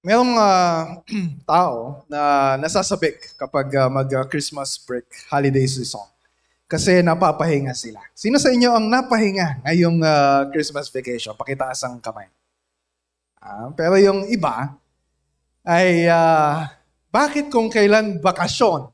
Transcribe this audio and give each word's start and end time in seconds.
Merong 0.00 0.32
uh, 0.32 1.04
tao 1.52 2.08
na 2.08 2.56
nasasabik 2.56 3.36
kapag 3.36 3.68
uh, 3.76 3.92
mag-Christmas 3.92 4.80
break, 4.80 5.04
holiday 5.28 5.68
season. 5.68 6.08
Kasi 6.64 7.04
napapahinga 7.04 7.76
sila. 7.76 8.00
Sino 8.16 8.40
sa 8.40 8.48
inyo 8.48 8.72
ang 8.72 8.88
napahinga 8.88 9.60
ngayong 9.60 10.00
uh, 10.00 10.48
Christmas 10.56 10.88
vacation? 10.88 11.36
Pakitaas 11.36 11.84
ang 11.84 12.00
kamay. 12.00 12.32
Uh, 13.44 13.76
pero 13.76 14.00
yung 14.00 14.24
iba 14.32 14.72
ay 15.68 16.08
uh, 16.08 16.64
bakit 17.12 17.52
kung 17.52 17.68
kailan 17.68 18.24
bakasyon, 18.24 18.88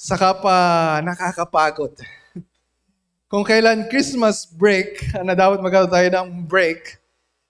saka 0.00 0.32
pa 0.40 0.56
nakakapagod? 1.04 1.92
kung 3.30 3.44
kailan 3.44 3.84
Christmas 3.92 4.48
break, 4.48 5.12
na 5.20 5.36
dapat 5.36 5.60
magkaroon 5.60 5.92
tayo 5.92 6.08
ng 6.08 6.48
break, 6.48 6.96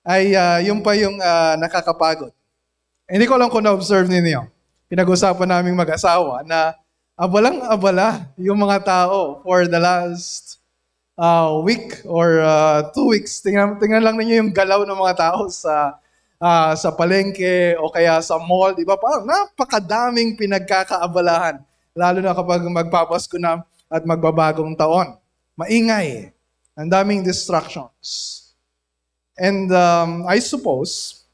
ay 0.03 0.35
uh, 0.35 0.59
yung 0.67 0.83
pa 0.83 0.99
yung 0.99 1.15
uh, 1.23 1.55
nakakapagod. 1.63 2.35
Hindi 3.07 3.31
ko 3.31 3.39
alam 3.39 3.47
kung 3.47 3.63
na-observe 3.63 4.11
ninyo. 4.11 4.51
Pinag-usapan 4.91 5.47
namin 5.47 5.79
mag-asawa 5.79 6.43
na 6.43 6.75
abalang-abala 7.15 8.27
yung 8.35 8.59
mga 8.59 8.83
tao 8.83 9.39
for 9.47 9.71
the 9.71 9.79
last 9.79 10.59
uh, 11.15 11.55
week 11.63 12.03
or 12.03 12.43
uh, 12.43 12.91
two 12.91 13.07
weeks. 13.15 13.39
Tingnan, 13.39 13.79
tingnan 13.79 14.03
lang 14.03 14.19
ninyo 14.19 14.43
yung 14.43 14.51
galaw 14.51 14.83
ng 14.83 14.99
mga 14.99 15.15
tao 15.23 15.47
sa 15.47 16.03
uh, 16.43 16.75
sa 16.75 16.91
palengke 16.91 17.79
o 17.79 17.95
kaya 17.95 18.19
sa 18.27 18.43
mall. 18.43 18.75
Di 18.75 18.83
ba? 18.83 18.99
Parang 18.99 19.23
napakadaming 19.23 20.35
pinagkakaabalahan. 20.35 21.63
Lalo 21.95 22.19
na 22.19 22.35
kapag 22.35 22.67
magpapasko 22.67 23.39
na 23.39 23.63
at 23.87 24.03
magbabagong 24.03 24.75
taon. 24.75 25.15
Maingay. 25.55 26.35
Ang 26.75 26.91
daming 26.91 27.23
distractions. 27.23 28.43
And 29.39 29.71
um, 29.73 30.27
I 30.29 30.43
suppose, 30.43 31.25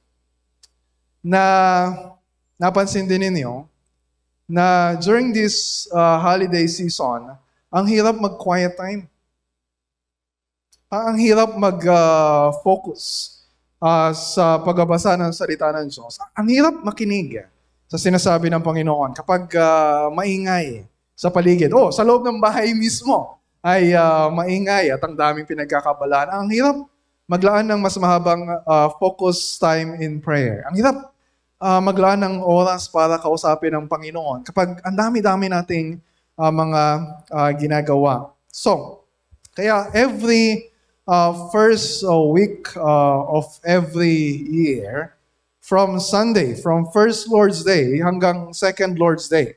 na 1.22 1.42
napansin 2.58 3.06
din 3.06 3.22
ninyo 3.30 3.64
na 4.50 4.98
during 4.98 5.30
this 5.30 5.86
uh, 5.94 6.18
holiday 6.18 6.66
season, 6.66 7.32
ang 7.72 7.86
hirap 7.88 8.18
mag-quiet 8.18 8.76
time. 8.76 9.08
Ang 10.92 11.16
hirap 11.16 11.56
mag-focus 11.56 13.02
uh, 13.80 13.82
uh, 13.82 14.10
sa 14.12 14.60
pagbabasa 14.60 15.16
ng 15.16 15.32
salita 15.32 15.72
ng 15.72 15.88
Diyos. 15.88 16.20
Ang 16.36 16.52
hirap 16.52 16.84
makinig 16.84 17.42
sa 17.88 17.96
sinasabi 17.96 18.52
ng 18.52 18.60
Panginoon 18.60 19.16
kapag 19.16 19.52
uh, 19.56 20.12
maingay 20.12 20.84
sa 21.16 21.28
paligid. 21.28 21.72
Oh, 21.72 21.88
sa 21.88 22.04
loob 22.04 22.24
ng 22.24 22.40
bahay 22.40 22.72
mismo 22.72 23.40
ay 23.60 23.92
uh, 23.92 24.32
maingay 24.32 24.90
at 24.90 25.00
ang 25.00 25.16
daming 25.16 25.44
pinagkakabalaan. 25.44 26.28
Ang 26.28 26.48
hirap 26.52 26.76
maglaan 27.28 27.68
ng 27.68 27.80
mas 27.80 27.96
mahabang 27.96 28.48
uh, 28.68 28.88
focus 29.00 29.56
time 29.56 29.96
in 30.00 30.20
prayer. 30.20 30.64
Ang 30.68 30.76
hirap 30.76 31.11
uh, 31.62 31.78
maglaan 31.78 32.26
ng 32.26 32.36
oras 32.42 32.90
para 32.90 33.22
kausapin 33.22 33.78
ng 33.78 33.86
Panginoon 33.86 34.42
kapag 34.42 34.82
ang 34.82 34.96
dami-dami 34.98 35.46
nating 35.46 36.02
uh, 36.34 36.50
mga 36.50 36.82
uh, 37.30 37.50
ginagawa. 37.54 38.34
So, 38.50 39.06
kaya 39.54 39.86
every 39.94 40.74
uh, 41.06 41.48
first 41.54 42.02
uh, 42.02 42.18
week 42.18 42.66
uh, 42.74 43.22
of 43.30 43.46
every 43.62 44.42
year, 44.50 45.14
from 45.62 46.02
Sunday, 46.02 46.58
from 46.58 46.90
first 46.90 47.30
Lord's 47.30 47.62
Day 47.62 48.02
hanggang 48.02 48.50
second 48.50 48.98
Lord's 48.98 49.30
Day, 49.30 49.54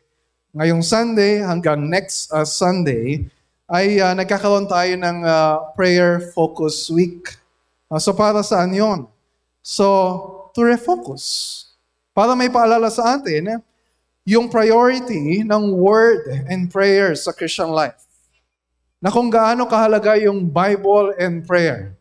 ngayong 0.54 0.86
Sunday 0.86 1.42
hanggang 1.42 1.90
next 1.90 2.30
uh, 2.30 2.46
Sunday, 2.46 3.26
ay 3.66 3.98
uh, 3.98 4.14
nagkakaroon 4.14 4.70
tayo 4.70 4.94
ng 4.94 5.26
uh, 5.26 5.74
prayer 5.74 6.30
focus 6.38 6.94
week. 6.94 7.34
Uh, 7.90 7.98
so 7.98 8.14
para 8.14 8.46
saan 8.46 8.70
yon? 8.70 9.10
So, 9.66 10.54
to 10.54 10.62
refocus. 10.62 11.65
Para 12.16 12.32
may 12.32 12.48
paalala 12.48 12.88
sa 12.88 13.20
atin, 13.20 13.60
yung 14.24 14.48
priority 14.48 15.44
ng 15.44 15.64
word 15.76 16.48
and 16.48 16.72
prayer 16.72 17.12
sa 17.12 17.36
Christian 17.36 17.76
life. 17.76 18.00
Na 19.04 19.12
kung 19.12 19.28
gaano 19.28 19.68
kahalaga 19.68 20.16
yung 20.16 20.48
Bible 20.48 21.12
and 21.20 21.44
prayer 21.44 21.92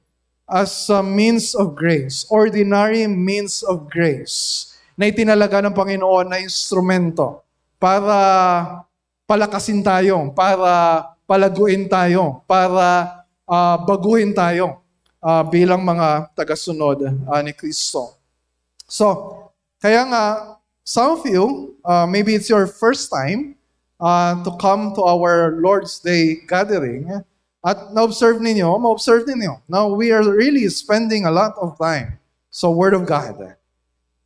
as 0.47 0.71
a 0.87 1.03
means 1.03 1.51
of 1.59 1.75
grace, 1.75 2.23
ordinary 2.31 3.11
means 3.11 3.67
of 3.67 3.91
grace, 3.91 4.71
na 4.95 5.11
itinalaga 5.11 5.59
ng 5.67 5.75
Panginoon 5.75 6.31
na 6.31 6.39
instrumento 6.39 7.43
para 7.83 8.17
palakasin 9.27 9.83
tayo, 9.83 10.31
para 10.31 11.11
palaguin 11.27 11.91
tayo, 11.91 12.39
para 12.47 13.19
uh, 13.51 13.77
baguhin 13.83 14.31
tayo 14.31 14.79
uh, 15.19 15.43
bilang 15.43 15.83
mga 15.83 16.31
tagasunod 16.39 17.03
uh, 17.27 17.41
ni 17.43 17.51
Kristo. 17.51 18.15
So, 18.87 19.44
kaya 19.85 20.01
nga, 20.09 20.57
some 20.81 21.21
of 21.21 21.29
you, 21.29 21.77
uh, 21.85 22.09
maybe 22.09 22.33
it's 22.33 22.49
your 22.49 22.65
first 22.65 23.13
time 23.13 23.53
uh, 24.01 24.41
to 24.41 24.57
come 24.57 24.97
to 24.97 25.05
our 25.05 25.61
Lord's 25.61 26.01
Day 26.01 26.41
gathering. 26.49 27.05
At 27.61 27.93
na-observe 27.93 28.41
ninyo, 28.41 28.81
ma-observe 28.81 29.29
ninyo. 29.29 29.61
Now, 29.69 29.93
we 29.93 30.09
are 30.09 30.25
really 30.25 30.65
spending 30.73 31.29
a 31.29 31.33
lot 31.33 31.53
of 31.61 31.77
time 31.77 32.17
sa 32.49 32.73
Word 32.73 32.97
of 32.97 33.05
God. 33.05 33.37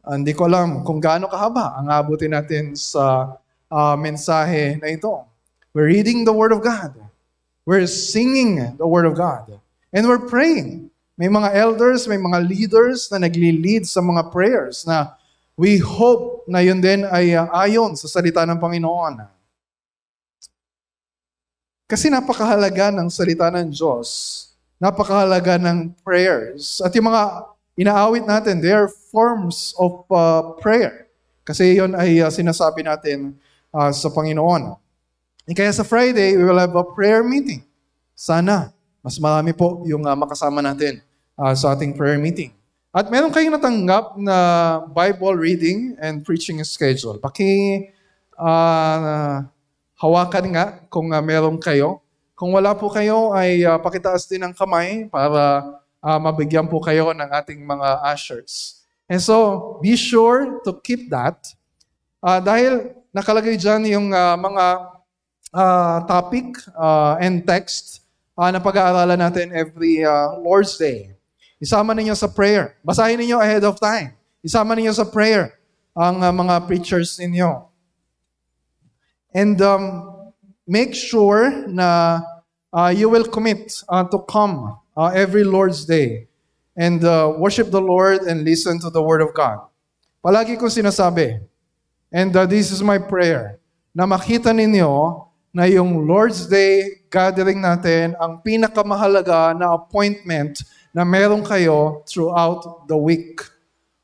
Uh, 0.06 0.14
hindi 0.14 0.30
ko 0.30 0.46
alam 0.46 0.86
kung 0.86 1.02
gaano 1.02 1.26
kahaba 1.26 1.74
ang 1.74 1.90
abutin 1.90 2.38
natin 2.38 2.78
sa 2.78 3.34
uh, 3.66 3.98
mensahe 3.98 4.78
na 4.78 4.94
ito. 4.94 5.10
We're 5.74 5.90
reading 5.90 6.22
the 6.22 6.34
Word 6.34 6.54
of 6.54 6.62
God. 6.62 6.94
We're 7.66 7.90
singing 7.90 8.78
the 8.78 8.86
Word 8.86 9.10
of 9.10 9.18
God. 9.18 9.58
And 9.90 10.06
we're 10.06 10.22
praying. 10.22 10.94
May 11.18 11.26
mga 11.26 11.50
elders, 11.50 12.06
may 12.06 12.14
mga 12.14 12.46
leaders 12.46 13.10
na 13.10 13.26
nagli-lead 13.26 13.90
sa 13.90 13.98
mga 13.98 14.30
prayers 14.30 14.86
na 14.86 15.17
we 15.58 15.82
hope 15.82 16.46
na 16.46 16.62
yun 16.62 16.78
din 16.78 17.02
ay 17.10 17.34
uh, 17.34 17.50
ayon 17.66 17.98
sa 17.98 18.06
salita 18.06 18.46
ng 18.46 18.62
Panginoon. 18.62 19.26
Kasi 21.90 22.06
napakahalaga 22.06 22.94
ng 22.94 23.10
salita 23.10 23.50
ng 23.50 23.74
Diyos. 23.74 24.08
Napakahalaga 24.78 25.58
ng 25.58 25.98
prayers. 26.06 26.78
At 26.78 26.94
yung 26.94 27.10
mga 27.10 27.50
inaawit 27.74 28.22
natin, 28.22 28.62
they 28.62 28.70
are 28.70 28.86
forms 28.86 29.74
of 29.74 30.06
uh, 30.14 30.54
prayer. 30.62 31.10
Kasi 31.42 31.80
yon 31.80 31.98
ay 31.98 32.22
uh, 32.22 32.30
sinasabi 32.30 32.86
natin 32.86 33.34
uh, 33.74 33.90
sa 33.90 34.12
Panginoon. 34.14 34.78
E 35.48 35.56
kaya 35.56 35.72
sa 35.72 35.82
Friday, 35.82 36.36
we 36.36 36.44
will 36.44 36.60
have 36.60 36.76
a 36.76 36.84
prayer 36.92 37.24
meeting. 37.24 37.64
Sana, 38.12 38.70
mas 39.00 39.16
marami 39.16 39.56
po 39.56 39.80
yung 39.88 40.04
uh, 40.04 40.12
makasama 40.12 40.60
natin 40.60 41.00
uh, 41.34 41.56
sa 41.56 41.72
ating 41.72 41.96
prayer 41.96 42.20
meeting. 42.20 42.57
At 42.98 43.14
meron 43.14 43.30
kayong 43.30 43.54
natanggap 43.54 44.18
na 44.18 44.38
Bible 44.90 45.38
reading 45.38 45.94
and 46.02 46.26
preaching 46.26 46.58
schedule. 46.66 47.22
Paki 47.22 47.86
uh, 48.34 49.46
hawakan 50.02 50.46
nga 50.50 50.82
kung 50.90 51.14
uh, 51.14 51.22
meron 51.22 51.62
kayo. 51.62 52.02
Kung 52.34 52.50
wala 52.50 52.74
po 52.74 52.90
kayo, 52.90 53.30
ay 53.38 53.62
uh, 53.62 53.78
pakitaas 53.78 54.26
din 54.26 54.42
ng 54.42 54.50
kamay 54.50 55.06
para 55.06 55.62
uh, 56.02 56.18
mabigyan 56.18 56.66
po 56.66 56.82
kayo 56.82 57.14
ng 57.14 57.30
ating 57.38 57.62
mga 57.62 58.02
ushers. 58.18 58.82
And 59.06 59.22
so, 59.22 59.78
be 59.78 59.94
sure 59.94 60.58
to 60.66 60.74
keep 60.82 61.06
that. 61.14 61.38
Uh, 62.18 62.42
dahil 62.42 62.98
nakalagay 63.14 63.54
dyan 63.62 63.86
yung 63.94 64.06
uh, 64.10 64.34
mga 64.34 64.64
uh, 65.54 65.98
topic 66.02 66.50
uh, 66.74 67.14
and 67.22 67.46
text 67.46 68.02
uh, 68.34 68.50
na 68.50 68.58
pag-aaralan 68.58 69.22
natin 69.22 69.54
every 69.54 70.02
uh, 70.02 70.34
Lord's 70.42 70.74
Day. 70.74 71.17
Isama 71.58 71.90
ninyo 71.90 72.14
sa 72.14 72.30
prayer. 72.30 72.78
Basahin 72.86 73.18
ninyo 73.18 73.38
ahead 73.42 73.66
of 73.66 73.82
time. 73.82 74.14
Isama 74.46 74.78
ninyo 74.78 74.94
sa 74.94 75.02
prayer 75.02 75.58
ang 75.90 76.22
uh, 76.22 76.30
mga 76.30 76.70
preachers 76.70 77.18
ninyo. 77.18 77.66
And 79.34 79.58
um, 79.58 79.84
make 80.62 80.94
sure 80.94 81.50
na 81.66 82.22
uh, 82.70 82.94
you 82.94 83.10
will 83.10 83.26
commit 83.26 83.74
uh, 83.90 84.06
to 84.06 84.22
come 84.30 84.78
uh, 84.94 85.10
every 85.10 85.42
Lord's 85.42 85.82
Day 85.82 86.30
and 86.78 87.02
uh, 87.02 87.34
worship 87.34 87.74
the 87.74 87.82
Lord 87.82 88.22
and 88.30 88.46
listen 88.46 88.78
to 88.86 88.90
the 88.90 89.02
Word 89.02 89.20
of 89.20 89.34
God. 89.34 89.66
Palagi 90.22 90.54
ko 90.54 90.70
sinasabi, 90.70 91.42
and 92.14 92.30
uh, 92.34 92.46
this 92.46 92.70
is 92.70 92.82
my 92.82 92.98
prayer, 92.98 93.58
na 93.90 94.06
makita 94.06 94.54
ninyo 94.54 95.26
na 95.50 95.66
yung 95.66 96.06
Lord's 96.06 96.46
Day 96.46 97.02
gathering 97.10 97.58
natin 97.58 98.14
ang 98.22 98.38
pinakamahalaga 98.44 99.58
na 99.58 99.74
appointment 99.74 100.62
na 100.92 101.04
meron 101.04 101.44
kayo 101.44 102.02
throughout 102.08 102.86
the 102.88 102.96
week. 102.96 103.44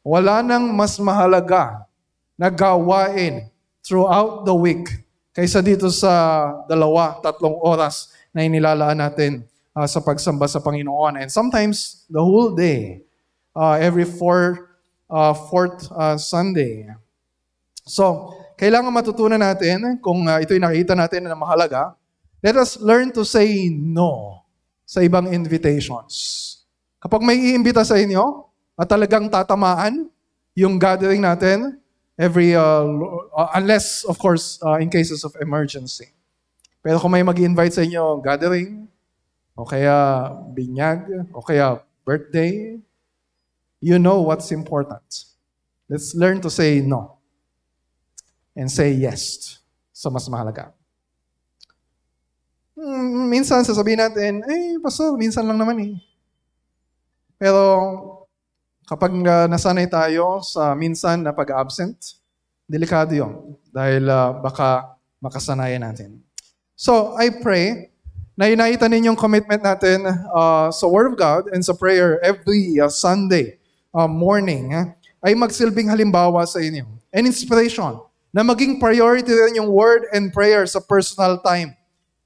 Wala 0.04 0.44
nang 0.44 0.68
mas 0.72 1.00
mahalaga 1.00 1.88
na 2.36 2.52
gawain 2.52 3.48
throughout 3.80 4.44
the 4.44 4.52
week 4.52 5.04
kaysa 5.34 5.58
dito 5.58 5.90
sa 5.90 6.46
dalawa, 6.70 7.18
tatlong 7.18 7.58
oras 7.58 8.14
na 8.30 8.46
inilalaan 8.46 9.02
natin 9.02 9.42
uh, 9.74 9.82
sa 9.82 9.98
pagsamba 9.98 10.46
sa 10.46 10.62
Panginoon. 10.62 11.18
And 11.18 11.28
sometimes, 11.28 12.06
the 12.06 12.22
whole 12.22 12.54
day, 12.54 13.02
uh, 13.50 13.74
every 13.82 14.06
four, 14.06 14.70
uh, 15.10 15.34
fourth 15.50 15.90
uh, 15.90 16.14
Sunday. 16.14 16.86
So, 17.82 18.30
kailangan 18.54 18.94
matutunan 18.94 19.42
natin, 19.42 19.98
kung 19.98 20.22
uh, 20.30 20.38
ito'y 20.38 20.62
nakita 20.62 20.94
natin 20.94 21.26
na 21.26 21.34
mahalaga, 21.34 21.98
let 22.38 22.54
us 22.54 22.78
learn 22.78 23.10
to 23.10 23.26
say 23.26 23.66
no 23.74 24.46
sa 24.86 25.02
ibang 25.02 25.34
invitations. 25.34 26.53
Kapag 27.04 27.20
may 27.20 27.36
iimbita 27.36 27.84
sa 27.84 28.00
inyo 28.00 28.48
at 28.80 28.88
talagang 28.88 29.28
tatamaan, 29.28 30.08
yung 30.56 30.80
gathering 30.80 31.20
natin 31.20 31.76
every, 32.16 32.56
uh, 32.56 32.88
uh, 33.36 33.52
unless, 33.60 34.08
of 34.08 34.16
course, 34.16 34.56
uh, 34.64 34.80
in 34.80 34.88
cases 34.88 35.20
of 35.20 35.36
emergency. 35.36 36.08
Pero 36.80 36.96
kung 36.96 37.12
may 37.12 37.20
mag 37.20 37.36
invite 37.36 37.76
sa 37.76 37.84
inyo, 37.84 38.24
gathering, 38.24 38.88
o 39.52 39.68
kaya 39.68 40.32
binyag, 40.56 41.28
o 41.36 41.44
kaya 41.44 41.84
birthday, 42.08 42.80
you 43.84 44.00
know 44.00 44.24
what's 44.24 44.48
important. 44.48 45.04
Let's 45.92 46.16
learn 46.16 46.40
to 46.40 46.48
say 46.48 46.80
no. 46.80 47.20
And 48.56 48.72
say 48.72 48.96
yes 48.96 49.60
sa 49.92 50.08
mas 50.08 50.24
mahalaga. 50.32 50.72
Hmm, 52.72 53.28
minsan 53.28 53.60
sasabihin 53.60 54.00
natin, 54.00 54.40
eh, 54.48 54.80
pastor, 54.80 55.20
minsan 55.20 55.44
lang 55.44 55.60
naman 55.60 55.76
eh. 55.84 56.13
Pero 57.38 57.62
kapag 58.84 59.12
uh, 59.12 59.46
nasanay 59.48 59.88
tayo 59.88 60.44
sa 60.44 60.76
minsan 60.76 61.24
na 61.24 61.32
pag-absent, 61.32 62.20
delikado 62.68 63.12
yon 63.12 63.56
dahil 63.72 64.08
uh, 64.08 64.40
baka 64.40 64.96
makasanayan 65.20 65.84
natin. 65.84 66.20
So, 66.76 67.16
I 67.16 67.30
pray 67.30 67.94
na 68.34 68.50
inaita 68.50 68.90
ninyong 68.90 69.16
commitment 69.16 69.62
natin 69.62 70.04
uh, 70.34 70.68
sa 70.68 70.86
Word 70.90 71.14
of 71.14 71.16
God 71.16 71.48
and 71.54 71.62
sa 71.62 71.72
prayer 71.72 72.18
every 72.20 72.82
uh, 72.82 72.90
Sunday 72.90 73.62
uh, 73.94 74.10
morning 74.10 74.74
uh, 74.74 74.90
ay 75.22 75.38
magsilbing 75.38 75.88
halimbawa 75.88 76.42
sa 76.44 76.58
inyo. 76.60 76.84
And 77.14 77.30
inspiration 77.30 78.02
na 78.34 78.42
maging 78.42 78.82
priority 78.82 79.30
rin 79.30 79.62
yung 79.62 79.70
Word 79.70 80.10
and 80.10 80.34
prayer 80.34 80.66
sa 80.66 80.82
personal 80.82 81.38
time 81.40 81.72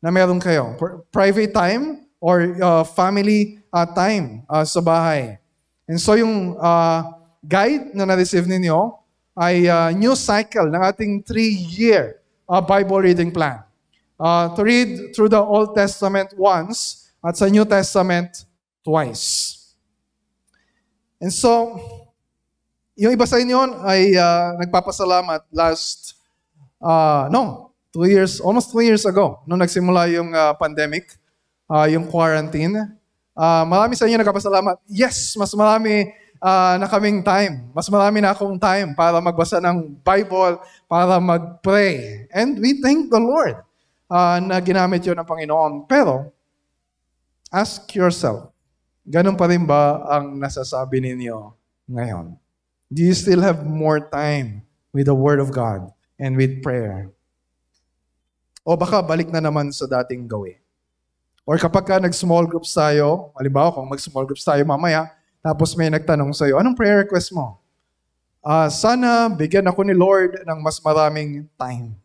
na 0.00 0.08
meron 0.08 0.40
kayo. 0.40 0.74
Private 1.12 1.52
time 1.52 2.07
or 2.20 2.54
uh, 2.58 2.82
family 2.84 3.62
uh, 3.72 3.86
time 3.94 4.42
uh, 4.50 4.66
sa 4.66 4.82
bahay. 4.82 5.38
And 5.88 5.96
so 5.96 6.14
yung 6.14 6.58
uh, 6.58 7.16
guide 7.40 7.94
na 7.94 8.04
na-receive 8.04 8.44
ninyo 8.44 8.98
ay 9.38 9.70
uh, 9.70 9.90
new 9.94 10.18
cycle 10.18 10.66
ng 10.66 10.82
ating 10.82 11.12
three-year 11.22 12.18
uh, 12.50 12.60
Bible 12.60 13.00
reading 13.06 13.30
plan 13.30 13.62
uh, 14.18 14.50
to 14.52 14.60
read 14.66 15.14
through 15.14 15.30
the 15.30 15.40
Old 15.40 15.72
Testament 15.72 16.34
once 16.34 17.08
at 17.22 17.38
sa 17.38 17.46
New 17.46 17.64
Testament 17.64 18.44
twice. 18.82 19.54
And 21.18 21.34
so, 21.34 21.78
yung 22.98 23.14
iba 23.14 23.26
sa 23.26 23.38
inyo 23.38 23.82
ay 23.86 24.14
uh, 24.18 24.58
nagpapasalamat 24.58 25.46
last, 25.54 26.18
uh, 26.82 27.30
no, 27.30 27.74
two 27.94 28.06
years, 28.06 28.38
almost 28.42 28.70
two 28.70 28.82
years 28.82 29.06
ago, 29.06 29.42
nung 29.46 29.58
nagsimula 29.58 30.10
yung 30.10 30.30
uh, 30.34 30.54
pandemic, 30.54 31.14
uh, 31.68 31.86
yung 31.86 32.08
quarantine. 32.08 32.96
Uh, 33.38 33.62
marami 33.68 33.94
sa 33.94 34.08
inyo 34.08 34.18
nagpapasalamat. 34.18 34.82
Yes, 34.90 35.36
mas 35.38 35.54
marami 35.54 36.10
uh, 36.42 36.74
na 36.80 36.90
kaming 36.90 37.22
time. 37.22 37.70
Mas 37.70 37.86
marami 37.86 38.18
na 38.18 38.34
akong 38.34 38.58
time 38.58 38.96
para 38.96 39.22
magbasa 39.22 39.62
ng 39.62 39.94
Bible, 40.02 40.58
para 40.90 41.22
mag-pray. 41.22 42.26
And 42.34 42.58
we 42.58 42.82
thank 42.82 43.12
the 43.12 43.22
Lord 43.22 43.62
uh, 44.10 44.42
na 44.42 44.58
ginamit 44.58 45.04
yun 45.06 45.14
ng 45.20 45.28
Panginoon. 45.28 45.86
Pero, 45.86 46.32
ask 47.52 47.86
yourself, 47.94 48.50
ganun 49.06 49.38
pa 49.38 49.46
rin 49.46 49.62
ba 49.62 50.02
ang 50.08 50.34
nasasabi 50.36 50.98
ninyo 50.98 51.54
ngayon? 51.88 52.34
Do 52.88 53.04
you 53.04 53.12
still 53.12 53.44
have 53.44 53.68
more 53.68 54.00
time 54.00 54.64
with 54.96 55.12
the 55.12 55.16
Word 55.16 55.44
of 55.44 55.52
God 55.52 55.92
and 56.16 56.34
with 56.34 56.64
prayer? 56.64 57.12
O 58.64 58.76
baka 58.76 59.00
balik 59.04 59.28
na 59.28 59.40
naman 59.40 59.72
sa 59.72 59.84
dating 59.84 60.28
gawin. 60.28 60.56
Or 61.48 61.56
kapag 61.56 61.88
ka 61.88 61.96
nag-small 61.96 62.44
groups 62.44 62.76
tayo, 62.76 63.32
halimbawa 63.32 63.72
kung 63.72 63.88
mag-small 63.88 64.28
groups 64.28 64.44
tayo 64.44 64.60
mamaya, 64.68 65.08
tapos 65.40 65.72
may 65.72 65.88
nagtanong 65.88 66.36
sa'yo, 66.36 66.60
anong 66.60 66.76
prayer 66.76 67.08
request 67.08 67.32
mo? 67.32 67.56
Uh, 68.44 68.68
sana 68.68 69.32
bigyan 69.32 69.64
ako 69.64 69.80
ni 69.88 69.96
Lord 69.96 70.44
ng 70.44 70.58
mas 70.60 70.76
maraming 70.84 71.48
time. 71.56 71.96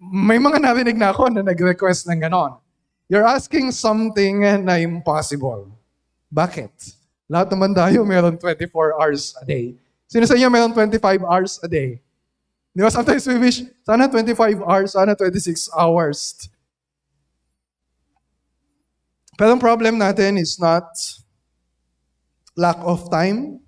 may 0.00 0.40
mga 0.40 0.64
narinig 0.64 0.96
na 0.96 1.12
ako 1.12 1.28
na 1.28 1.44
nag-request 1.44 2.08
ng 2.08 2.24
ganon. 2.24 2.56
You're 3.04 3.28
asking 3.28 3.68
something 3.76 4.64
na 4.64 4.80
impossible. 4.80 5.68
Bakit? 6.32 6.96
Lahat 7.28 7.52
naman 7.52 7.76
tayo 7.76 8.00
meron 8.08 8.40
24 8.40 8.96
hours 8.96 9.36
a 9.36 9.44
day. 9.44 9.76
Sino 10.08 10.24
sa 10.24 10.34
inyo 10.40 10.48
meron 10.48 10.72
25 10.72 11.20
hours 11.20 11.60
a 11.60 11.68
day? 11.68 12.00
Di 12.70 12.80
ba? 12.86 12.90
Sometimes 12.90 13.26
we 13.26 13.36
wish, 13.38 13.66
sana 13.82 14.06
25 14.06 14.62
hours, 14.62 14.94
sana 14.94 15.18
26 15.18 15.70
hours. 15.74 16.46
Pero 19.34 19.56
ang 19.56 19.62
problem 19.62 19.98
natin 19.98 20.38
is 20.38 20.60
not 20.60 20.86
lack 22.54 22.78
of 22.86 23.10
time. 23.10 23.58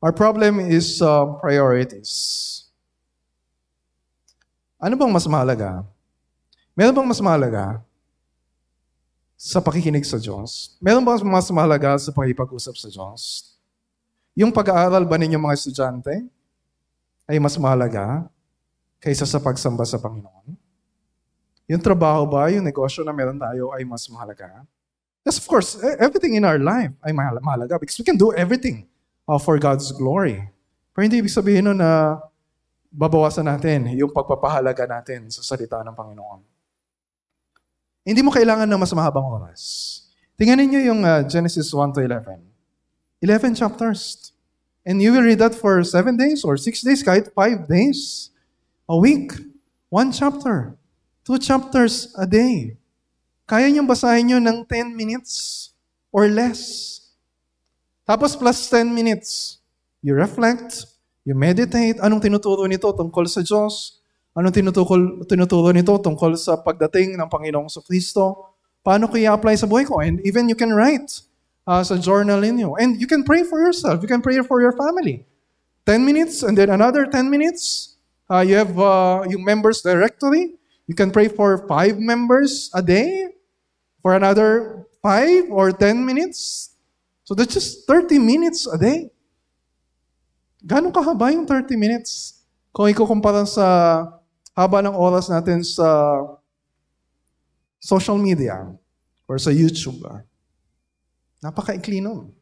Our 0.00 0.14
problem 0.14 0.60
is 0.60 1.02
uh, 1.02 1.36
priorities. 1.40 2.12
Ano 4.80 5.00
bang 5.00 5.12
mas 5.12 5.24
mahalaga? 5.24 5.82
Meron 6.76 6.92
bang 6.92 7.08
mas 7.08 7.20
mahalaga 7.20 7.80
sa 9.34 9.60
pakikinig 9.60 10.04
sa 10.04 10.20
Diyos? 10.20 10.76
Meron 10.80 11.04
bang 11.04 11.20
mas 11.24 11.48
mahalaga 11.48 11.96
sa 11.96 12.12
pakipag-usap 12.12 12.76
sa 12.76 12.88
Diyos? 12.92 13.56
Yung 14.36 14.52
pag-aaral 14.52 15.08
ba 15.08 15.16
ninyo 15.16 15.40
mga 15.40 15.56
estudyante 15.56 16.28
ay 17.24 17.40
mas 17.40 17.56
mahalaga 17.56 18.28
kaysa 19.00 19.24
sa 19.24 19.40
pagsamba 19.40 19.84
sa 19.84 20.00
Panginoon? 20.00 20.56
Yung 21.64 21.80
trabaho 21.80 22.28
ba, 22.28 22.52
yung 22.52 22.64
negosyo 22.64 23.00
na 23.04 23.12
meron 23.16 23.40
tayo 23.40 23.72
ay 23.72 23.84
mas 23.88 24.04
mahalaga? 24.12 24.64
Yes, 25.24 25.40
of 25.40 25.48
course, 25.48 25.80
e-, 25.80 25.96
everything 25.96 26.36
in 26.36 26.44
our 26.44 26.60
life 26.60 26.92
ay 27.00 27.16
mahalaga 27.16 27.80
because 27.80 27.96
we 27.96 28.04
can 28.04 28.20
do 28.20 28.36
everything 28.36 28.84
uh, 29.24 29.40
for 29.40 29.56
God's 29.56 29.88
glory. 29.96 30.44
Pero 30.92 31.08
hindi 31.08 31.24
ibig 31.24 31.32
sabihin 31.32 31.72
nun 31.72 31.80
na 31.80 32.20
babawasan 32.92 33.48
natin 33.48 33.96
yung 33.96 34.12
pagpapahalaga 34.12 34.84
natin 34.86 35.26
sa 35.32 35.40
salita 35.42 35.80
ng 35.80 35.96
Panginoon. 35.96 36.40
Hindi 38.04 38.20
mo 38.20 38.28
kailangan 38.28 38.68
ng 38.68 38.80
mas 38.80 38.92
mahabang 38.92 39.24
oras. 39.24 39.62
Tingnan 40.36 40.60
niyo 40.68 40.92
yung 40.92 41.00
uh, 41.00 41.24
Genesis 41.24 41.72
1 41.72 41.96
to 41.96 42.04
11. 42.04 42.36
11 43.24 43.56
chapters. 43.56 44.33
And 44.84 45.00
you 45.00 45.16
will 45.16 45.24
read 45.24 45.40
that 45.40 45.56
for 45.56 45.80
7 45.80 46.16
days 46.16 46.44
or 46.44 46.60
6 46.60 46.84
days, 46.84 47.00
kahit 47.00 47.32
5 47.32 47.68
days. 47.68 48.30
A 48.88 48.96
week. 48.96 49.32
One 49.88 50.12
chapter. 50.12 50.76
Two 51.24 51.40
chapters 51.40 52.12
a 52.20 52.28
day. 52.28 52.76
Kaya 53.48 53.72
niyong 53.72 53.88
basahin 53.88 54.28
nyo 54.28 54.38
ng 54.40 54.68
10 54.68 54.92
minutes 54.92 55.72
or 56.12 56.28
less. 56.28 57.00
Tapos 58.04 58.36
plus 58.36 58.68
10 58.68 58.92
minutes. 58.92 59.60
You 60.04 60.12
reflect, 60.12 60.94
You 61.24 61.32
meditate, 61.32 61.96
anong 62.04 62.20
tinuturo 62.20 62.68
nito 62.68 62.92
tungkol 62.92 63.24
sa 63.24 63.40
Diyos? 63.40 64.04
Anong 64.36 64.52
tinuturo, 64.52 65.24
tinuturo 65.24 65.72
nito 65.72 65.96
tungkol 65.96 66.36
sa 66.36 66.60
pagdating 66.60 67.16
ng 67.16 67.28
Panginoong 67.32 67.72
sa 67.72 67.80
Kristo? 67.80 68.52
Paano 68.84 69.08
ko 69.08 69.16
i-apply 69.16 69.56
sa 69.56 69.64
buhay 69.64 69.88
ko? 69.88 70.04
And 70.04 70.20
even 70.20 70.52
you 70.52 70.56
can 70.58 70.76
write 70.76 71.24
uh, 71.66 71.82
sa 71.82 71.96
journal 71.96 72.40
ninyo. 72.40 72.76
And 72.80 73.00
you 73.00 73.06
can 73.06 73.24
pray 73.24 73.42
for 73.44 73.60
yourself. 73.60 74.00
You 74.00 74.08
can 74.08 74.22
pray 74.22 74.40
for 74.44 74.60
your 74.60 74.72
family. 74.72 75.26
10 75.86 76.04
minutes 76.04 76.42
and 76.42 76.56
then 76.56 76.70
another 76.70 77.04
10 77.04 77.28
minutes. 77.28 77.96
Uh, 78.28 78.40
you 78.40 78.56
have 78.56 78.72
uh, 78.78 79.24
yung 79.28 79.44
members 79.44 79.82
directory. 79.84 80.56
You 80.88 80.94
can 80.96 81.12
pray 81.12 81.28
for 81.28 81.68
five 81.68 82.00
members 82.00 82.70
a 82.72 82.80
day 82.80 83.32
for 84.00 84.16
another 84.16 84.84
five 85.02 85.48
or 85.52 85.72
10 85.72 86.04
minutes. 86.04 86.72
So 87.24 87.34
that's 87.34 87.52
just 87.52 87.88
30 87.88 88.18
minutes 88.20 88.68
a 88.68 88.76
day. 88.76 89.12
Gano'ng 90.64 90.92
kahaba 90.92 91.32
yung 91.32 91.44
30 91.44 91.76
minutes? 91.76 92.40
Kung 92.72 92.88
ikukumpara 92.88 93.44
sa 93.44 93.64
haba 94.56 94.80
ng 94.80 94.96
oras 94.96 95.28
natin 95.28 95.60
sa 95.60 95.84
social 97.80 98.16
media 98.16 98.72
or 99.28 99.36
sa 99.36 99.52
YouTube. 99.52 100.00
Ah. 100.08 100.24
Napaka-ikli 101.44 102.00
nun. 102.00 102.32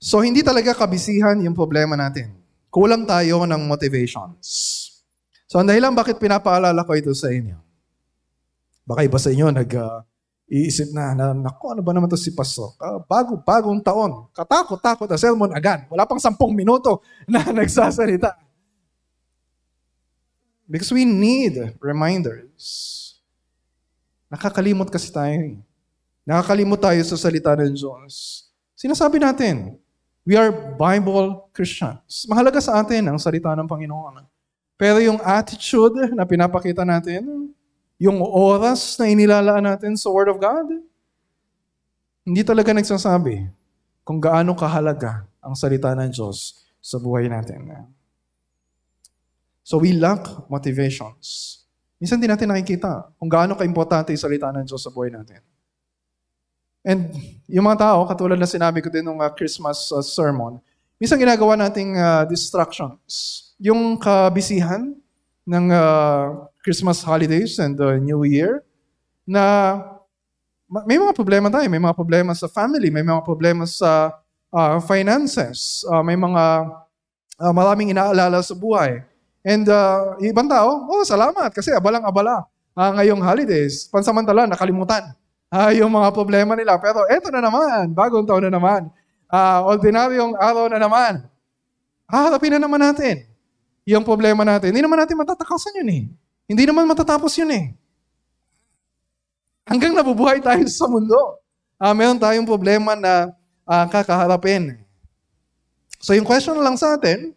So, 0.00 0.24
hindi 0.24 0.40
talaga 0.40 0.72
kabisihan 0.72 1.36
yung 1.44 1.52
problema 1.52 1.92
natin. 1.92 2.32
Kulang 2.72 3.04
tayo 3.04 3.44
ng 3.44 3.68
motivations. 3.68 4.48
So, 5.44 5.60
ang 5.60 5.68
dahilan 5.68 5.92
bakit 5.92 6.16
pinapaalala 6.16 6.80
ko 6.88 6.96
ito 6.96 7.12
sa 7.12 7.28
inyo. 7.28 7.60
Baka 8.88 9.04
iba 9.04 9.20
sa 9.20 9.28
inyo 9.28 9.52
nag, 9.52 9.70
uh, 9.76 10.00
iisip 10.48 10.96
na, 10.96 11.12
na 11.12 11.36
naku, 11.36 11.76
ano 11.76 11.84
ba 11.84 11.92
naman 11.92 12.08
to 12.08 12.16
si 12.16 12.32
Pastor? 12.32 12.72
Uh, 12.80 13.04
bago, 13.04 13.36
bagong 13.44 13.84
taon. 13.84 14.32
Katakot-takot 14.32 15.04
na 15.12 15.20
sermon 15.20 15.52
agad. 15.52 15.84
Wala 15.92 16.08
pang 16.08 16.18
sampung 16.18 16.56
minuto 16.56 17.04
na 17.28 17.44
nagsasalita. 17.52 18.32
Because 20.64 20.88
we 20.88 21.04
need 21.04 21.76
reminders. 21.84 22.96
Nakakalimot 24.32 24.88
kasi 24.88 25.12
tayo. 25.12 25.60
Nakakalimot 26.24 26.80
tayo 26.80 27.00
sa 27.04 27.16
salita 27.16 27.56
ng 27.56 27.72
Diyos. 27.72 28.44
Sinasabi 28.76 29.20
natin, 29.20 29.76
we 30.24 30.36
are 30.36 30.52
Bible 30.52 31.48
Christians. 31.52 32.24
Mahalaga 32.28 32.60
sa 32.60 32.80
atin 32.80 33.08
ang 33.08 33.18
salita 33.20 33.52
ng 33.56 33.68
Panginoon. 33.68 34.24
Pero 34.80 34.96
yung 35.04 35.20
attitude 35.20 36.12
na 36.16 36.24
pinapakita 36.24 36.84
natin, 36.88 37.52
yung 38.00 38.24
oras 38.24 38.96
na 38.96 39.12
inilalaan 39.12 39.68
natin 39.68 39.92
sa 39.92 40.08
Word 40.08 40.32
of 40.32 40.40
God, 40.40 40.72
hindi 42.24 42.40
talaga 42.40 42.72
nagsasabi 42.72 43.52
kung 44.00 44.16
gaano 44.16 44.56
kahalaga 44.56 45.28
ang 45.44 45.52
salita 45.52 45.92
ng 45.92 46.08
Diyos 46.08 46.64
sa 46.80 46.96
buhay 46.96 47.28
natin. 47.28 47.68
So 49.60 49.76
we 49.76 49.92
lack 49.92 50.24
motivations. 50.48 51.60
Minsan 52.00 52.16
din 52.16 52.32
natin 52.32 52.48
nakikita 52.48 53.12
kung 53.20 53.28
gaano 53.28 53.52
ka-importante 53.52 54.16
yung 54.16 54.24
salita 54.24 54.48
ng 54.48 54.64
Diyos 54.64 54.80
sa 54.80 54.88
buhay 54.88 55.12
natin. 55.12 55.44
And 56.80 57.12
yung 57.44 57.68
mga 57.68 57.84
tao, 57.84 58.08
katulad 58.08 58.40
na 58.40 58.48
sinabi 58.48 58.80
ko 58.80 58.88
din 58.88 59.04
nung 59.04 59.20
uh, 59.20 59.28
Christmas 59.36 59.92
uh, 59.92 60.00
sermon, 60.00 60.56
minsan 60.96 61.20
ginagawa 61.20 61.52
nating 61.56 61.92
uh, 62.00 62.24
distractions. 62.24 63.52
Yung 63.60 64.00
kabisihan 64.00 64.96
ng 65.44 65.66
uh, 65.68 66.48
Christmas 66.64 67.04
holidays 67.04 67.60
and 67.60 67.76
the 67.76 67.96
uh, 67.96 68.00
New 68.00 68.24
Year, 68.24 68.64
na 69.28 69.76
may 70.88 70.96
mga 70.96 71.12
problema 71.12 71.52
tayo. 71.52 71.68
May 71.68 71.82
mga 71.82 71.92
problema 71.92 72.32
sa 72.32 72.48
family, 72.48 72.88
may 72.88 73.04
mga 73.04 73.20
problema 73.28 73.68
sa 73.68 74.16
uh, 74.48 74.80
finances, 74.80 75.84
uh, 75.84 76.00
may 76.00 76.16
mga 76.16 76.44
uh, 77.36 77.52
maraming 77.52 77.92
inaalala 77.92 78.40
sa 78.40 78.56
buhay. 78.56 79.04
And 79.44 79.68
uh, 79.68 80.16
ibang 80.24 80.48
tao, 80.48 80.88
oh, 80.88 81.04
salamat 81.04 81.52
kasi 81.52 81.72
abalang-abala 81.76 82.48
uh, 82.72 82.90
ngayong 82.96 83.20
holidays. 83.20 83.84
Pansamantala, 83.92 84.48
nakalimutan 84.48 85.12
uh, 85.50 85.70
yung 85.74 85.90
mga 85.90 86.08
problema 86.14 86.54
nila. 86.54 86.78
Pero 86.78 87.04
eto 87.10 87.28
na 87.28 87.42
naman, 87.42 87.90
bagong 87.92 88.24
taon 88.24 88.46
na 88.46 88.52
naman. 88.54 88.88
Uh, 89.30 89.60
ordinaryong 89.66 90.34
araw 90.38 90.66
na 90.70 90.78
naman. 90.78 91.26
Haharapin 92.10 92.58
na 92.58 92.62
naman 92.62 92.82
natin 92.82 93.26
yung 93.86 94.02
problema 94.02 94.42
natin. 94.42 94.74
Hindi 94.74 94.82
naman 94.82 94.98
natin 94.98 95.18
matatakasan 95.18 95.78
yun 95.82 95.90
eh. 95.90 96.02
Hindi 96.50 96.64
naman 96.66 96.86
matatapos 96.90 97.30
yun 97.38 97.50
eh. 97.54 97.64
Hanggang 99.66 99.94
nabubuhay 99.94 100.42
tayo 100.42 100.66
sa 100.66 100.90
mundo, 100.90 101.38
uh, 101.78 101.94
meron 101.94 102.18
tayong 102.18 102.46
problema 102.46 102.98
na 102.98 103.30
uh, 103.66 103.86
kakaharapin. 103.86 104.82
So 106.02 106.10
yung 106.16 106.26
question 106.26 106.58
lang 106.58 106.74
sa 106.74 106.98
atin, 106.98 107.30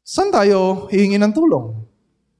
saan 0.00 0.32
tayo 0.32 0.88
hihingi 0.88 1.20
ng 1.20 1.34
tulong? 1.36 1.76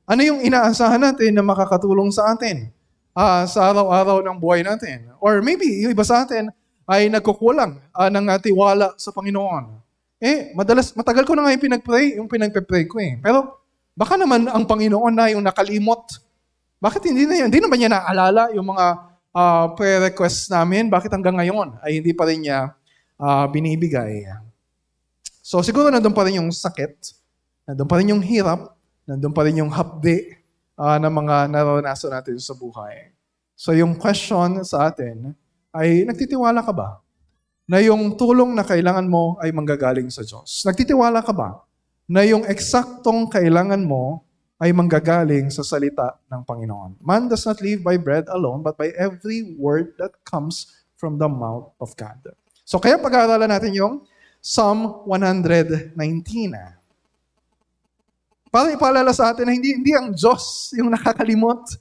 Ano 0.08 0.20
yung 0.24 0.40
inaasahan 0.40 1.04
natin 1.12 1.36
na 1.36 1.44
makakatulong 1.44 2.08
sa 2.08 2.32
atin? 2.32 2.72
Uh, 3.18 3.42
sa 3.50 3.74
araw-araw 3.74 4.22
ng 4.22 4.36
buhay 4.38 4.62
natin. 4.62 5.10
Or 5.18 5.42
maybe, 5.42 5.82
yung 5.82 5.90
iba 5.90 6.06
sa 6.06 6.22
atin 6.22 6.54
ay 6.86 7.10
nagkukulang 7.10 7.82
uh, 7.90 8.08
ng 8.08 8.24
uh, 8.30 8.38
tiwala 8.38 8.94
sa 8.94 9.10
Panginoon. 9.10 9.82
Eh, 10.22 10.54
madalas, 10.54 10.94
matagal 10.94 11.26
ko 11.26 11.34
na 11.34 11.46
nga 11.46 11.54
yung 11.54 11.64
pinag-pray, 11.66 12.06
yung 12.22 12.30
pinag-pray 12.30 12.86
ko 12.86 13.02
eh. 13.02 13.18
Pero, 13.18 13.58
baka 13.98 14.14
naman 14.14 14.46
ang 14.46 14.62
Panginoon 14.62 15.14
na 15.14 15.34
yung 15.34 15.42
nakalimot. 15.42 16.06
Bakit 16.78 17.10
hindi 17.10 17.26
na 17.26 17.42
yan? 17.42 17.46
Hindi 17.50 17.60
naman 17.66 17.78
niya 17.82 17.90
naalala 17.90 18.54
yung 18.54 18.70
mga 18.70 18.86
uh, 19.34 19.64
prayer 19.74 19.98
requests 20.10 20.46
namin? 20.46 20.86
Bakit 20.86 21.10
hanggang 21.10 21.34
ngayon 21.34 21.82
ay 21.82 21.98
hindi 21.98 22.14
pa 22.14 22.26
rin 22.30 22.46
niya 22.46 22.70
uh, 23.18 23.46
binibigay? 23.50 24.30
So, 25.42 25.58
siguro 25.66 25.90
nandun 25.90 26.14
pa 26.14 26.22
rin 26.22 26.38
yung 26.38 26.50
sakit, 26.54 27.14
nandun 27.66 27.88
pa 27.90 27.98
rin 27.98 28.14
yung 28.14 28.22
hirap, 28.22 28.78
nandun 29.06 29.34
pa 29.34 29.42
rin 29.42 29.58
yung 29.58 29.70
hapde, 29.74 30.37
uh, 30.78 30.96
ng 31.02 31.10
mga 31.10 31.50
naranasan 31.50 32.14
natin 32.14 32.38
sa 32.38 32.54
buhay. 32.54 33.10
So 33.58 33.74
yung 33.74 33.98
question 33.98 34.62
sa 34.62 34.86
atin 34.88 35.34
ay, 35.74 36.06
nagtitiwala 36.06 36.62
ka 36.62 36.70
ba? 36.70 37.02
Na 37.68 37.82
yung 37.82 38.16
tulong 38.16 38.56
na 38.56 38.64
kailangan 38.64 39.04
mo 39.04 39.36
ay 39.42 39.52
manggagaling 39.52 40.08
sa 40.08 40.24
Diyos. 40.24 40.64
Nagtitiwala 40.64 41.20
ka 41.20 41.34
ba? 41.34 41.60
Na 42.08 42.24
yung 42.24 42.46
eksaktong 42.46 43.28
kailangan 43.28 43.84
mo 43.84 44.24
ay 44.56 44.72
manggagaling 44.72 45.52
sa 45.52 45.60
salita 45.60 46.16
ng 46.32 46.42
Panginoon. 46.42 46.96
Man 47.04 47.28
does 47.28 47.44
not 47.44 47.60
live 47.60 47.84
by 47.84 48.00
bread 48.00 48.26
alone, 48.32 48.64
but 48.64 48.80
by 48.80 48.90
every 48.96 49.54
word 49.60 49.92
that 50.00 50.16
comes 50.24 50.72
from 50.96 51.20
the 51.20 51.28
mouth 51.28 51.70
of 51.78 51.92
God. 51.94 52.18
So 52.64 52.80
kaya 52.80 52.96
pag-aaralan 52.96 53.52
natin 53.52 53.76
yung 53.76 53.94
Psalm 54.40 55.04
119. 55.06 55.98
Para 58.48 58.72
ipaalala 58.72 59.12
sa 59.12 59.32
atin 59.32 59.44
na 59.44 59.52
hindi, 59.52 59.76
hindi 59.76 59.92
ang 59.92 60.12
Diyos 60.12 60.72
yung 60.76 60.88
nakakalimot. 60.88 61.78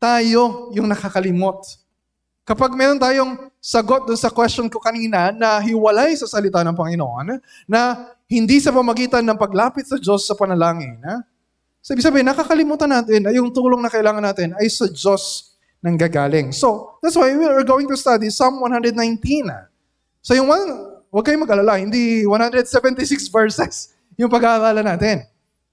Tayo 0.00 0.72
yung 0.74 0.90
nakakalimot. 0.90 1.78
Kapag 2.42 2.74
meron 2.74 2.98
tayong 2.98 3.52
sagot 3.62 4.10
doon 4.10 4.18
sa 4.18 4.32
question 4.32 4.66
ko 4.66 4.82
kanina 4.82 5.30
na 5.30 5.62
hiwalay 5.62 6.18
sa 6.18 6.26
salita 6.26 6.64
ng 6.66 6.74
Panginoon, 6.74 7.38
na 7.70 8.10
hindi 8.26 8.58
sa 8.58 8.74
pamagitan 8.74 9.22
ng 9.22 9.38
paglapit 9.38 9.86
sa 9.86 10.00
Diyos 10.00 10.26
sa 10.26 10.34
panalangin, 10.34 10.98
ha? 11.06 11.22
Sabi 11.80 12.04
sabihin, 12.04 12.28
nakakalimutan 12.28 12.92
natin 12.92 13.24
na 13.24 13.32
yung 13.32 13.48
tulong 13.54 13.80
na 13.80 13.88
kailangan 13.88 14.20
natin 14.20 14.52
ay 14.60 14.68
sa 14.68 14.84
Diyos 14.84 15.56
nang 15.80 15.96
gagaling. 15.96 16.52
So, 16.52 17.00
that's 17.00 17.16
why 17.16 17.32
we 17.32 17.48
are 17.48 17.64
going 17.64 17.88
to 17.88 17.96
study 17.96 18.28
Psalm 18.28 18.60
119. 18.60 19.00
So 20.20 20.36
yung 20.36 20.52
one, 20.52 20.68
huwag 21.08 21.24
kayong 21.24 21.48
mag-alala, 21.48 21.80
hindi 21.80 22.28
176 22.28 23.32
verses 23.32 23.96
yung 24.20 24.28
pag-aaralan 24.28 24.84
natin. 24.84 25.24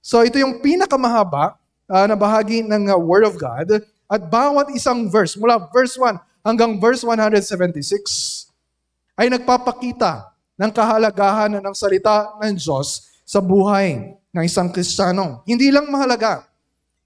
So 0.08 0.24
ito 0.24 0.40
yung 0.40 0.64
pinakamahaba 0.64 1.60
uh, 1.84 2.06
na 2.08 2.16
bahagi 2.16 2.64
ng 2.64 2.88
uh, 2.88 2.96
Word 2.96 3.28
of 3.28 3.36
God 3.36 3.84
at 4.08 4.22
bawat 4.24 4.72
isang 4.72 5.04
verse, 5.12 5.36
mula 5.36 5.68
verse 5.68 6.00
1 6.00 6.16
hanggang 6.48 6.80
verse 6.80 7.04
176, 7.04 8.48
ay 9.20 9.28
nagpapakita 9.28 10.32
ng 10.56 10.72
kahalagahan 10.72 11.60
ng 11.60 11.74
salita 11.76 12.40
ng 12.40 12.56
Diyos 12.56 13.04
sa 13.28 13.44
buhay 13.44 14.16
ng 14.32 14.44
isang 14.48 14.72
Kristiyano. 14.72 15.44
Hindi 15.44 15.68
lang 15.68 15.92
mahalaga, 15.92 16.48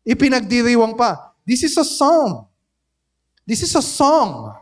ipinagdiriwang 0.06 0.94
pa. 0.94 1.35
This 1.42 1.66
is 1.66 1.75
a 1.75 1.82
song. 1.82 2.47
This 3.42 3.66
is 3.66 3.75
a 3.75 3.82
song. 3.82 4.54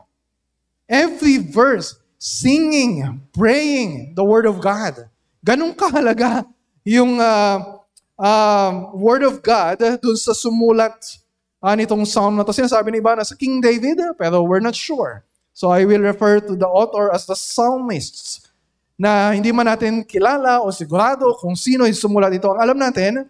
Every 0.88 1.37
verse, 1.44 1.92
singing, 2.16 3.20
praying 3.37 4.16
the 4.16 4.25
Word 4.25 4.49
of 4.49 4.64
God. 4.64 5.12
Ganong 5.44 5.76
kahalaga 5.76 6.49
yung 6.88 7.20
uh, 7.20 7.79
um, 8.20 8.92
Word 8.92 9.24
of 9.24 9.40
God 9.40 9.80
dun 9.80 10.16
sa 10.20 10.36
sumulat 10.36 10.94
uh, 11.64 11.72
nitong 11.72 12.04
psalm 12.04 12.36
na 12.36 12.44
to. 12.44 12.52
Sinasabi 12.52 12.92
ni 12.92 13.00
iba 13.00 13.16
na 13.16 13.24
sa 13.24 13.32
King 13.32 13.64
David, 13.64 13.96
pero 14.20 14.44
we're 14.44 14.62
not 14.62 14.76
sure. 14.76 15.24
So 15.56 15.72
I 15.72 15.88
will 15.88 16.04
refer 16.04 16.38
to 16.44 16.54
the 16.54 16.68
author 16.68 17.08
as 17.10 17.24
the 17.24 17.34
psalmists 17.34 18.44
na 19.00 19.32
hindi 19.32 19.48
man 19.48 19.64
natin 19.64 20.04
kilala 20.04 20.60
o 20.60 20.68
sigurado 20.68 21.32
kung 21.40 21.56
sino 21.56 21.88
yung 21.88 21.96
sumulat 21.96 22.36
ito. 22.36 22.52
Ang 22.52 22.60
alam 22.60 22.78
natin, 22.78 23.24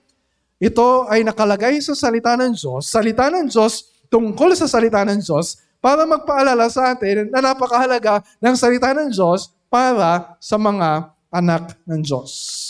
ito 0.59 1.07
ay 1.07 1.23
nakalagay 1.23 1.79
sa 1.79 1.95
salita 1.95 2.35
ng 2.35 2.53
Diyos, 2.53 2.91
salita 2.91 3.31
ng 3.31 3.47
Diyos 3.47 3.89
tungkol 4.11 4.53
sa 4.59 4.67
salita 4.67 5.07
ng 5.07 5.23
Diyos 5.23 5.63
para 5.81 6.05
magpaalala 6.05 6.69
sa 6.69 6.93
atin 6.93 7.33
na 7.33 7.41
napakahalaga 7.41 8.21
ng 8.43 8.55
salita 8.59 8.93
ng 8.93 9.09
Diyos 9.09 9.49
para 9.73 10.37
sa 10.43 10.61
mga 10.61 11.15
anak 11.33 11.79
ng 11.87 12.03
Diyos. 12.05 12.70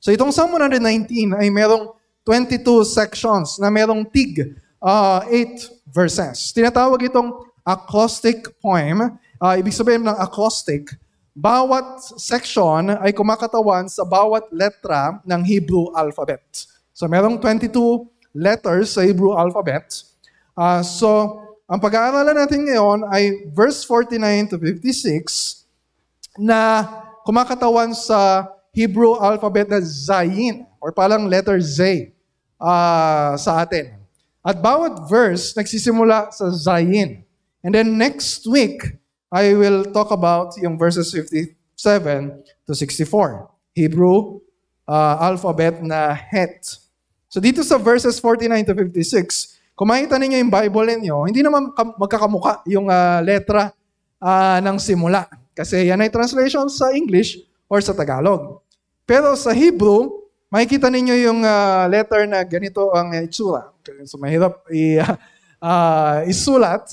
So 0.00 0.08
itong 0.08 0.32
Psalm 0.32 0.56
119 0.56 1.36
ay 1.36 1.52
merong 1.52 1.92
22 2.24 2.88
sections 2.88 3.60
na 3.60 3.68
merong 3.68 4.08
tig 4.08 4.56
uh, 4.80 5.20
8 5.28 5.92
verses. 5.92 6.56
Tinatawag 6.56 7.04
itong 7.04 7.44
acoustic 7.60 8.48
poem. 8.64 9.20
Uh, 9.36 9.54
ibig 9.60 9.76
sabihin 9.76 10.08
ng 10.08 10.16
acoustic, 10.16 10.96
bawat 11.36 12.00
section 12.16 12.96
ay 13.00 13.12
kumakatawan 13.12 13.92
sa 13.92 14.08
bawat 14.08 14.48
letra 14.52 15.20
ng 15.24 15.40
Hebrew 15.44 15.92
alphabet. 15.92 16.44
So 16.96 17.04
merong 17.04 17.36
22 17.36 17.68
letters 18.32 18.96
sa 18.96 19.04
Hebrew 19.04 19.36
alphabet. 19.36 19.84
Uh, 20.56 20.80
so 20.80 21.08
ang 21.68 21.76
pag-aaralan 21.76 22.40
natin 22.40 22.64
ngayon 22.64 23.04
ay 23.12 23.52
verse 23.52 23.84
49 23.84 24.52
to 24.52 24.56
56 24.56 25.68
na 26.40 26.88
kumakatawan 27.24 27.92
sa 27.92 28.48
Hebrew 28.70 29.18
alphabet 29.18 29.66
na 29.66 29.82
Zayin 29.82 30.66
or 30.78 30.94
parang 30.94 31.26
letter 31.26 31.58
Z 31.58 32.10
uh, 32.58 33.34
sa 33.34 33.66
atin. 33.66 33.98
At 34.40 34.62
bawat 34.62 35.10
verse 35.10 35.52
nagsisimula 35.58 36.30
sa 36.30 36.54
Zayin. 36.54 37.26
And 37.60 37.74
then 37.74 37.98
next 37.98 38.46
week, 38.46 38.96
I 39.28 39.52
will 39.54 39.84
talk 39.90 40.14
about 40.14 40.56
yung 40.62 40.78
verses 40.78 41.10
57 41.12 41.54
to 42.66 42.72
64. 42.72 43.50
Hebrew 43.74 44.40
uh, 44.86 45.16
alphabet 45.18 45.82
na 45.82 46.14
Het. 46.14 46.62
So 47.30 47.38
dito 47.38 47.62
sa 47.62 47.78
verses 47.78 48.18
49 48.18 48.70
to 48.70 48.74
56, 48.74 49.60
kung 49.78 49.86
makita 49.86 50.18
ninyo 50.18 50.38
yung 50.42 50.52
Bible 50.52 50.86
ninyo, 50.98 51.16
hindi 51.30 51.40
naman 51.46 51.70
magkakamuka 51.74 52.66
yung 52.66 52.90
uh, 52.90 53.22
letra 53.22 53.70
uh, 54.18 54.58
ng 54.62 54.76
simula. 54.82 55.30
Kasi 55.54 55.90
yan 55.90 56.02
ay 56.02 56.10
translation 56.10 56.66
sa 56.66 56.90
English 56.90 57.49
or 57.70 57.78
sa 57.78 57.94
Tagalog. 57.94 58.58
Pero 59.06 59.38
sa 59.38 59.54
Hebrew, 59.54 60.26
makikita 60.50 60.90
ninyo 60.90 61.14
yung 61.30 61.40
uh, 61.46 61.86
letter 61.86 62.26
na 62.26 62.42
ganito 62.42 62.90
ang 62.90 63.14
itsura. 63.22 63.70
So 64.02 64.18
mahirap 64.18 64.66
i, 64.74 64.98
uh, 64.98 66.18
isulat. 66.32 66.90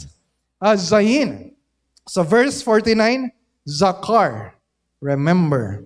Uh, 0.61 0.77
Zayin. 0.77 1.57
Sa 2.05 2.21
verse 2.21 2.61
49, 2.61 3.33
Zakar. 3.65 4.53
Remember. 5.01 5.85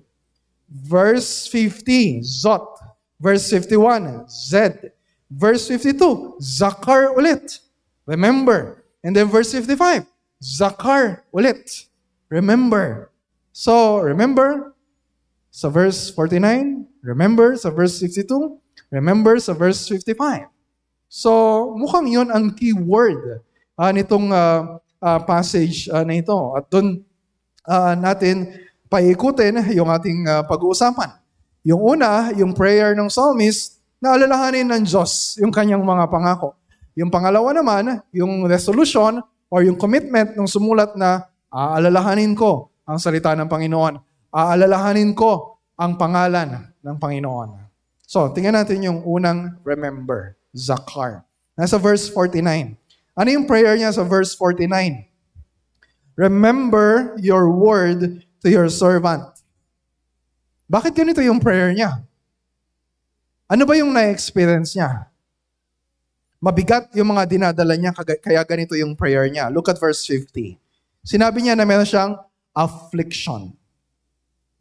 Verse 0.68 1.48
50, 1.48 2.24
Zot. 2.24 2.80
Verse 3.20 3.48
51, 3.50 4.28
Zed. 4.28 4.92
Verse 5.32 5.68
52, 5.68 6.40
Zakar 6.40 7.16
ulit. 7.16 7.60
Remember. 8.06 8.84
And 9.04 9.16
then 9.16 9.28
verse 9.28 9.52
55, 9.52 10.08
Zakar. 10.40 11.24
Ulit. 11.36 11.88
Remember. 12.30 13.12
So, 13.52 14.00
remember 14.00 14.71
sa 15.52 15.68
verse 15.68 16.10
49. 16.16 16.88
Remember 17.04 17.60
sa 17.60 17.70
verse 17.70 18.00
52. 18.00 18.58
Remember 18.90 19.36
sa 19.38 19.52
verse 19.52 19.84
55. 19.86 20.48
So, 21.12 21.32
mukhang 21.76 22.08
yon 22.08 22.32
ang 22.32 22.56
key 22.56 22.72
word 22.72 23.44
uh, 23.76 23.92
nitong 23.92 24.32
uh, 24.32 24.80
uh, 25.04 25.20
passage 25.28 25.92
uh, 25.92 26.08
na 26.08 26.18
ito. 26.18 26.56
At 26.56 26.72
doon 26.72 27.04
uh, 27.68 27.94
natin 28.00 28.48
paikutin 28.88 29.76
yung 29.76 29.92
ating 29.92 30.24
uh, 30.26 30.42
pag-uusapan. 30.48 31.20
Yung 31.68 31.84
una, 31.84 32.32
yung 32.34 32.56
prayer 32.56 32.96
ng 32.96 33.12
psalmist, 33.12 33.82
na 34.02 34.18
alalahanin 34.18 34.66
ng 34.66 34.82
Diyos 34.82 35.38
yung 35.38 35.54
kanyang 35.54 35.86
mga 35.86 36.10
pangako. 36.10 36.58
Yung 36.98 37.14
pangalawa 37.14 37.54
naman, 37.54 38.02
yung 38.10 38.50
resolution 38.50 39.22
or 39.48 39.62
yung 39.62 39.78
commitment 39.78 40.34
ng 40.34 40.50
sumulat 40.50 40.98
na 40.98 41.30
aalalahanin 41.54 42.34
ko 42.34 42.74
ang 42.84 42.98
salita 42.98 43.38
ng 43.38 43.46
Panginoon. 43.46 44.02
Aalalahanin 44.32 45.12
ko 45.12 45.60
ang 45.76 46.00
pangalan 46.00 46.72
ng 46.80 46.96
Panginoon. 46.96 47.68
So, 48.08 48.32
tingnan 48.32 48.56
natin 48.56 48.84
yung 48.84 49.04
unang 49.04 49.60
remember, 49.64 50.40
Zakar. 50.56 51.24
Nasa 51.56 51.76
verse 51.76 52.08
49. 52.08 52.80
Ano 53.16 53.30
yung 53.32 53.44
prayer 53.44 53.76
niya 53.76 53.92
sa 53.92 54.08
verse 54.08 54.32
49? 54.36 55.08
Remember 56.16 57.16
your 57.20 57.52
word 57.52 58.24
to 58.44 58.48
your 58.48 58.68
servant. 58.72 59.24
Bakit 60.72 60.96
ganito 60.96 61.20
yung 61.20 61.44
prayer 61.44 61.76
niya? 61.76 62.04
Ano 63.52 63.68
ba 63.68 63.76
yung 63.76 63.92
na-experience 63.92 64.80
niya? 64.80 65.12
Mabigat 66.40 66.90
yung 66.96 67.12
mga 67.12 67.28
dinadala 67.28 67.76
niya, 67.76 67.92
kaya 67.96 68.42
ganito 68.48 68.74
yung 68.80 68.96
prayer 68.96 69.28
niya. 69.28 69.52
Look 69.52 69.68
at 69.68 69.78
verse 69.78 70.02
50. 70.08 70.56
Sinabi 71.04 71.44
niya 71.44 71.60
na 71.60 71.68
meron 71.68 71.86
siyang 71.86 72.16
affliction. 72.56 73.52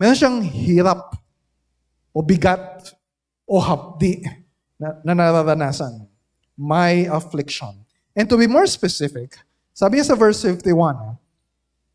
Meron 0.01 0.17
siyang 0.17 0.41
hirap 0.41 1.13
o 2.17 2.25
bigat 2.25 2.97
o 3.45 3.61
hapdi 3.61 4.25
na, 4.81 4.97
na 5.05 5.13
nararanasan. 5.13 6.09
My 6.57 7.05
affliction. 7.13 7.85
And 8.17 8.25
to 8.29 8.41
be 8.41 8.49
more 8.49 8.65
specific, 8.65 9.37
sabi 9.77 10.01
niya 10.01 10.13
sa 10.13 10.17
verse 10.17 10.41
51, 10.41 11.21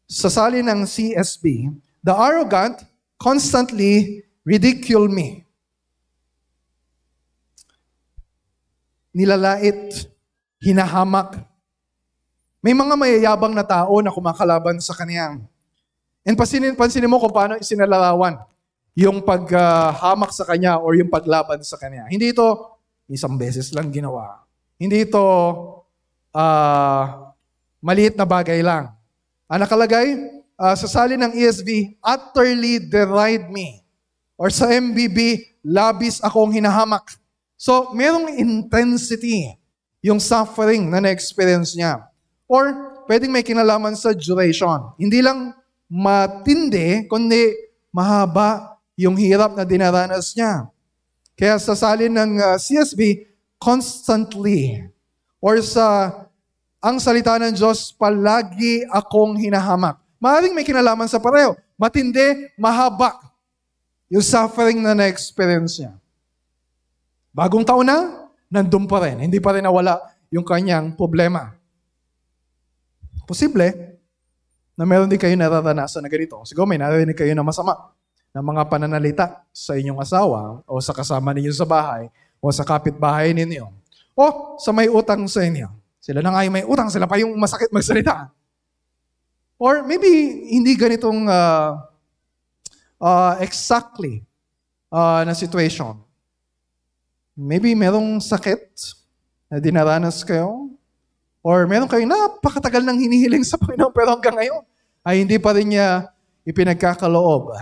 sa 0.05 0.29
sali 0.29 0.61
ng 0.61 0.85
CSB, 0.85 1.73
the 2.05 2.13
arrogant 2.13 2.85
constantly 3.17 4.21
ridicule 4.45 5.09
me. 5.09 5.45
nilalait, 9.15 10.11
hinahamak. 10.59 11.39
May 12.59 12.75
mga 12.75 12.99
mayayabang 12.99 13.55
na 13.55 13.63
tao 13.63 14.03
na 14.03 14.11
kumakalaban 14.11 14.83
sa 14.83 14.91
kanya. 14.91 15.39
And 16.25 16.33
pansinin, 16.33 16.73
pansinin 16.73 17.07
mo 17.07 17.21
kung 17.21 17.29
paano 17.29 17.61
isinalarawan 17.61 18.41
yung 18.97 19.21
paghamak 19.21 20.33
sa 20.33 20.43
kanya 20.49 20.81
or 20.81 20.97
yung 20.97 21.11
paglaban 21.11 21.61
sa 21.61 21.77
kanya. 21.77 22.09
Hindi 22.09 22.33
ito 22.33 22.75
isang 23.05 23.37
beses 23.37 23.69
lang 23.69 23.93
ginawa. 23.93 24.41
Hindi 24.81 25.05
ito 25.05 25.21
uh, 26.33 27.03
maliit 27.83 28.17
na 28.17 28.25
bagay 28.25 28.65
lang. 28.65 28.89
Ang 29.45 29.61
nakalagay 29.61 30.07
uh, 30.57 30.73
sa 30.73 30.87
salin 30.89 31.21
ng 31.21 31.33
ESV, 31.37 32.01
utterly 32.01 32.81
deride 32.81 33.47
me. 33.53 33.85
Or 34.35 34.49
sa 34.49 34.67
MBB, 34.67 35.45
labis 35.63 36.19
akong 36.19 36.51
hinahamak. 36.51 37.15
So, 37.55 37.95
merong 37.95 38.35
intensity 38.35 39.55
yung 40.03 40.19
suffering 40.19 40.91
na 40.91 40.99
na-experience 40.99 41.71
niya. 41.77 42.03
Or, 42.49 42.67
pwedeng 43.07 43.31
may 43.31 43.45
kinalaman 43.45 43.95
sa 43.95 44.11
duration. 44.11 44.91
Hindi 44.99 45.23
lang 45.23 45.55
matindi, 45.89 47.05
kundi 47.05 47.53
mahaba 47.93 48.77
yung 48.97 49.15
hirap 49.15 49.53
na 49.53 49.63
dinaranas 49.67 50.33
niya. 50.33 50.67
Kaya 51.35 51.59
sa 51.59 51.75
salin 51.75 52.11
ng 52.11 52.31
uh, 52.39 52.55
ah, 52.55 52.57
CSB, 52.59 53.27
constantly. 53.59 54.87
Or 55.43 55.59
sa 55.59 56.11
ang 56.79 57.01
salita 57.01 57.35
ng 57.41 57.55
Diyos, 57.55 57.91
palagi 57.97 58.85
akong 58.93 59.35
hinahamak. 59.41 59.99
Maaaring 60.21 60.53
may 60.53 60.63
kinalaman 60.63 61.09
sa 61.09 61.19
pareho. 61.19 61.57
Matindi, 61.75 62.53
mahaba 62.55 63.19
yung 64.07 64.23
suffering 64.23 64.79
na 64.79 64.93
na-experience 64.93 65.81
niya. 65.81 65.97
Bagong 67.35 67.67
taon 67.67 67.83
na, 67.83 68.29
nandun 68.47 68.87
pa 68.87 69.03
rin. 69.03 69.27
Hindi 69.27 69.41
pa 69.43 69.57
rin 69.57 69.65
nawala 69.65 69.99
yung 70.31 70.45
kanyang 70.45 70.95
problema. 70.95 71.51
Posible 73.27 73.94
na 74.75 74.83
meron 74.83 75.07
din 75.07 75.19
kayo 75.19 75.33
nararanasan 75.39 76.03
na 76.03 76.11
ganito. 76.11 76.43
Siguro 76.43 76.67
may 76.67 76.79
narinig 76.79 77.15
kayo 77.15 77.31
na 77.31 77.43
masama 77.43 77.95
na 78.35 78.43
mga 78.43 78.67
pananalita 78.67 79.47
sa 79.55 79.79
inyong 79.79 80.03
asawa 80.03 80.59
o 80.67 80.79
sa 80.83 80.91
kasama 80.91 81.31
ninyo 81.31 81.55
sa 81.55 81.63
bahay 81.63 82.11
o 82.43 82.51
sa 82.51 82.67
kapitbahay 82.67 83.31
ninyo. 83.31 83.71
O 84.15 84.59
sa 84.59 84.75
may 84.75 84.91
utang 84.91 85.23
sa 85.31 85.47
inyo. 85.47 85.71
Sila 86.03 86.19
na 86.19 86.35
nga 86.35 86.43
yung 86.43 86.55
may 86.59 86.65
utang, 86.67 86.91
sila 86.91 87.07
pa 87.07 87.17
yung 87.17 87.33
masakit 87.39 87.71
magsalita. 87.71 88.29
Or 89.55 89.87
maybe 89.87 90.07
hindi 90.51 90.75
ganitong 90.75 91.31
uh, 91.31 91.79
uh, 92.99 93.33
exactly 93.39 94.21
uh, 94.91 95.23
na 95.23 95.31
situation. 95.31 95.97
Maybe 97.35 97.71
merong 97.75 98.19
sakit 98.19 98.63
na 99.51 99.59
dinaranas 99.63 100.23
kayo. 100.27 100.64
Or 101.45 101.69
meron 101.69 101.85
kayo 101.85 102.01
napakatagal 102.09 102.81
nang 102.81 102.97
hinihiling 102.97 103.45
sa 103.45 103.61
Panginoon 103.61 103.93
pero 103.93 104.17
hanggang 104.17 104.33
ngayon 104.33 104.65
ay 105.05 105.21
hindi 105.21 105.37
pa 105.37 105.53
rin 105.53 105.69
niya 105.69 106.09
ipinagkakaloob. 106.41 107.53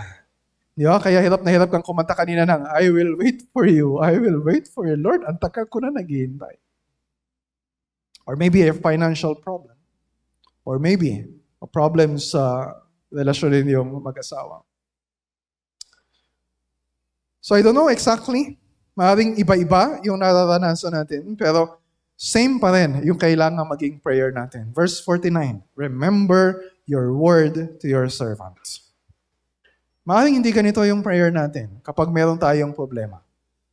Di 0.72 0.88
ba? 0.88 0.96
Kaya 0.96 1.20
hirap 1.20 1.44
na 1.44 1.52
hirap 1.52 1.68
kang 1.68 1.84
kumanta 1.84 2.16
kanina 2.16 2.48
ng, 2.48 2.64
I 2.64 2.88
will 2.88 3.20
wait 3.20 3.44
for 3.52 3.68
you, 3.68 4.00
I 4.00 4.16
will 4.16 4.40
wait 4.40 4.72
for 4.72 4.88
you. 4.88 4.96
Lord, 4.96 5.28
ang 5.28 5.36
tagal 5.36 5.68
ko 5.68 5.84
na 5.84 5.92
naghihintay. 5.92 6.56
Or 8.24 8.40
maybe 8.40 8.64
a 8.64 8.72
financial 8.72 9.36
problem. 9.36 9.76
Or 10.64 10.80
maybe 10.80 11.28
a 11.60 11.68
problem 11.68 12.16
sa 12.16 12.72
relasyon 13.12 13.52
ninyong 13.52 14.00
mag-asawa. 14.00 14.64
So 17.44 17.52
I 17.52 17.60
don't 17.60 17.76
know 17.76 17.92
exactly 17.92 18.56
Maring 18.94 19.34
iba-iba 19.42 19.98
yung 20.06 20.22
nararanasan 20.22 20.94
natin, 20.94 21.34
pero 21.34 21.82
same 22.14 22.62
pa 22.62 22.70
rin 22.70 23.02
yung 23.02 23.18
kailangan 23.18 23.66
maging 23.66 23.98
prayer 23.98 24.30
natin. 24.30 24.70
Verse 24.70 25.02
49, 25.02 25.62
Remember 25.74 26.62
your 26.86 27.10
word 27.12 27.80
to 27.82 27.86
your 27.90 28.06
servants. 28.06 28.84
Maring 30.04 30.38
hindi 30.38 30.52
ganito 30.52 30.84
yung 30.84 31.00
prayer 31.00 31.32
natin 31.32 31.80
kapag 31.80 32.12
meron 32.12 32.36
tayong 32.36 32.76
problema. 32.76 33.24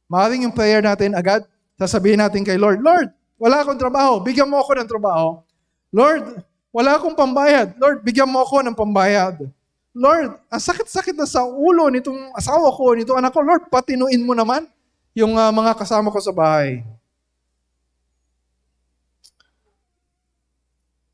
Maring 0.08 0.48
yung 0.48 0.56
prayer 0.56 0.80
natin 0.80 1.12
agad, 1.12 1.44
sasabihin 1.76 2.24
natin 2.24 2.42
kay 2.48 2.56
Lord, 2.56 2.80
Lord, 2.80 3.12
wala 3.36 3.64
akong 3.64 3.80
trabaho, 3.80 4.24
bigyan 4.24 4.48
mo 4.48 4.64
ako 4.64 4.80
ng 4.80 4.90
trabaho. 4.90 5.44
Lord, 5.92 6.40
wala 6.72 6.96
akong 6.96 7.18
pambayad. 7.20 7.76
Lord, 7.76 8.00
bigyan 8.00 8.32
mo 8.32 8.48
ako 8.48 8.64
ng 8.64 8.76
pambayad. 8.76 9.44
Lord, 9.92 10.40
ang 10.48 10.62
sakit-sakit 10.64 11.20
na 11.20 11.28
sa 11.28 11.44
ulo 11.44 11.92
nitong 11.92 12.32
asawa 12.32 12.72
ko, 12.72 12.96
nitong 12.96 13.20
anak 13.20 13.36
ko. 13.36 13.44
Lord, 13.44 13.68
patinuin 13.68 14.24
mo 14.24 14.32
naman 14.32 14.64
yung 15.12 15.36
uh, 15.36 15.52
mga 15.52 15.76
kasama 15.76 16.08
ko 16.08 16.20
sa 16.24 16.32
bahay. 16.32 16.80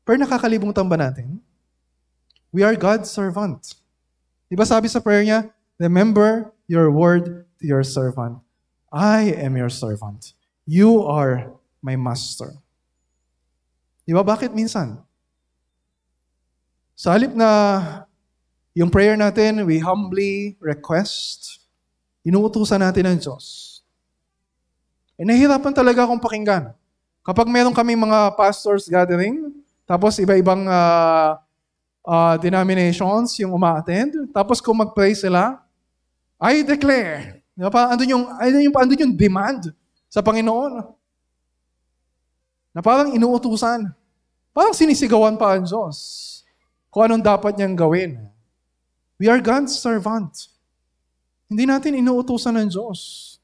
Pero 0.08 0.16
nakakalimutan 0.16 0.88
ba 0.88 0.96
natin? 0.96 1.36
We 2.48 2.64
are 2.64 2.72
God's 2.72 3.12
servant. 3.12 3.76
Di 4.48 4.56
ba 4.56 4.64
sabi 4.64 4.88
sa 4.88 5.04
prayer 5.04 5.20
niya, 5.20 5.52
Remember 5.76 6.48
your 6.64 6.88
word 6.88 7.44
to 7.60 7.64
your 7.68 7.84
servant. 7.84 8.40
I 8.88 9.36
am 9.36 9.52
your 9.52 9.68
servant. 9.68 10.32
You 10.64 11.04
are 11.04 11.52
my 11.84 12.00
master. 12.00 12.56
Di 14.08 14.16
ba 14.16 14.24
bakit 14.24 14.56
minsan? 14.56 14.96
Sa 16.96 17.12
halip 17.12 17.36
na 17.36 17.50
yung 18.72 18.88
prayer 18.88 19.14
natin, 19.14 19.68
we 19.68 19.76
humbly 19.76 20.56
request, 20.64 21.60
inuutusan 22.24 22.80
natin 22.80 23.12
ng 23.12 23.18
Diyos 23.20 23.78
eh, 25.18 25.26
nahihirapan 25.26 25.74
talaga 25.74 26.06
akong 26.06 26.22
pakinggan. 26.22 26.70
Kapag 27.26 27.50
meron 27.50 27.74
kami 27.74 27.98
mga 27.98 28.38
pastors 28.38 28.86
gathering, 28.86 29.47
tapos 29.88 30.20
iba-ibang 30.20 30.68
uh, 30.68 31.40
uh, 32.04 32.36
denominations 32.36 33.32
yung 33.40 33.56
uma-attend, 33.56 34.28
tapos 34.36 34.60
kung 34.60 34.76
mag-pray 34.76 35.16
sila, 35.16 35.64
I 36.36 36.60
declare, 36.60 37.40
di 37.56 37.64
ba, 37.72 37.96
andun 37.96 38.12
yung, 38.12 38.24
andun 38.36 38.68
yung, 38.68 38.76
andun 38.76 39.02
yung 39.08 39.16
demand 39.16 39.72
sa 40.12 40.20
Panginoon. 40.20 40.84
Na 42.76 42.84
parang 42.84 43.16
inuutusan. 43.16 43.88
Parang 44.52 44.76
sinisigawan 44.76 45.40
pa 45.40 45.56
ang 45.56 45.64
Diyos 45.64 45.96
kung 46.92 47.08
anong 47.08 47.24
dapat 47.24 47.56
niyang 47.56 47.74
gawin. 47.74 48.12
We 49.18 49.26
are 49.26 49.42
God's 49.42 49.74
servant. 49.74 50.52
Hindi 51.50 51.64
natin 51.66 51.98
inuutusan 51.98 52.54
ng 52.60 52.68
Diyos. 52.70 53.34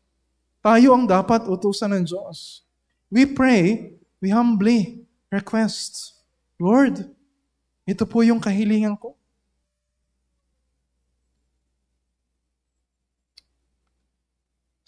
Tayo 0.63 0.95
ang 0.95 1.09
dapat 1.09 1.49
utusan 1.51 1.93
ng 1.99 2.05
Diyos. 2.07 2.63
We 3.11 3.27
pray, 3.27 3.97
we 4.23 4.31
humbly 4.31 5.03
request, 5.35 6.14
Lord, 6.59 7.15
Ito 7.85 8.09
po 8.09 8.25
yung 8.25 8.41
kahilingan 8.41 8.97
ko. 8.97 9.13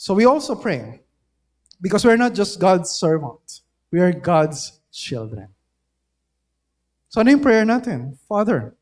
So 0.01 0.17
we 0.17 0.25
also 0.25 0.57
pray 0.57 1.05
because 1.81 2.05
we're 2.05 2.21
not 2.21 2.33
just 2.33 2.61
God's 2.61 2.95
servant, 2.95 3.61
we 3.93 4.01
are 4.01 4.13
God's 4.13 4.81
children. 4.89 5.53
So 7.13 7.21
ano 7.21 7.37
yung 7.37 7.45
prayer 7.45 7.67
natin? 7.69 8.17
Father, 8.25 8.73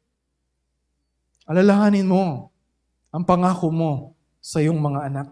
alalahanin 1.49 2.07
mo 2.07 2.53
ang 3.11 3.25
pangako 3.27 3.73
mo 3.73 3.93
sa 4.39 4.61
iyong 4.63 4.79
mga 4.79 5.11
anak. 5.11 5.31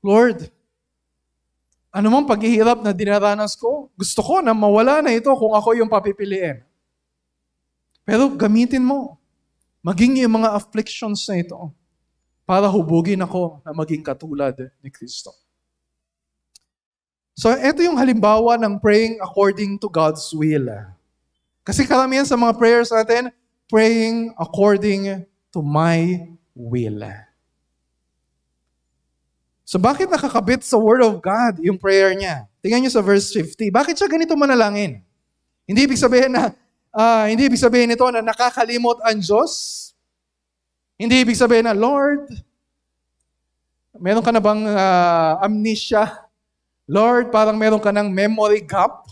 Lord, 0.00 0.48
ano 1.92 2.08
mang 2.08 2.24
paghihirap 2.24 2.80
na 2.80 2.96
dinaranas 2.96 3.52
ko, 3.52 3.92
gusto 3.92 4.24
ko 4.24 4.40
na 4.40 4.56
mawala 4.56 5.04
na 5.04 5.12
ito 5.12 5.28
kung 5.36 5.52
ako 5.52 5.76
yung 5.76 5.92
papipiliin. 5.92 6.64
Pero 8.08 8.32
gamitin 8.32 8.80
mo. 8.82 9.20
Maging 9.84 10.24
yung 10.24 10.40
mga 10.40 10.56
afflictions 10.56 11.26
na 11.28 11.42
ito 11.42 11.58
para 12.48 12.70
hubugin 12.70 13.20
ako 13.20 13.60
na 13.60 13.74
maging 13.76 14.00
katulad 14.00 14.54
ni 14.80 14.88
Kristo. 14.88 15.34
So, 17.34 17.50
ito 17.50 17.82
yung 17.82 17.98
halimbawa 17.98 18.54
ng 18.62 18.78
praying 18.78 19.18
according 19.18 19.80
to 19.82 19.90
God's 19.90 20.22
will. 20.30 20.70
Kasi 21.66 21.82
karamihan 21.84 22.28
sa 22.28 22.38
mga 22.38 22.54
prayers 22.56 22.94
natin, 22.94 23.34
praying 23.66 24.30
according 24.38 25.26
to 25.50 25.60
my 25.60 26.28
will. 26.54 27.02
So 29.72 29.80
bakit 29.80 30.12
nakakabit 30.12 30.68
sa 30.68 30.76
Word 30.76 31.00
of 31.00 31.16
God 31.24 31.56
yung 31.64 31.80
prayer 31.80 32.12
niya? 32.12 32.44
Tingnan 32.60 32.84
niyo 32.84 32.92
sa 32.92 33.00
verse 33.00 33.32
50. 33.32 33.72
Bakit 33.72 33.96
siya 33.96 34.04
ganito 34.04 34.36
manalangin? 34.36 35.00
Hindi 35.64 35.88
ibig 35.88 35.96
sabihin 35.96 36.28
na 36.28 36.52
uh, 36.92 37.24
hindi 37.24 37.48
ibig 37.48 37.56
sabihin 37.56 37.88
nito 37.88 38.04
na 38.12 38.20
nakakalimot 38.20 39.00
ang 39.00 39.16
Diyos. 39.16 39.80
Hindi 41.00 41.24
ibig 41.24 41.40
sabihin 41.40 41.64
na, 41.64 41.72
Lord, 41.72 42.28
meron 43.96 44.20
ka 44.20 44.28
na 44.28 44.44
bang 44.44 44.60
uh, 44.60 45.40
amnesia? 45.40 46.20
Lord, 46.84 47.32
parang 47.32 47.56
meron 47.56 47.80
ka 47.80 47.96
ng 47.96 48.12
memory 48.12 48.60
gap? 48.60 49.08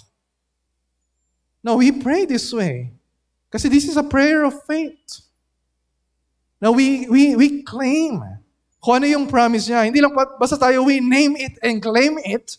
No, 1.64 1.80
we 1.80 1.88
pray 1.88 2.28
this 2.28 2.52
way. 2.52 2.92
Kasi 3.48 3.72
this 3.72 3.88
is 3.88 3.96
a 3.96 4.04
prayer 4.04 4.44
of 4.44 4.52
faith. 4.68 5.24
Now, 6.60 6.76
we, 6.76 7.08
we, 7.08 7.32
we 7.32 7.64
claim 7.64 8.39
kung 8.80 8.96
ano 8.98 9.06
yung 9.06 9.28
promise 9.28 9.68
niya. 9.68 9.84
Hindi 9.84 10.00
lang 10.00 10.16
basta 10.16 10.56
tayo, 10.56 10.88
we 10.88 11.04
name 11.04 11.36
it 11.36 11.60
and 11.60 11.78
claim 11.84 12.16
it, 12.24 12.56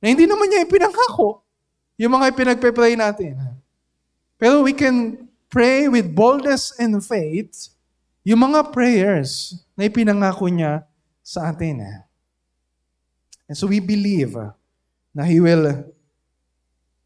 na 0.00 0.08
hindi 0.08 0.24
naman 0.24 0.48
niya 0.48 0.64
ipinangako 0.64 1.44
yung 2.00 2.16
mga 2.16 2.32
pinagpe-pray 2.32 2.96
natin. 2.96 3.36
Pero 4.40 4.64
we 4.64 4.72
can 4.72 5.28
pray 5.52 5.84
with 5.84 6.08
boldness 6.16 6.72
and 6.80 6.96
faith 7.04 7.76
yung 8.24 8.40
mga 8.40 8.72
prayers 8.72 9.60
na 9.76 9.84
ipinangako 9.84 10.48
niya 10.48 10.88
sa 11.20 11.52
atin. 11.52 11.84
And 13.44 13.52
so 13.52 13.68
we 13.68 13.84
believe 13.84 14.32
na 15.12 15.28
He 15.28 15.44
will, 15.44 15.84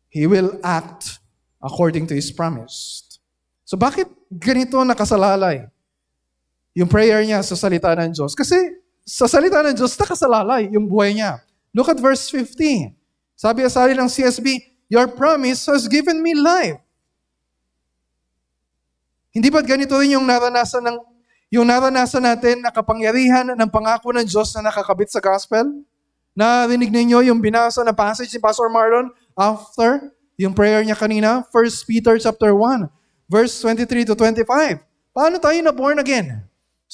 He 0.07 0.31
will 0.31 0.55
act 0.63 1.19
according 1.59 2.07
to 2.07 2.15
His 2.15 2.31
promise. 2.31 3.03
So 3.67 3.75
bakit 3.75 4.07
ganito 4.31 4.79
nakasalalay? 4.79 5.67
Yung 6.75 6.91
prayer 6.91 7.23
niya 7.23 7.41
sa 7.41 7.55
salita 7.55 7.95
ng 7.95 8.11
Diyos. 8.11 8.35
Kasi 8.35 8.59
sa 9.07 9.31
salita 9.31 9.63
ng 9.63 9.79
Diyos, 9.79 9.95
nakasalalay 9.95 10.75
yung 10.75 10.91
buhay 10.91 11.15
niya. 11.15 11.39
Look 11.71 11.87
at 11.87 11.99
verse 12.03 12.27
15. 12.29 12.91
Sabi 13.39 13.63
asali 13.63 13.95
ng 13.95 14.11
CSB, 14.11 14.75
Your 14.91 15.09
promise 15.09 15.65
has 15.71 15.89
given 15.89 16.21
me 16.21 16.37
life. 16.37 16.79
Hindi 19.35 19.51
ba't 19.51 19.67
ganito 19.67 19.99
rin 19.99 20.15
yung 20.15 20.27
naranasan 20.29 20.85
ng 20.87 20.97
yung 21.51 21.67
naranasan 21.67 22.23
natin 22.23 22.63
na 22.63 22.71
kapangyarihan 22.71 23.55
ng 23.55 23.71
pangako 23.71 24.15
ng 24.15 24.27
Diyos 24.27 24.55
na 24.59 24.71
nakakabit 24.71 25.11
sa 25.11 25.23
gospel? 25.23 25.67
Narinig 26.35 26.91
ninyo 26.91 27.31
yung 27.31 27.39
binasa 27.39 27.83
na 27.87 27.95
passage 27.95 28.31
ni 28.35 28.43
Pastor 28.43 28.67
Marlon 28.67 29.11
after 29.39 30.11
yung 30.35 30.51
prayer 30.51 30.83
niya 30.83 30.99
kanina, 30.99 31.47
1 31.47 31.87
Peter 31.87 32.19
chapter 32.19 32.51
1, 32.51 32.91
verse 33.31 33.55
23 33.63 34.11
to 34.11 34.15
25. 34.19 34.83
Paano 35.15 35.39
tayo 35.39 35.59
na 35.63 35.71
born 35.71 36.03
again? 36.03 36.43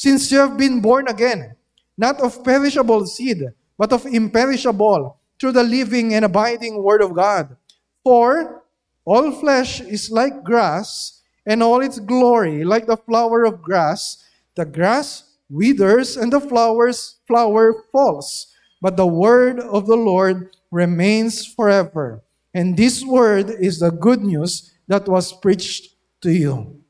Since 0.00 0.32
you 0.32 0.40
have 0.40 0.56
been 0.56 0.80
born 0.80 1.12
again, 1.12 1.52
not 1.92 2.24
of 2.24 2.40
perishable 2.40 3.04
seed, 3.04 3.44
but 3.76 3.92
of 3.92 4.08
imperishable, 4.08 5.20
through 5.36 5.52
the 5.52 5.62
living 5.62 6.16
and 6.16 6.24
abiding 6.24 6.80
Word 6.80 7.04
of 7.04 7.12
God. 7.12 7.52
For 8.00 8.64
all 9.04 9.28
flesh 9.28 9.84
is 9.84 10.08
like 10.08 10.40
grass, 10.40 11.20
and 11.44 11.62
all 11.62 11.84
its 11.84 12.00
glory 12.00 12.64
like 12.64 12.88
the 12.88 12.96
flower 12.96 13.44
of 13.44 13.60
grass. 13.60 14.24
The 14.56 14.64
grass 14.64 15.36
withers, 15.52 16.16
and 16.16 16.32
the 16.32 16.40
flowers 16.40 17.20
flower 17.28 17.84
falls. 17.92 18.56
But 18.80 18.96
the 18.96 19.04
word 19.04 19.60
of 19.60 19.84
the 19.84 20.00
Lord 20.00 20.56
remains 20.70 21.44
forever. 21.44 22.24
And 22.54 22.72
this 22.72 23.04
word 23.04 23.52
is 23.60 23.80
the 23.80 23.92
good 23.92 24.24
news 24.24 24.72
that 24.88 25.04
was 25.04 25.30
preached 25.30 25.92
to 26.24 26.32
you. 26.32 26.80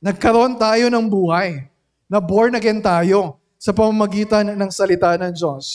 Nagkaroon 0.00 0.56
tayo 0.56 0.88
ng 0.88 1.12
buhay 1.12 1.69
na 2.10 2.18
born 2.18 2.58
again 2.58 2.82
tayo 2.82 3.38
sa 3.54 3.70
pamamagitan 3.70 4.50
ng 4.58 4.70
salita 4.74 5.14
ng 5.14 5.30
Diyos. 5.30 5.66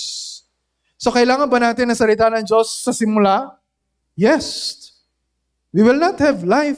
So 0.99 1.15
kailangan 1.15 1.47
ba 1.47 1.63
natin 1.63 1.87
ng 1.87 1.95
salita 1.95 2.27
ng 2.27 2.43
Diyos 2.43 2.83
sa 2.83 2.91
simula? 2.91 3.55
Yes. 4.19 4.75
We 5.71 5.79
will 5.79 5.99
not 5.99 6.19
have 6.19 6.43
life 6.43 6.75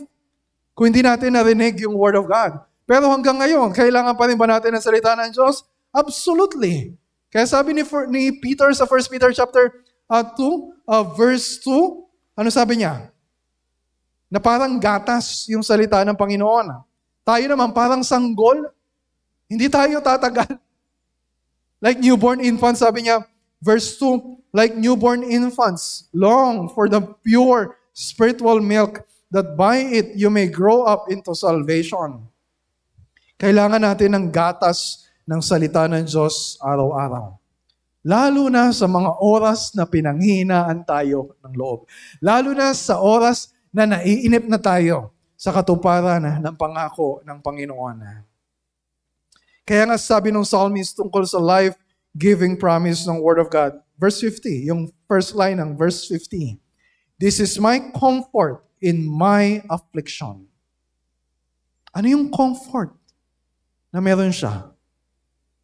kung 0.78 0.94
hindi 0.94 1.02
natin 1.02 1.34
narinig 1.34 1.82
yung 1.82 1.98
Word 1.98 2.22
of 2.22 2.30
God. 2.30 2.62
Pero 2.86 3.10
hanggang 3.10 3.42
ngayon, 3.42 3.74
kailangan 3.74 4.14
pa 4.14 4.30
rin 4.30 4.38
ba 4.38 4.46
natin 4.46 4.78
ng 4.78 4.84
salita 4.84 5.18
ng 5.18 5.34
Diyos? 5.34 5.66
Absolutely. 5.90 6.94
Kaya 7.34 7.50
sabi 7.50 7.74
ni, 7.74 7.84
ni 8.14 8.30
Peter 8.38 8.70
sa 8.78 8.86
1 8.86 9.10
Peter 9.10 9.34
chapter 9.34 9.84
uh, 10.06 10.22
2, 10.22 10.86
uh, 10.86 11.06
verse 11.18 11.58
2, 11.66 12.38
ano 12.38 12.50
sabi 12.54 12.86
niya? 12.86 13.10
Na 14.30 14.38
parang 14.38 14.78
gatas 14.78 15.50
yung 15.50 15.66
salita 15.66 16.06
ng 16.06 16.16
Panginoon. 16.16 16.86
Tayo 17.26 17.46
naman 17.50 17.74
parang 17.74 18.06
sanggol 18.06 18.70
hindi 19.48 19.68
tayo 19.72 20.04
tatagal. 20.04 20.60
Like 21.80 22.04
newborn 22.04 22.44
infants, 22.44 22.84
sabi 22.84 23.08
niya, 23.08 23.24
verse 23.64 23.96
2, 24.00 24.54
like 24.54 24.76
newborn 24.76 25.24
infants, 25.24 26.10
long 26.12 26.68
for 26.72 26.92
the 26.92 27.02
pure 27.24 27.78
spiritual 27.96 28.60
milk, 28.60 29.02
that 29.32 29.56
by 29.56 29.82
it 29.82 30.16
you 30.16 30.30
may 30.30 30.48
grow 30.48 30.84
up 30.84 31.08
into 31.12 31.34
salvation. 31.36 32.28
Kailangan 33.38 33.86
natin 33.86 34.18
ng 34.18 34.26
gatas 34.34 35.06
ng 35.30 35.42
salita 35.44 35.86
ng 35.86 36.08
Diyos 36.08 36.58
araw-araw. 36.64 37.38
Lalo 38.08 38.48
na 38.48 38.72
sa 38.72 38.88
mga 38.88 39.20
oras 39.20 39.76
na 39.76 39.84
pinanghinaan 39.84 40.82
tayo 40.88 41.36
ng 41.44 41.54
loob. 41.54 41.86
Lalo 42.24 42.56
na 42.56 42.72
sa 42.72 43.04
oras 43.04 43.52
na 43.70 43.84
naiinip 43.84 44.48
na 44.48 44.58
tayo 44.58 45.12
sa 45.38 45.54
katuparan 45.54 46.42
ng 46.42 46.56
pangako 46.56 47.22
ng 47.22 47.38
Panginoon. 47.44 48.27
Kaya 49.68 49.84
nga 49.84 50.00
sabi 50.00 50.32
ng 50.32 50.48
psalmist 50.48 50.96
tungkol 50.96 51.28
sa 51.28 51.44
life-giving 51.44 52.56
promise 52.56 53.04
ng 53.04 53.20
Word 53.20 53.44
of 53.44 53.52
God. 53.52 53.76
Verse 54.00 54.24
50, 54.24 54.72
yung 54.72 54.88
first 55.12 55.36
line 55.36 55.60
ng 55.60 55.76
verse 55.76 56.08
50. 56.08 56.56
This 57.20 57.44
is 57.44 57.60
my 57.60 57.92
comfort 57.92 58.64
in 58.80 59.04
my 59.04 59.60
affliction. 59.68 60.48
Ano 61.92 62.08
yung 62.08 62.32
comfort 62.32 62.96
na 63.92 64.00
meron 64.00 64.32
siya? 64.32 64.72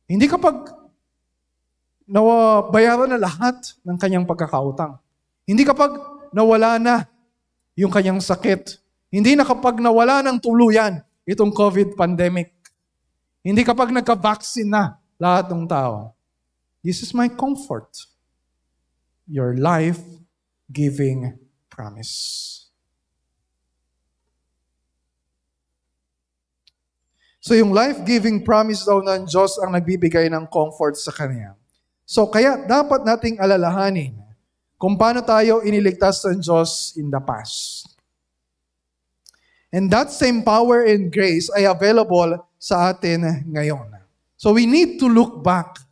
Hindi 0.03 0.27
kapag 0.27 0.67
nawabayaran 2.03 3.07
na 3.07 3.23
lahat 3.23 3.55
ng 3.87 3.95
kanyang 3.95 4.27
pagkakautang. 4.27 4.99
Hindi 5.47 5.63
kapag 5.63 5.95
nawala 6.35 6.75
na 6.75 7.07
yung 7.79 7.93
kanyang 7.93 8.19
sakit. 8.19 8.83
Hindi 9.13 9.37
na 9.37 9.47
kapag 9.47 9.79
nawala 9.79 10.19
ng 10.25 10.43
tuluyan 10.43 10.99
itong 11.23 11.53
COVID 11.53 11.95
pandemic. 11.95 12.51
Hindi 13.43 13.67
kapag 13.67 13.91
nagka-vaccine 13.91 14.71
na 14.71 14.95
lahat 15.19 15.51
ng 15.51 15.67
tao. 15.67 16.15
This 16.79 17.03
is 17.03 17.11
my 17.11 17.27
comfort. 17.27 17.91
Your 19.27 19.59
life-giving 19.59 21.35
promise. 21.67 22.15
So 27.43 27.51
yung 27.51 27.75
life-giving 27.75 28.47
promise 28.47 28.87
daw 28.87 29.03
ng 29.03 29.27
Diyos 29.27 29.59
ang 29.59 29.75
nagbibigay 29.75 30.31
ng 30.31 30.47
comfort 30.47 30.95
sa 30.95 31.11
Kanya. 31.11 31.59
So 32.07 32.31
kaya 32.31 32.63
dapat 32.63 33.03
nating 33.03 33.43
alalahanin 33.43 34.15
kung 34.79 34.95
paano 34.95 35.19
tayo 35.19 35.59
iniligtas 35.59 36.23
ng 36.23 36.39
Diyos 36.39 36.95
in 36.95 37.11
the 37.11 37.19
past. 37.19 37.91
And 39.75 39.91
that 39.91 40.15
same 40.15 40.39
power 40.39 40.87
and 40.87 41.11
grace 41.11 41.51
ay 41.51 41.67
available 41.67 42.39
sa 42.63 42.95
atin 42.95 43.43
ngayon. 43.51 43.91
So 44.39 44.55
we 44.55 44.63
need 44.63 44.95
to 45.03 45.11
look 45.11 45.43
back. 45.43 45.83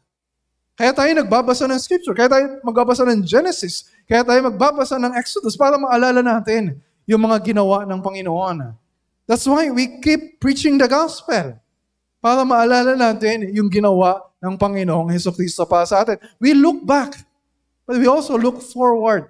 Kaya 0.80 0.96
tayo 0.96 1.12
nagbabasa 1.12 1.68
ng 1.68 1.76
scripture, 1.84 2.16
kaya 2.16 2.32
tayo 2.32 2.46
magbabasa 2.64 3.04
ng 3.12 3.28
Genesis, 3.28 3.92
kaya 4.08 4.24
tayo 4.24 4.40
magbabasa 4.48 4.96
ng 4.96 5.12
Exodus 5.20 5.60
para 5.60 5.76
maalala 5.76 6.24
natin 6.24 6.80
yung 7.04 7.28
mga 7.28 7.44
ginawa 7.44 7.84
ng 7.84 8.00
Panginoon. 8.00 8.72
That's 9.28 9.44
why 9.44 9.68
we 9.68 10.00
keep 10.00 10.40
preaching 10.40 10.80
the 10.80 10.88
gospel. 10.88 11.60
Para 12.24 12.48
maalala 12.48 12.96
natin 12.96 13.52
yung 13.52 13.68
ginawa 13.68 14.32
ng 14.40 14.56
Panginoong 14.56 15.12
Heso 15.12 15.36
Kristo 15.36 15.68
para 15.68 15.84
sa 15.84 16.08
atin. 16.08 16.18
We 16.40 16.56
look 16.56 16.88
back, 16.88 17.20
but 17.84 18.00
we 18.00 18.08
also 18.08 18.40
look 18.40 18.64
forward. 18.64 19.28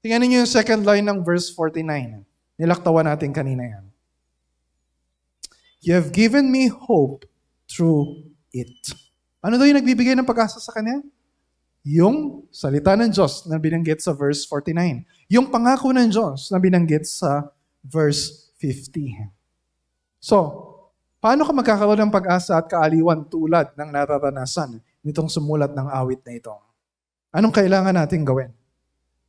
Tingnan 0.00 0.24
niyo 0.24 0.36
yung 0.42 0.50
second 0.50 0.86
line 0.86 1.04
ng 1.04 1.20
verse 1.26 1.52
49. 1.52 2.24
Nilaktawan 2.56 3.04
natin 3.04 3.34
kanina 3.34 3.62
yan. 3.66 3.87
You 5.78 5.94
have 5.94 6.10
given 6.10 6.50
me 6.50 6.66
hope 6.66 7.22
through 7.70 8.26
it. 8.50 8.74
Ano 9.38 9.54
daw 9.54 9.66
yung 9.66 9.78
nagbibigay 9.78 10.18
ng 10.18 10.26
pag-asa 10.26 10.58
sa 10.58 10.74
kanya? 10.74 10.98
Yung 11.86 12.50
salita 12.50 12.98
ng 12.98 13.14
Diyos 13.14 13.46
na 13.46 13.62
binanggit 13.62 14.02
sa 14.02 14.10
verse 14.10 14.42
49. 14.50 15.06
Yung 15.30 15.46
pangako 15.54 15.94
ng 15.94 16.10
Diyos 16.10 16.50
na 16.50 16.58
binanggit 16.58 17.06
sa 17.06 17.54
verse 17.86 18.50
50. 18.58 19.30
So, 20.18 20.36
paano 21.22 21.46
ka 21.46 21.54
magkakaroon 21.54 22.10
ng 22.10 22.12
pag-asa 22.12 22.58
at 22.58 22.66
kaaliwan 22.66 23.30
tulad 23.30 23.70
ng 23.78 23.88
nararanasan 23.94 24.82
nitong 25.06 25.30
sumulat 25.30 25.70
ng 25.70 25.86
awit 25.86 26.18
na 26.26 26.34
ito? 26.34 26.54
Anong 27.30 27.54
kailangan 27.54 27.94
natin 27.94 28.26
gawin? 28.26 28.50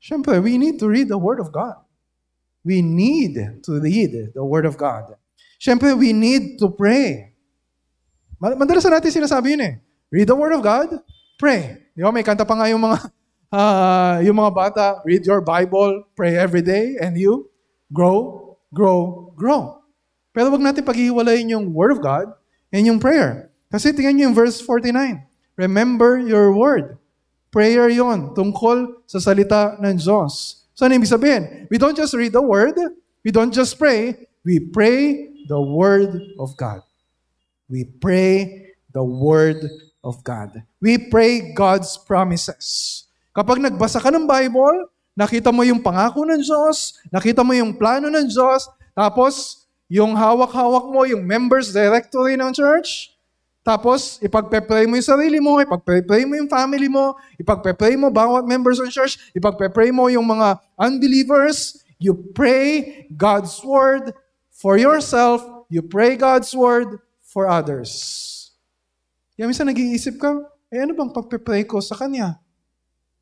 Siyempre, 0.02 0.42
we 0.42 0.58
need 0.58 0.82
to 0.82 0.90
read 0.90 1.14
the 1.14 1.20
Word 1.20 1.38
of 1.38 1.54
God. 1.54 1.78
We 2.66 2.82
need 2.82 3.38
to 3.38 3.72
read 3.78 4.34
the 4.34 4.44
Word 4.44 4.66
of 4.66 4.82
God. 4.82 5.14
Siyempre, 5.60 5.92
we 5.94 6.16
need 6.16 6.56
to 6.56 6.72
pray. 6.72 7.36
Madalas 8.40 8.88
na 8.88 8.98
natin 8.98 9.12
sinasabi 9.12 9.60
yun 9.60 9.64
eh. 9.68 9.74
Read 10.10 10.32
the 10.32 10.38
Word 10.40 10.56
of 10.56 10.64
God, 10.64 11.04
pray. 11.36 11.84
Di 11.94 12.02
ba? 12.02 12.10
May 12.16 12.24
kanta 12.24 12.48
pa 12.48 12.56
nga 12.56 12.72
yung 12.72 12.80
mga, 12.80 12.98
uh, 13.52 14.16
yung 14.26 14.40
mga 14.40 14.52
bata, 14.56 14.86
read 15.04 15.22
your 15.28 15.44
Bible, 15.44 16.08
pray 16.16 16.40
every 16.40 16.64
day, 16.64 16.96
and 16.98 17.20
you 17.20 17.52
grow 17.92 18.50
grow, 18.74 19.30
grow. 19.34 19.82
Pero 20.34 20.54
wag 20.54 20.62
natin 20.62 20.86
paghihiwalayin 20.86 21.58
yung 21.58 21.74
Word 21.74 21.98
of 21.98 22.02
God 22.02 22.32
and 22.70 22.86
yung 22.86 23.02
prayer. 23.02 23.50
Kasi 23.70 23.94
tingnan 23.94 24.14
niyo 24.18 24.24
yung 24.30 24.38
verse 24.38 24.62
49. 24.62 25.26
Remember 25.60 26.18
your 26.18 26.56
word. 26.56 26.98
Prayer 27.50 27.90
yon 27.90 28.34
tungkol 28.34 29.04
sa 29.10 29.20
salita 29.20 29.78
ng 29.82 29.98
Diyos. 29.98 30.64
So 30.74 30.86
ano 30.86 30.96
ibig 30.96 31.10
sabihin? 31.10 31.68
We 31.68 31.78
don't 31.82 31.98
just 31.98 32.16
read 32.16 32.32
the 32.32 32.42
word, 32.42 32.78
we 33.26 33.30
don't 33.34 33.52
just 33.52 33.76
pray, 33.76 34.30
we 34.46 34.62
pray 34.62 35.29
the 35.50 35.58
word 35.58 36.14
of 36.38 36.54
God. 36.54 36.86
We 37.66 37.90
pray 37.90 38.70
the 38.94 39.02
word 39.02 39.66
of 40.06 40.22
God. 40.22 40.62
We 40.78 41.10
pray 41.10 41.58
God's 41.58 41.98
promises. 41.98 43.04
Kapag 43.34 43.58
nagbasa 43.58 43.98
ka 43.98 44.14
ng 44.14 44.30
Bible, 44.30 44.86
nakita 45.18 45.50
mo 45.50 45.66
yung 45.66 45.82
pangako 45.82 46.22
ng 46.30 46.40
Diyos, 46.46 47.02
nakita 47.10 47.42
mo 47.42 47.58
yung 47.58 47.74
plano 47.74 48.14
ng 48.14 48.30
Diyos, 48.30 48.70
tapos 48.94 49.66
yung 49.90 50.14
hawak-hawak 50.14 50.86
mo, 50.86 51.02
yung 51.10 51.26
members 51.26 51.74
directory 51.74 52.38
ng 52.38 52.54
church, 52.54 53.18
tapos 53.66 54.22
ipagpe-pray 54.22 54.86
mo 54.86 54.98
yung 54.98 55.10
sarili 55.10 55.42
mo, 55.42 55.58
ipagpe-pray 55.62 56.30
mo 56.30 56.38
yung 56.38 56.50
family 56.50 56.90
mo, 56.90 57.18
ipagpe-pray 57.42 57.98
mo 57.98 58.14
bawat 58.14 58.46
members 58.46 58.78
ng 58.78 58.90
church, 58.94 59.18
ipagpe-pray 59.34 59.90
mo 59.90 60.10
yung 60.14 60.26
mga 60.26 60.62
unbelievers, 60.78 61.82
you 61.98 62.14
pray 62.38 63.06
God's 63.14 63.60
word 63.66 64.14
for 64.60 64.76
yourself, 64.76 65.40
you 65.72 65.80
pray 65.80 66.20
God's 66.20 66.52
word 66.52 67.00
for 67.24 67.48
others. 67.48 68.52
Kaya 69.40 69.48
minsan 69.48 69.72
nag-iisip 69.72 70.20
ka, 70.20 70.36
eh 70.68 70.84
ano 70.84 70.92
bang 70.92 71.16
pagpe-pray 71.16 71.64
ko 71.64 71.80
sa 71.80 71.96
Kanya? 71.96 72.36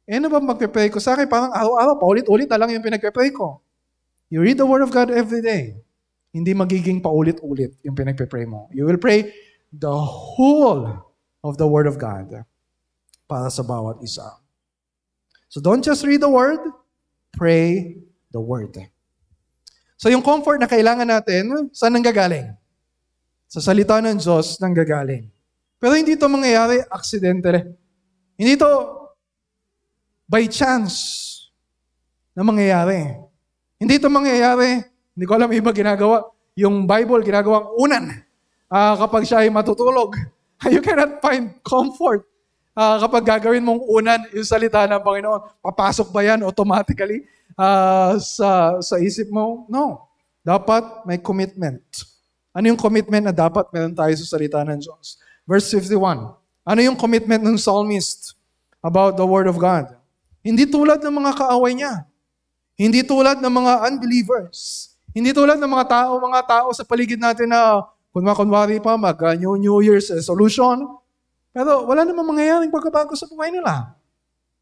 Eh, 0.08 0.17
ano 0.17 0.32
ba 0.32 0.39
magpe-pray 0.39 0.88
ko? 0.88 0.97
Sa 1.04 1.13
akin, 1.13 1.28
parang 1.28 1.52
araw-araw, 1.52 2.00
paulit-ulit 2.00 2.47
na 2.47 2.58
lang 2.58 2.71
yung 2.71 2.82
pinagpe-pray 2.82 3.30
ko. 3.36 3.60
You 4.32 4.39
read 4.39 4.56
the 4.56 4.65
Word 4.65 4.82
of 4.82 4.89
God 4.89 5.12
every 5.12 5.43
day. 5.43 5.78
Hindi 6.32 6.56
magiging 6.56 7.04
paulit-ulit 7.04 7.76
yung 7.84 7.93
pinagpe-pray 7.93 8.47
mo. 8.47 8.71
You 8.71 8.88
will 8.88 8.97
pray 8.97 9.30
the 9.69 9.91
whole 9.93 11.12
of 11.43 11.60
the 11.60 11.67
Word 11.67 11.91
of 11.91 12.00
God 12.00 12.47
para 13.28 13.52
sa 13.52 13.67
bawat 13.67 14.00
isa. 14.00 14.26
So 15.52 15.60
don't 15.60 15.84
just 15.84 16.08
read 16.08 16.23
the 16.23 16.32
Word, 16.32 16.63
pray 17.36 18.00
the 18.32 18.39
Word. 18.39 18.80
So 19.97 20.13
yung 20.13 20.21
comfort 20.21 20.62
na 20.62 20.69
kailangan 20.69 21.10
natin, 21.10 21.73
saan 21.73 21.97
nanggagaling? 21.97 22.53
Sa 23.49 23.57
salita 23.57 23.97
ng 23.97 24.21
Diyos 24.21 24.62
nanggagaling. 24.62 25.25
Pero 25.81 25.97
hindi 25.97 26.13
ito 26.13 26.29
mangyayari 26.29 26.86
aksidente. 26.86 27.73
Hindi 28.38 28.62
ito 28.62 28.69
by 30.29 30.45
chance 30.53 30.95
na 32.38 32.45
mangyayari. 32.45 33.17
Hindi 33.81 33.97
ito 33.97 34.05
mangyayari, 34.05 34.86
hindi 35.17 35.25
ko 35.25 35.33
alam 35.33 35.49
iba 35.49 35.73
ginagawa, 35.73 36.29
yung 36.53 36.86
Bible 36.86 37.25
ginagawang 37.25 37.73
unan 37.77 38.05
uh, 38.69 38.93
kapag 39.01 39.25
siya 39.25 39.45
ay 39.45 39.49
matutulog. 39.49 40.13
You 40.73 40.81
cannot 40.81 41.21
find 41.21 41.53
comfort 41.62 42.25
uh, 42.73 42.97
kapag 43.01 43.25
gagawin 43.25 43.62
mong 43.62 43.81
unan 43.81 44.21
yung 44.33 44.45
salita 44.45 44.86
ng 44.89 45.01
Panginoon. 45.01 45.62
Papasok 45.62 46.10
ba 46.10 46.25
yan 46.25 46.41
automatically 46.41 47.25
uh, 47.57 48.15
sa, 48.21 48.77
sa 48.79 48.95
isip 49.01 49.27
mo? 49.33 49.65
No. 49.67 50.07
Dapat 50.45 51.03
may 51.03 51.19
commitment. 51.19 51.83
Ano 52.55 52.71
yung 52.71 52.79
commitment 52.79 53.27
na 53.27 53.33
dapat 53.35 53.67
meron 53.73 53.91
tayo 53.91 54.13
sa 54.15 54.37
salita 54.37 54.63
ng 54.63 54.79
Diyos? 54.79 55.19
Verse 55.43 55.67
51. 55.73 56.33
Ano 56.63 56.79
yung 56.79 56.95
commitment 56.95 57.43
ng 57.43 57.57
psalmist 57.59 58.37
about 58.79 59.19
the 59.19 59.25
Word 59.27 59.49
of 59.49 59.59
God? 59.59 59.91
Hindi 60.39 60.63
tulad 60.63 61.03
ng 61.03 61.11
mga 61.11 61.31
kaaway 61.35 61.75
niya. 61.75 62.07
Hindi 62.77 63.03
tulad 63.03 63.43
ng 63.43 63.53
mga 63.53 63.73
unbelievers. 63.91 64.89
Hindi 65.11 65.33
tulad 65.33 65.57
ng 65.57 65.67
mga 65.67 65.85
tao, 65.89 66.11
mga 66.21 66.41
tao 66.45 66.67
sa 66.71 66.85
paligid 66.85 67.17
natin 67.17 67.49
na 67.51 67.83
kunwa-kunwari 68.13 68.77
pa 68.79 68.95
mag 68.95 69.17
uh, 69.17 69.33
New, 69.33 69.57
New 69.57 69.77
Year's 69.81 70.13
resolution. 70.13 70.85
Pero 71.51 71.89
wala 71.89 72.05
namang 72.05 72.37
mangyayaring 72.37 72.69
pagkabago 72.69 73.17
sa 73.17 73.25
buhay 73.25 73.49
nila. 73.49 73.97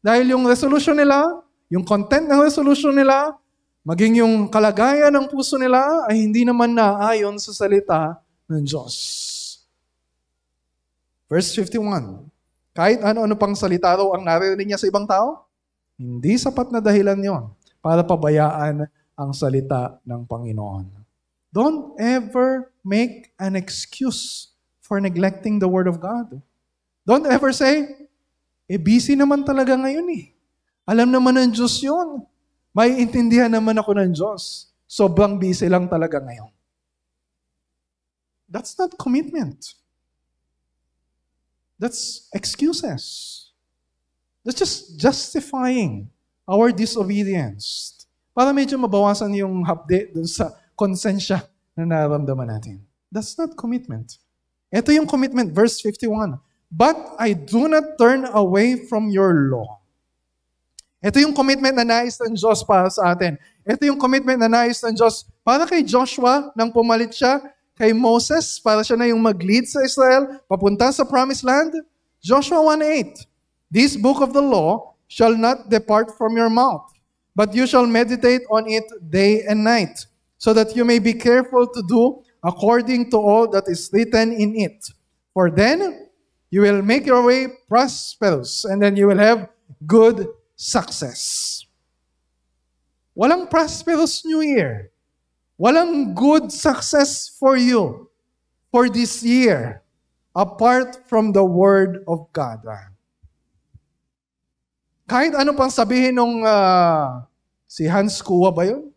Dahil 0.00 0.32
yung 0.32 0.48
resolution 0.48 0.96
nila, 0.96 1.44
yung 1.66 1.82
content 1.82 2.30
ng 2.30 2.40
resolution 2.46 2.94
nila, 2.94 3.34
maging 3.82 4.22
yung 4.22 4.46
kalagayan 4.46 5.10
ng 5.10 5.26
puso 5.26 5.58
nila 5.58 6.06
ay 6.06 6.22
hindi 6.22 6.46
naman 6.46 6.74
naayon 6.74 7.34
sa 7.42 7.50
salita 7.50 8.22
ng 8.46 8.62
Diyos. 8.62 8.94
Verse 11.26 11.50
51. 11.58 12.30
Kahit 12.70 13.02
ano-ano 13.02 13.34
pang 13.34 13.56
salita 13.56 13.90
raw 13.90 14.14
ang 14.14 14.22
naririnig 14.22 14.70
niya 14.70 14.78
sa 14.78 14.86
ibang 14.86 15.08
tao, 15.08 15.48
hindi 15.96 16.36
sapat 16.36 16.70
na 16.70 16.78
dahilan 16.78 17.18
yon 17.18 17.44
para 17.80 18.04
pabayaan 18.04 18.86
ang 19.16 19.30
salita 19.32 19.96
ng 20.04 20.28
Panginoon. 20.28 20.86
Don't 21.48 21.96
ever 21.96 22.68
make 22.84 23.32
an 23.40 23.56
excuse 23.56 24.52
for 24.84 25.00
neglecting 25.00 25.56
the 25.56 25.66
Word 25.66 25.88
of 25.88 25.98
God. 25.98 26.36
Don't 27.08 27.24
ever 27.24 27.48
say, 27.50 28.06
eh 28.68 28.76
busy 28.76 29.16
naman 29.16 29.40
talaga 29.40 29.72
ngayon 29.72 30.04
eh. 30.12 30.35
Alam 30.86 31.10
naman 31.10 31.34
ng 31.34 31.50
Diyos 31.50 31.82
yun. 31.82 32.22
May 32.70 32.94
intindihan 33.02 33.50
naman 33.50 33.74
ako 33.74 33.98
ng 33.98 34.14
Diyos. 34.14 34.70
Sobrang 34.86 35.34
busy 35.34 35.66
lang 35.66 35.90
talaga 35.90 36.22
ngayon. 36.22 36.48
That's 38.46 38.78
not 38.78 38.94
commitment. 38.94 39.74
That's 41.76 42.30
excuses. 42.30 43.02
That's 44.46 44.56
just 44.56 44.94
justifying 44.94 46.06
our 46.46 46.70
disobedience. 46.70 47.92
Para 48.30 48.54
medyo 48.54 48.78
mabawasan 48.78 49.34
yung 49.34 49.66
hapde 49.66 50.14
dun 50.14 50.30
sa 50.30 50.54
konsensya 50.78 51.42
na 51.74 51.82
nararamdaman 51.82 52.46
natin. 52.46 52.78
That's 53.10 53.34
not 53.34 53.58
commitment. 53.58 54.22
Ito 54.70 54.94
yung 54.94 55.10
commitment, 55.10 55.50
verse 55.50 55.82
51. 55.82 56.38
But 56.70 56.94
I 57.18 57.34
do 57.34 57.66
not 57.66 57.98
turn 57.98 58.28
away 58.30 58.86
from 58.86 59.10
your 59.10 59.50
law. 59.50 59.82
Ito 61.04 61.20
yung 61.20 61.36
commitment 61.36 61.76
na 61.76 61.84
nais 61.84 62.16
ng 62.16 62.32
Diyos 62.32 62.64
para 62.64 62.88
sa 62.88 63.12
atin. 63.12 63.36
Ito 63.68 63.84
yung 63.84 64.00
commitment 64.00 64.40
na 64.40 64.48
nais 64.48 64.80
ng 64.80 64.96
Diyos 64.96 65.28
para 65.44 65.68
kay 65.68 65.84
Joshua 65.84 66.50
nang 66.56 66.72
pumalit 66.72 67.12
siya 67.12 67.42
kay 67.76 67.92
Moses 67.92 68.56
para 68.56 68.80
siya 68.80 68.96
na 68.96 69.06
yung 69.12 69.20
mag-lead 69.20 69.68
sa 69.68 69.84
Israel 69.84 70.40
papunta 70.48 70.88
sa 70.90 71.04
promised 71.04 71.44
land. 71.44 71.76
Joshua 72.24 72.64
1.8 72.64 73.28
This 73.68 73.94
book 73.94 74.24
of 74.24 74.32
the 74.32 74.40
law 74.40 74.96
shall 75.06 75.36
not 75.36 75.68
depart 75.68 76.16
from 76.16 76.34
your 76.34 76.48
mouth, 76.48 76.88
but 77.36 77.52
you 77.52 77.68
shall 77.68 77.84
meditate 77.84 78.42
on 78.48 78.64
it 78.66 78.88
day 79.04 79.44
and 79.44 79.62
night, 79.62 80.08
so 80.40 80.56
that 80.56 80.74
you 80.74 80.84
may 80.84 80.98
be 80.98 81.12
careful 81.12 81.68
to 81.68 81.82
do 81.84 82.24
according 82.40 83.10
to 83.12 83.18
all 83.20 83.44
that 83.52 83.68
is 83.68 83.90
written 83.92 84.32
in 84.32 84.56
it. 84.56 84.80
For 85.34 85.50
then 85.50 86.08
you 86.48 86.64
will 86.64 86.80
make 86.80 87.04
your 87.04 87.22
way 87.26 87.52
prosperous, 87.68 88.64
and 88.64 88.80
then 88.80 88.96
you 88.96 89.06
will 89.06 89.20
have 89.20 89.52
good 89.84 90.26
success. 90.56 91.62
Walang 93.12 93.46
prosperous 93.48 94.24
New 94.24 94.40
Year. 94.40 94.90
Walang 95.60 96.12
good 96.16 96.52
success 96.52 97.30
for 97.32 97.56
you 97.56 98.10
for 98.72 98.88
this 98.88 99.22
year 99.22 99.80
apart 100.36 101.08
from 101.08 101.32
the 101.32 101.44
Word 101.44 102.04
of 102.08 102.28
God. 102.32 102.60
Kahit 105.06 105.32
ano 105.38 105.54
pang 105.54 105.70
sabihin 105.70 106.18
nung 106.18 106.42
uh, 106.42 107.24
si 107.64 107.86
Hans 107.86 108.18
Kua 108.20 108.50
ba 108.52 108.66
yun? 108.66 108.90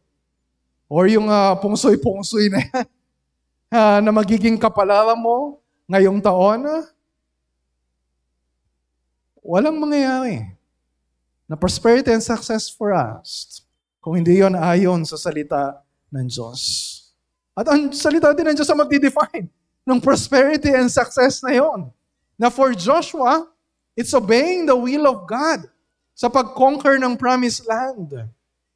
or 0.89 1.05
yung 1.05 1.29
uh, 1.29 1.53
pungsoy-pungsoy 1.61 2.49
na 2.49 2.65
yan, 2.65 2.85
uh, 3.69 3.99
na 4.03 4.09
magiging 4.09 4.57
kapalaran 4.57 5.15
mo 5.15 5.61
ngayong 5.85 6.17
taon, 6.17 6.65
uh, 6.65 6.83
walang 9.45 9.77
mangyayari 9.77 10.49
na 11.49 11.57
prosperity 11.57 12.13
and 12.13 12.21
success 12.21 12.69
for 12.69 12.93
us 12.93 13.65
kung 13.97 14.21
hindi 14.21 14.37
yon 14.37 14.53
ayon 14.53 15.01
sa 15.01 15.17
salita 15.17 15.81
ng 16.13 16.29
Diyos. 16.29 16.61
At 17.57 17.65
ang 17.73 17.89
salita 17.89 18.29
din 18.37 18.53
ng 18.53 18.55
Diyos 18.55 18.69
ang 18.69 18.79
magdi-define 18.85 19.49
ng 19.83 19.99
prosperity 19.99 20.69
and 20.69 20.87
success 20.87 21.41
na 21.41 21.57
yon. 21.57 21.89
Na 22.37 22.53
for 22.53 22.71
Joshua, 22.77 23.49
it's 23.97 24.13
obeying 24.13 24.69
the 24.69 24.77
will 24.77 25.09
of 25.09 25.25
God 25.25 25.65
sa 26.13 26.29
pag-conquer 26.29 27.01
ng 27.01 27.17
promised 27.17 27.65
land. 27.65 28.13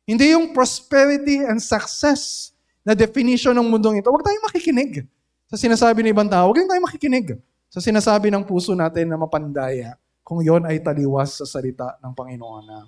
Hindi 0.04 0.36
yung 0.36 0.52
prosperity 0.52 1.46
and 1.46 1.62
success 1.62 2.52
na 2.84 2.92
definition 2.92 3.56
ng 3.56 3.70
mundong 3.70 4.04
ito. 4.04 4.12
Huwag 4.12 4.26
tayong 4.26 4.44
makikinig 4.50 5.08
sa 5.48 5.56
sinasabi 5.56 6.04
ng 6.04 6.12
ibang 6.12 6.28
tao. 6.28 6.52
Huwag 6.52 6.60
tayong 6.60 6.84
makikinig 6.84 7.40
sa 7.72 7.80
sinasabi 7.80 8.28
ng 8.28 8.44
puso 8.44 8.76
natin 8.76 9.08
na 9.08 9.16
mapandaya 9.16 9.96
kung 10.24 10.40
yon 10.42 10.64
ay 10.66 10.80
taliwas 10.80 11.44
sa 11.44 11.46
salita 11.46 12.00
ng 12.00 12.16
Panginoon 12.16 12.64
na 12.66 12.88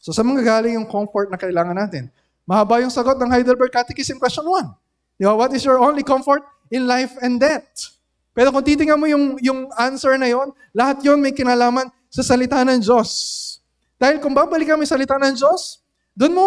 So 0.00 0.16
sa 0.16 0.24
mga 0.24 0.40
galing 0.40 0.80
yung 0.80 0.88
comfort 0.88 1.28
na 1.28 1.36
kailangan 1.36 1.76
natin? 1.76 2.08
Mahaba 2.48 2.80
yung 2.80 2.90
sagot 2.90 3.20
ng 3.20 3.28
Heidelberg 3.28 3.68
Catechism 3.68 4.16
question 4.16 4.48
1. 4.48 5.20
Di 5.20 5.28
ba? 5.28 5.36
What 5.36 5.52
is 5.52 5.60
your 5.60 5.76
only 5.76 6.00
comfort 6.00 6.40
in 6.72 6.88
life 6.88 7.12
and 7.20 7.36
death? 7.36 7.92
Pero 8.32 8.48
kung 8.48 8.64
titingnan 8.64 8.96
mo 8.96 9.04
yung, 9.04 9.36
yung 9.44 9.68
answer 9.76 10.16
na 10.16 10.32
yon, 10.32 10.56
lahat 10.72 11.04
yon 11.04 11.20
may 11.20 11.36
kinalaman 11.36 11.92
sa 12.08 12.24
salita 12.24 12.64
ng 12.64 12.80
Diyos. 12.80 13.10
Dahil 14.00 14.16
kung 14.24 14.32
babalikan 14.32 14.80
mo 14.80 14.82
yung 14.82 14.94
salita 14.96 15.20
ng 15.20 15.36
Diyos, 15.36 15.84
doon 16.16 16.32
mo 16.32 16.46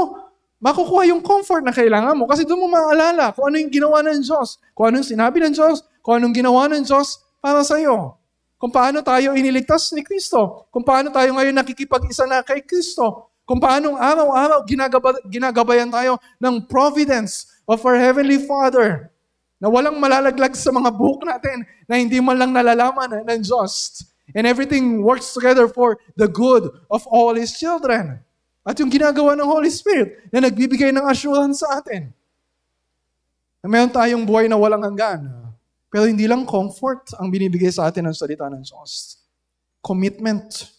makukuha 0.58 1.06
yung 1.14 1.22
comfort 1.22 1.62
na 1.62 1.76
kailangan 1.76 2.18
mo 2.18 2.26
kasi 2.26 2.48
doon 2.50 2.66
mo 2.66 2.68
maalala 2.74 3.30
kung 3.38 3.54
ano 3.54 3.62
yung 3.62 3.70
ginawa 3.70 4.02
ng 4.02 4.26
Diyos, 4.26 4.58
kung 4.74 4.90
ano 4.90 5.04
yung 5.04 5.10
sinabi 5.14 5.38
ng 5.46 5.54
Diyos, 5.54 5.86
kung 6.02 6.18
anong 6.18 6.34
ginawa 6.34 6.66
ng 6.74 6.82
Diyos 6.82 7.22
para 7.38 7.62
sa 7.62 7.78
iyo. 7.78 8.18
Kung 8.64 8.72
paano 8.72 9.04
tayo 9.04 9.36
iniligtas 9.36 9.92
ni 9.92 10.08
Kristo, 10.08 10.72
kung 10.72 10.88
paano 10.88 11.12
tayo 11.12 11.36
ngayon 11.36 11.52
nakikipag-isa 11.52 12.24
na 12.24 12.40
kay 12.40 12.64
Kristo, 12.64 13.28
kung 13.44 13.60
paano 13.60 14.00
araw-araw 14.00 14.64
ginagaba, 14.64 15.20
ginagabayan 15.28 15.92
tayo 15.92 16.16
ng 16.40 16.64
providence 16.72 17.60
of 17.68 17.84
our 17.84 18.00
Heavenly 18.00 18.40
Father 18.48 19.12
na 19.60 19.68
walang 19.68 20.00
malalaglag 20.00 20.56
sa 20.56 20.72
mga 20.72 20.96
buhok 20.96 21.28
natin 21.28 21.68
na 21.92 22.00
hindi 22.00 22.24
man 22.24 22.40
lang 22.40 22.56
nalalaman 22.56 23.28
ng 23.28 23.44
Diyos. 23.44 24.08
And 24.32 24.48
everything 24.48 25.04
works 25.04 25.36
together 25.36 25.68
for 25.68 26.00
the 26.16 26.32
good 26.32 26.72
of 26.88 27.04
all 27.12 27.36
His 27.36 27.60
children. 27.60 28.24
At 28.64 28.80
yung 28.80 28.88
ginagawa 28.88 29.36
ng 29.36 29.44
Holy 29.44 29.68
Spirit 29.76 30.32
na 30.32 30.40
nagbibigay 30.40 30.96
ng 30.96 31.04
assurance 31.04 31.68
sa 31.68 31.84
atin. 31.84 32.16
Na 33.60 33.68
meron 33.68 33.92
tayong 33.92 34.24
buhay 34.24 34.48
na 34.48 34.56
walang 34.56 34.88
hanggan. 34.88 35.43
Pero 35.94 36.10
hindi 36.10 36.26
lang 36.26 36.50
comfort 36.50 37.14
ang 37.22 37.30
binibigay 37.30 37.70
sa 37.70 37.94
atin 37.94 38.10
ng 38.10 38.18
salita 38.18 38.50
ng 38.50 38.66
Diyos. 38.66 39.22
Commitment 39.78 40.74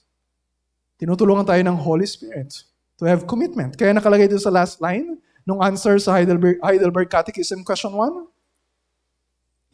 tinutulungan 0.99 1.47
tayo 1.47 1.63
ng 1.63 1.77
Holy 1.79 2.07
Spirit 2.07 2.67
to 2.99 3.07
have 3.07 3.27
commitment. 3.27 3.75
Kaya 3.79 3.95
nakalagay 3.95 4.31
dito 4.31 4.43
sa 4.43 4.51
last 4.51 4.79
line, 4.83 5.19
nung 5.45 5.61
answer 5.61 5.99
sa 5.99 6.19
Heidelberg, 6.19 6.59
Heidelberg 6.63 7.11
Catechism 7.11 7.63
question 7.67 7.93
1, 7.93 8.27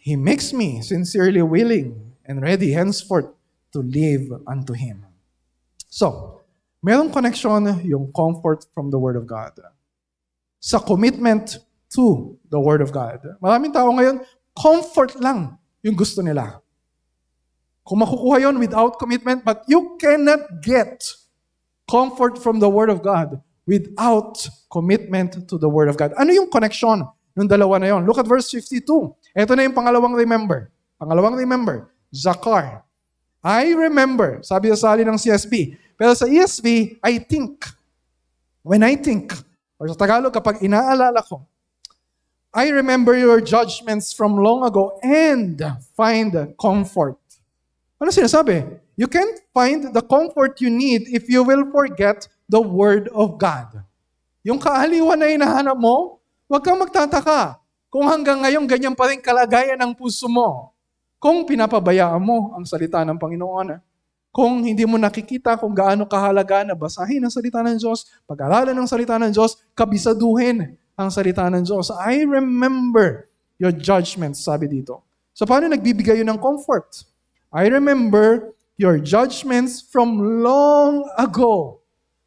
He 0.00 0.16
makes 0.16 0.56
me 0.56 0.80
sincerely 0.80 1.44
willing 1.44 2.16
and 2.24 2.40
ready 2.40 2.72
henceforth 2.72 3.28
to 3.70 3.84
live 3.84 4.32
unto 4.48 4.72
Him. 4.72 5.04
So, 5.92 6.40
merong 6.80 7.12
connection 7.12 7.84
yung 7.84 8.08
comfort 8.16 8.64
from 8.72 8.88
the 8.88 8.96
Word 8.96 9.20
of 9.20 9.28
God 9.28 9.60
sa 10.56 10.80
commitment 10.80 11.60
to 11.92 12.36
the 12.48 12.56
Word 12.56 12.80
of 12.80 12.96
God. 12.96 13.20
Maraming 13.44 13.76
tao 13.76 13.92
ngayon, 13.92 14.24
comfort 14.56 15.16
lang 15.18 15.58
yung 15.80 15.96
gusto 15.96 16.20
nila. 16.20 16.60
Kung 17.84 18.04
makukuha 18.04 18.44
yon 18.44 18.60
without 18.60 19.00
commitment, 19.00 19.42
but 19.42 19.66
you 19.66 19.98
cannot 19.98 20.62
get 20.62 21.02
comfort 21.90 22.38
from 22.38 22.62
the 22.62 22.70
Word 22.70 22.86
of 22.86 23.02
God 23.02 23.42
without 23.66 24.38
commitment 24.70 25.48
to 25.50 25.58
the 25.58 25.66
Word 25.66 25.90
of 25.90 25.98
God. 25.98 26.14
Ano 26.14 26.30
yung 26.30 26.46
connection 26.46 27.02
ng 27.34 27.48
dalawa 27.50 27.82
na 27.82 27.90
yon? 27.90 28.06
Look 28.06 28.22
at 28.22 28.30
verse 28.30 28.46
52. 28.52 28.86
Ito 29.34 29.52
na 29.58 29.66
yung 29.66 29.74
pangalawang 29.74 30.14
remember. 30.14 30.70
Pangalawang 31.00 31.34
remember, 31.34 31.90
Zakar. 32.14 32.86
I 33.40 33.72
remember, 33.72 34.44
sabi 34.44 34.68
sa 34.76 34.92
sali 34.92 35.02
ng 35.02 35.16
CSB. 35.16 35.74
Pero 35.96 36.12
sa 36.12 36.28
ESV, 36.28 37.00
I 37.00 37.18
think. 37.24 37.64
When 38.60 38.84
I 38.84 39.00
think, 39.00 39.32
or 39.80 39.88
sa 39.88 39.96
Tagalog, 39.96 40.36
kapag 40.36 40.60
inaalala 40.60 41.24
ko, 41.24 41.48
I 42.50 42.74
remember 42.74 43.14
your 43.14 43.38
judgments 43.38 44.10
from 44.10 44.34
long 44.34 44.66
ago 44.66 44.98
and 45.06 45.54
find 45.94 46.34
comfort. 46.58 47.14
Ano 48.02 48.10
sinasabi? 48.10 48.66
You 48.98 49.06
can't 49.06 49.38
find 49.54 49.94
the 49.94 50.02
comfort 50.02 50.58
you 50.58 50.66
need 50.66 51.06
if 51.14 51.30
you 51.30 51.46
will 51.46 51.70
forget 51.70 52.26
the 52.50 52.58
Word 52.58 53.06
of 53.14 53.38
God. 53.38 53.86
Yung 54.42 54.58
kaaliwan 54.58 55.22
na 55.22 55.30
hinahanap 55.30 55.78
mo, 55.78 56.18
huwag 56.50 56.66
kang 56.66 56.82
magtataka 56.82 57.62
kung 57.86 58.10
hanggang 58.10 58.42
ngayon 58.42 58.66
ganyan 58.66 58.98
pa 58.98 59.06
rin 59.06 59.22
kalagayan 59.22 59.78
ng 59.78 59.94
puso 59.94 60.26
mo. 60.26 60.74
Kung 61.22 61.46
pinapabayaan 61.46 62.18
mo 62.18 62.50
ang 62.58 62.66
salita 62.66 63.06
ng 63.06 63.14
Panginoon. 63.14 63.78
Kung 64.34 64.66
hindi 64.66 64.82
mo 64.90 64.98
nakikita 64.98 65.54
kung 65.54 65.70
gaano 65.70 66.02
kahalaga 66.02 66.66
na 66.66 66.74
basahin 66.74 67.22
ang 67.22 67.30
salita 67.30 67.62
ng 67.62 67.78
Diyos, 67.78 68.10
pag-aralan 68.26 68.74
ng 68.74 68.90
salita 68.90 69.14
ng 69.22 69.30
Diyos, 69.30 69.58
kabisaduhin 69.78 70.74
ang 71.00 71.08
salita 71.08 71.48
ng 71.48 71.64
Diyos. 71.64 71.88
I 71.96 72.28
remember 72.28 73.32
your 73.56 73.72
judgments, 73.72 74.44
sabi 74.44 74.68
dito. 74.68 75.00
So 75.32 75.48
paano 75.48 75.72
nagbibigay 75.72 76.20
yun 76.20 76.28
ng 76.36 76.40
comfort? 76.40 77.08
I 77.48 77.72
remember 77.72 78.52
your 78.76 79.00
judgments 79.00 79.80
from 79.80 80.40
long 80.44 81.08
ago. 81.16 81.80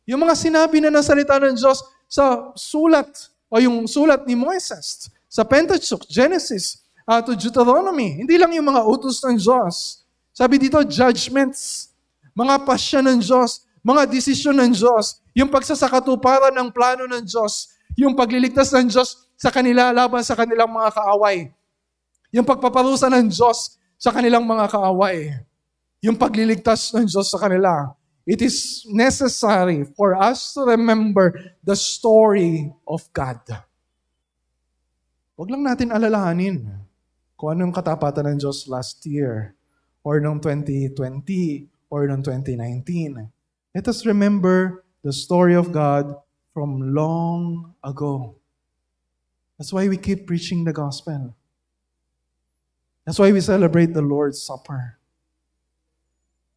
Yung 0.09 0.25
mga 0.25 0.33
sinabi 0.33 0.81
na 0.81 0.89
ng 0.89 1.05
salita 1.05 1.37
ng 1.37 1.53
Diyos 1.53 1.85
sa 2.09 2.51
sulat 2.57 3.29
o 3.47 3.61
yung 3.61 3.85
sulat 3.85 4.25
ni 4.25 4.33
Moises, 4.33 5.13
sa 5.29 5.45
Pentateuch, 5.45 6.05
Genesis, 6.09 6.83
uh, 7.07 7.21
to 7.21 7.33
Deuteronomy. 7.33 8.21
Hindi 8.21 8.37
lang 8.37 8.53
yung 8.53 8.69
mga 8.69 8.81
utos 8.85 9.21
ng 9.23 9.37
Diyos. 9.37 10.05
Sabi 10.33 10.57
dito, 10.57 10.81
judgments, 10.85 11.93
mga 12.33 12.65
pasya 12.65 13.01
ng 13.05 13.21
Diyos, 13.21 13.65
mga 13.85 14.09
desisyon 14.09 14.57
ng 14.57 14.71
Diyos, 14.73 15.21
yung 15.33 15.49
pagsasakatuparan 15.49 16.53
ng 16.53 16.69
plano 16.69 17.05
ng 17.09 17.23
Diyos, 17.25 17.72
yung 17.99 18.17
pagliligtas 18.17 18.73
ng 18.73 18.89
Diyos 18.89 19.29
sa 19.37 19.49
kanila 19.53 19.93
laban 19.93 20.21
sa 20.25 20.33
kanilang 20.33 20.69
mga 20.69 20.89
kaaway, 20.93 21.51
yung 22.33 22.45
pagpaparusa 22.47 23.11
ng 23.11 23.29
Diyos 23.29 23.77
sa 23.97 24.09
kanilang 24.09 24.43
mga 24.43 24.65
kaaway 24.71 25.33
yung 26.03 26.19
pagliligtas 26.19 26.91
ng 26.91 27.07
Diyos 27.07 27.31
sa 27.31 27.39
kanila. 27.39 27.95
It 28.27 28.43
is 28.43 28.83
necessary 28.91 29.87
for 29.95 30.19
us 30.19 30.51
to 30.51 30.67
remember 30.67 31.31
the 31.63 31.79
story 31.79 32.75
of 32.83 33.07
God. 33.15 33.39
Huwag 35.39 35.47
lang 35.47 35.63
natin 35.63 35.95
alalahanin 35.95 36.67
kung 37.39 37.55
ano 37.55 37.59
yung 37.67 37.75
katapatan 37.75 38.35
ng 38.35 38.37
Diyos 38.43 38.67
last 38.67 38.99
year 39.07 39.55
or 40.03 40.19
noong 40.19 40.43
2020 40.43 40.91
or 41.87 42.03
noong 42.03 42.23
2019. 42.27 43.31
Let 43.71 43.87
us 43.87 44.03
remember 44.03 44.83
the 45.07 45.15
story 45.15 45.55
of 45.55 45.71
God 45.71 46.19
from 46.53 46.93
long 46.93 47.73
ago. 47.81 48.37
That's 49.57 49.73
why 49.73 49.89
we 49.89 49.97
keep 49.97 50.29
preaching 50.29 50.63
the 50.63 50.71
gospel. 50.71 51.33
That's 53.03 53.17
why 53.19 53.33
we 53.33 53.41
celebrate 53.41 53.91
the 53.91 54.05
Lord's 54.05 54.39
Supper. 54.39 54.95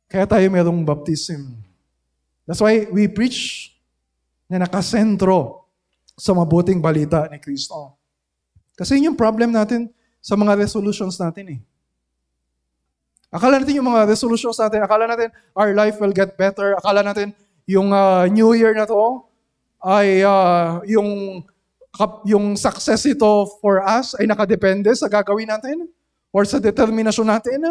Kaya 0.07 0.29
tayo 0.29 0.47
merong 0.47 0.87
baptism. 0.87 1.59
That's 2.47 2.63
why 2.63 2.87
we 2.93 3.11
preach 3.11 3.75
na 4.47 4.63
nakasentro 4.63 5.67
sa 6.15 6.31
mabuting 6.31 6.79
balita 6.79 7.27
ni 7.27 7.43
Kristo. 7.43 7.99
Kasi 8.79 9.01
yun 9.01 9.13
yung 9.13 9.19
problem 9.19 9.51
natin 9.51 9.91
sa 10.23 10.39
mga 10.39 10.55
resolutions 10.55 11.19
natin 11.19 11.59
eh. 11.59 11.61
Akala 13.35 13.59
natin 13.59 13.83
yung 13.83 13.91
mga 13.91 14.07
resolutions 14.07 14.55
natin, 14.55 14.87
akala 14.87 15.11
natin 15.11 15.35
our 15.59 15.75
life 15.75 15.99
will 15.99 16.15
get 16.15 16.39
better, 16.39 16.79
akala 16.79 17.03
natin 17.03 17.35
yung 17.67 17.91
uh, 17.91 18.25
New 18.31 18.55
Year 18.55 18.71
na 18.73 18.87
to 18.87 19.27
ay 19.87 20.27
uh, 20.27 20.83
yung 20.91 21.41
yung 22.27 22.59
success 22.59 23.07
ito 23.07 23.47
for 23.63 23.81
us 23.87 24.19
ay 24.19 24.27
nakadepende 24.27 24.91
sa 24.99 25.07
gagawin 25.07 25.47
natin 25.47 25.87
or 26.35 26.43
sa 26.43 26.59
determinasyon 26.59 27.31
natin 27.31 27.63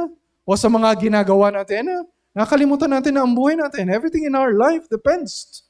o 0.47 0.55
sa 0.55 0.71
mga 0.71 0.95
ginagawa 0.97 1.51
natin. 1.51 2.07
Nakalimutan 2.31 2.89
natin 2.89 3.19
na 3.19 3.21
ang 3.27 3.35
buhay 3.35 3.59
natin, 3.59 3.91
everything 3.91 4.23
in 4.23 4.33
our 4.33 4.55
life 4.55 4.87
depends 4.87 5.63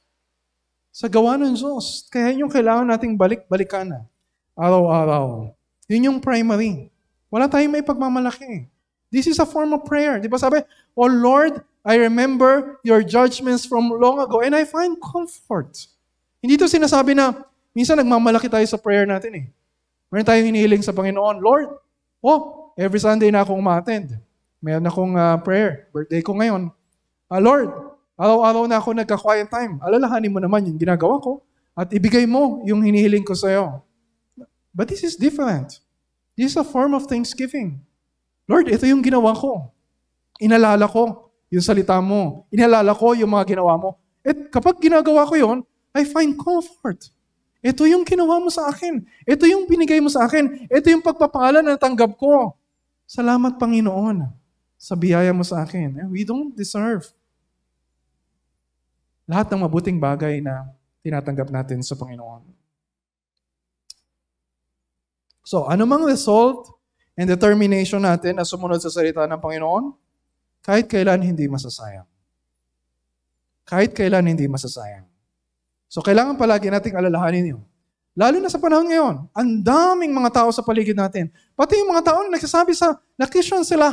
sa 0.94 1.10
gawa 1.10 1.36
ng 1.36 1.52
Diyos. 1.58 2.08
Kaya 2.08 2.32
yung 2.38 2.48
kailangan 2.48 2.88
nating 2.88 3.18
balik-balikan 3.18 3.92
na 3.92 4.00
araw-araw. 4.56 5.52
Yun 5.92 6.08
yung 6.14 6.18
primary. 6.22 6.88
Wala 7.28 7.50
tayong 7.50 7.74
may 7.74 7.84
pagmamalaki. 7.84 8.70
This 9.12 9.28
is 9.28 9.38
a 9.38 9.46
form 9.46 9.76
of 9.76 9.84
prayer. 9.84 10.18
Di 10.18 10.26
ba 10.26 10.40
sabi, 10.40 10.64
Oh 10.96 11.06
Lord, 11.10 11.60
I 11.86 12.00
remember 12.00 12.80
your 12.82 13.04
judgments 13.04 13.62
from 13.68 13.92
long 13.94 14.18
ago 14.18 14.42
and 14.42 14.56
I 14.56 14.66
find 14.66 14.98
comfort. 14.98 15.86
Hindi 16.40 16.54
to 16.60 16.68
sinasabi 16.68 17.16
na 17.16 17.46
Minsan 17.76 18.00
nagmamalaki 18.00 18.48
tayo 18.48 18.64
sa 18.64 18.80
prayer 18.80 19.04
natin 19.04 19.32
eh. 19.36 19.46
Meron 20.08 20.24
tayong 20.24 20.48
hinihiling 20.48 20.80
sa 20.80 20.96
Panginoon, 20.96 21.44
Lord, 21.44 21.76
oh, 22.24 22.72
every 22.72 22.96
Sunday 22.96 23.28
na 23.28 23.44
akong 23.44 23.60
ma-attend. 23.60 24.16
Meron 24.64 24.88
akong 24.88 25.12
uh, 25.12 25.36
prayer. 25.44 25.92
Birthday 25.92 26.24
ko 26.24 26.32
ngayon. 26.40 26.72
Uh, 27.28 27.36
Lord, 27.36 27.68
araw-araw 28.16 28.64
na 28.64 28.80
ako 28.80 28.96
nagka-quiet 28.96 29.52
time. 29.52 29.76
Alalahanin 29.84 30.32
mo 30.32 30.40
naman 30.40 30.64
yung 30.64 30.80
ginagawa 30.80 31.20
ko 31.20 31.44
at 31.76 31.92
ibigay 31.92 32.24
mo 32.24 32.64
yung 32.64 32.80
hinihiling 32.80 33.28
ko 33.28 33.36
sa 33.36 33.52
iyo. 33.52 33.84
But 34.72 34.88
this 34.88 35.04
is 35.04 35.12
different. 35.20 35.84
This 36.32 36.56
is 36.56 36.56
a 36.56 36.64
form 36.64 36.96
of 36.96 37.04
thanksgiving. 37.04 37.84
Lord, 38.48 38.72
ito 38.72 38.88
yung 38.88 39.04
ginawa 39.04 39.36
ko. 39.36 39.68
Inalala 40.40 40.88
ko 40.88 41.28
yung 41.52 41.60
salita 41.60 42.00
mo. 42.00 42.48
Inalala 42.48 42.96
ko 42.96 43.12
yung 43.12 43.36
mga 43.36 43.52
ginawa 43.52 43.76
mo. 43.76 44.00
At 44.24 44.48
kapag 44.48 44.80
ginagawa 44.80 45.28
ko 45.28 45.36
yon, 45.36 45.60
I 45.96 46.04
find 46.04 46.36
comfort. 46.36 47.08
Ito 47.64 47.88
yung 47.88 48.04
ginawa 48.04 48.36
mo 48.36 48.52
sa 48.52 48.68
akin. 48.68 49.00
Ito 49.24 49.48
yung 49.48 49.64
binigay 49.64 49.98
mo 49.98 50.12
sa 50.12 50.28
akin. 50.28 50.68
Ito 50.68 50.92
yung 50.92 51.00
pagpapala 51.00 51.64
na 51.64 51.80
natanggap 51.80 52.20
ko. 52.20 52.52
Salamat, 53.08 53.56
Panginoon, 53.56 54.28
sa 54.76 54.92
biyaya 54.92 55.32
mo 55.32 55.40
sa 55.40 55.64
akin. 55.64 56.12
We 56.12 56.28
don't 56.28 56.52
deserve 56.52 57.08
lahat 59.26 59.50
ng 59.50 59.66
mabuting 59.66 59.98
bagay 59.98 60.38
na 60.38 60.70
tinatanggap 61.02 61.50
natin 61.50 61.82
sa 61.82 61.98
Panginoon. 61.98 62.46
So, 65.42 65.66
anumang 65.66 66.06
result 66.06 66.70
and 67.18 67.26
determination 67.26 68.02
natin 68.02 68.38
na 68.38 68.46
sumunod 68.46 68.78
sa 68.78 68.90
salita 68.90 69.26
ng 69.26 69.38
Panginoon, 69.38 69.94
kahit 70.62 70.86
kailan 70.86 71.22
hindi 71.22 71.46
masasayang. 71.50 72.06
Kahit 73.66 73.94
kailan 73.94 74.26
hindi 74.30 74.46
masasayang. 74.46 75.06
So, 75.86 76.02
kailangan 76.02 76.34
palagi 76.34 76.68
nating 76.68 76.94
alalahanin 76.94 77.56
yun. 77.56 77.62
Lalo 78.16 78.40
na 78.40 78.48
sa 78.48 78.56
panahon 78.56 78.88
ngayon, 78.88 79.14
ang 79.30 79.48
daming 79.60 80.10
mga 80.10 80.42
tao 80.42 80.48
sa 80.48 80.64
paligid 80.64 80.96
natin. 80.96 81.28
Pati 81.52 81.76
yung 81.76 81.92
mga 81.92 82.12
tao 82.12 82.18
na 82.24 82.32
nagsasabi 82.32 82.72
sa, 82.72 82.96
na 83.14 83.28
Christian 83.28 83.60
sila, 83.62 83.92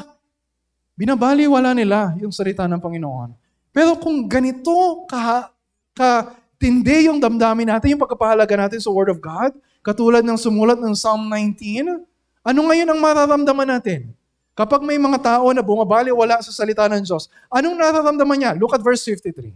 binabaliwala 0.96 1.76
nila 1.76 2.16
yung 2.24 2.32
salita 2.32 2.64
ng 2.64 2.80
Panginoon. 2.80 3.36
Pero 3.76 4.00
kung 4.00 4.26
ganito 4.32 5.04
ka, 5.12 5.52
ka 5.92 6.10
tindi 6.56 7.12
yung 7.12 7.20
damdamin 7.20 7.76
natin, 7.76 7.98
yung 7.98 8.02
pagkapahalaga 8.02 8.56
natin 8.56 8.80
sa 8.80 8.88
Word 8.88 9.12
of 9.12 9.20
God, 9.20 9.52
Katulad 9.84 10.24
ng 10.24 10.40
sumulat 10.40 10.80
ng 10.80 10.96
Psalm 10.96 11.28
19, 11.28 12.08
ano 12.40 12.60
ngayon 12.72 12.88
ang 12.88 13.00
mararamdaman 13.04 13.68
natin? 13.68 14.16
Kapag 14.56 14.80
may 14.80 14.96
mga 14.96 15.20
tao 15.20 15.52
na 15.52 15.60
bumabali 15.60 16.08
wala 16.16 16.40
sa 16.40 16.56
salita 16.56 16.88
ng 16.88 17.04
Diyos, 17.04 17.28
anong 17.52 17.76
nararamdaman 17.76 18.38
niya? 18.40 18.52
Look 18.56 18.72
at 18.72 18.80
verse 18.80 19.04
53. 19.04 19.52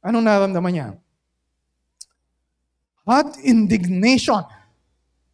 Anong 0.00 0.24
nararamdaman 0.24 0.72
niya? 0.72 0.88
Hot 3.08 3.40
indignation 3.40 4.44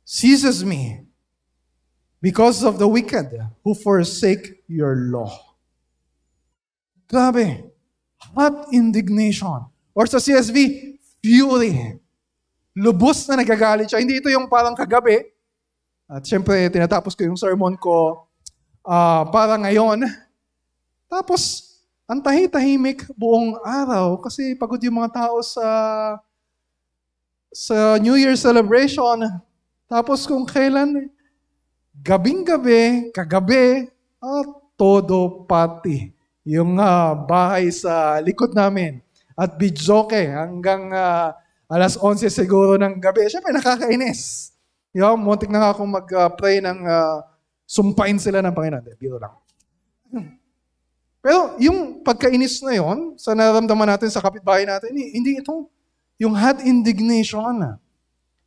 seizes 0.07 0.63
me 0.63 1.03
because 2.23 2.63
of 2.63 2.79
the 2.79 2.87
wicked 2.87 3.35
who 3.67 3.75
forsake 3.75 4.63
your 4.71 4.95
law. 5.11 5.35
Grabe. 7.11 7.67
Hot 8.39 8.71
indignation. 8.71 9.67
Or 9.91 10.07
sa 10.07 10.23
CSV, 10.23 10.55
fury. 11.19 11.99
Lubos 12.79 13.27
na 13.27 13.43
nagagalit 13.43 13.91
siya. 13.91 13.99
Hindi 13.99 14.23
ito 14.23 14.31
yung 14.31 14.47
parang 14.47 14.79
kagabi. 14.79 15.27
At 16.07 16.23
syempre, 16.23 16.71
tinatapos 16.71 17.19
ko 17.19 17.27
yung 17.27 17.39
sermon 17.39 17.75
ko 17.75 18.31
uh, 18.87 19.27
para 19.35 19.59
ngayon. 19.59 20.07
Tapos, 21.11 21.75
ang 22.07 22.23
tahi-tahimik 22.23 23.11
buong 23.19 23.59
araw 23.67 24.15
kasi 24.23 24.55
pagod 24.55 24.79
yung 24.79 25.03
mga 25.03 25.27
tao 25.27 25.43
sa 25.43 25.67
sa 27.55 28.03
New 28.03 28.19
Year 28.19 28.35
celebration. 28.35 29.23
Tapos 29.87 30.27
kung 30.27 30.43
kailan, 30.43 31.07
gabing-gabi, 32.03 33.15
kagabi, 33.15 33.87
at 34.19 34.49
todo 34.75 35.47
pati. 35.47 36.11
Yung 36.43 36.77
uh, 36.77 37.15
bahay 37.15 37.71
sa 37.71 38.19
likod 38.19 38.53
namin. 38.53 38.99
At 39.39 39.55
bidjoke 39.55 40.19
hanggang 40.19 40.91
uh, 40.91 41.31
alas 41.71 41.95
11 41.95 42.27
siguro 42.29 42.75
ng 42.75 42.99
gabi. 42.99 43.31
Siyempre, 43.31 43.55
nakakainis. 43.55 44.51
Yo, 44.91 45.15
muntik 45.15 45.51
na 45.51 45.63
nga 45.63 45.71
akong 45.75 45.91
mag-pray 45.91 46.59
ng 46.59 46.79
uh, 46.87 47.23
sumpain 47.67 48.19
sila 48.19 48.43
ng 48.43 48.55
Panginoon. 48.55 48.99
Biro 48.99 49.19
lang. 49.19 49.35
Pero 51.25 51.57
yung 51.57 52.05
pagkainis 52.05 52.61
na 52.61 52.77
yon, 52.77 53.17
sa 53.17 53.33
naramdaman 53.33 53.89
natin 53.97 54.13
sa 54.13 54.21
kapitbahay 54.21 54.69
natin, 54.69 54.93
hindi 54.93 55.41
ito 55.41 55.73
yung 56.19 56.35
hot 56.35 56.63
indignation 56.63 57.43
na, 57.59 57.77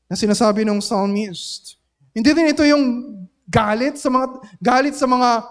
na 0.07 0.15
sinasabi 0.15 0.63
ng 0.63 0.79
psalmist. 0.79 1.75
Hindi 2.15 2.31
din 2.33 2.51
ito 2.51 2.63
yung 2.63 3.13
galit 3.47 3.95
sa 3.99 4.11
mga 4.11 4.27
galit 4.59 4.95
sa 4.95 5.07
mga 5.07 5.45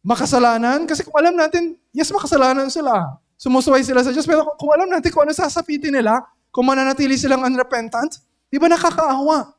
makasalanan 0.00 0.88
kasi 0.88 1.04
kung 1.04 1.16
alam 1.20 1.36
natin, 1.36 1.76
yes 1.92 2.08
makasalanan 2.12 2.72
sila. 2.72 3.20
Sumusuway 3.40 3.80
sila 3.80 4.04
sa 4.04 4.12
Diyos 4.12 4.28
pero 4.28 4.44
kung 4.60 4.72
alam 4.72 4.88
natin 4.88 5.08
kung 5.12 5.24
ano 5.24 5.32
sasapitin 5.32 5.96
nila, 5.96 6.20
kung 6.52 6.68
mananatili 6.68 7.16
silang 7.16 7.44
unrepentant, 7.44 8.20
di 8.52 8.60
ba 8.60 8.68
nakakaawa? 8.68 9.56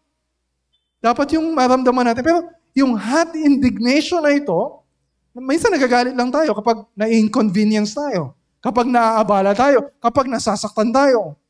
Dapat 1.02 1.34
yung 1.34 1.50
maramdaman 1.58 2.14
natin. 2.14 2.22
Pero 2.22 2.40
yung 2.78 2.94
hot 2.94 3.34
indignation 3.34 4.22
na 4.22 4.38
ito, 4.38 4.86
minsan 5.34 5.74
nagagalit 5.74 6.14
lang 6.14 6.30
tayo 6.30 6.54
kapag 6.54 6.86
na-inconvenience 6.94 7.98
tayo, 7.98 8.38
kapag 8.62 8.86
naaabala 8.86 9.58
tayo, 9.58 9.90
kapag 9.98 10.30
nasasaktan 10.30 10.94
tayo. 10.94 11.41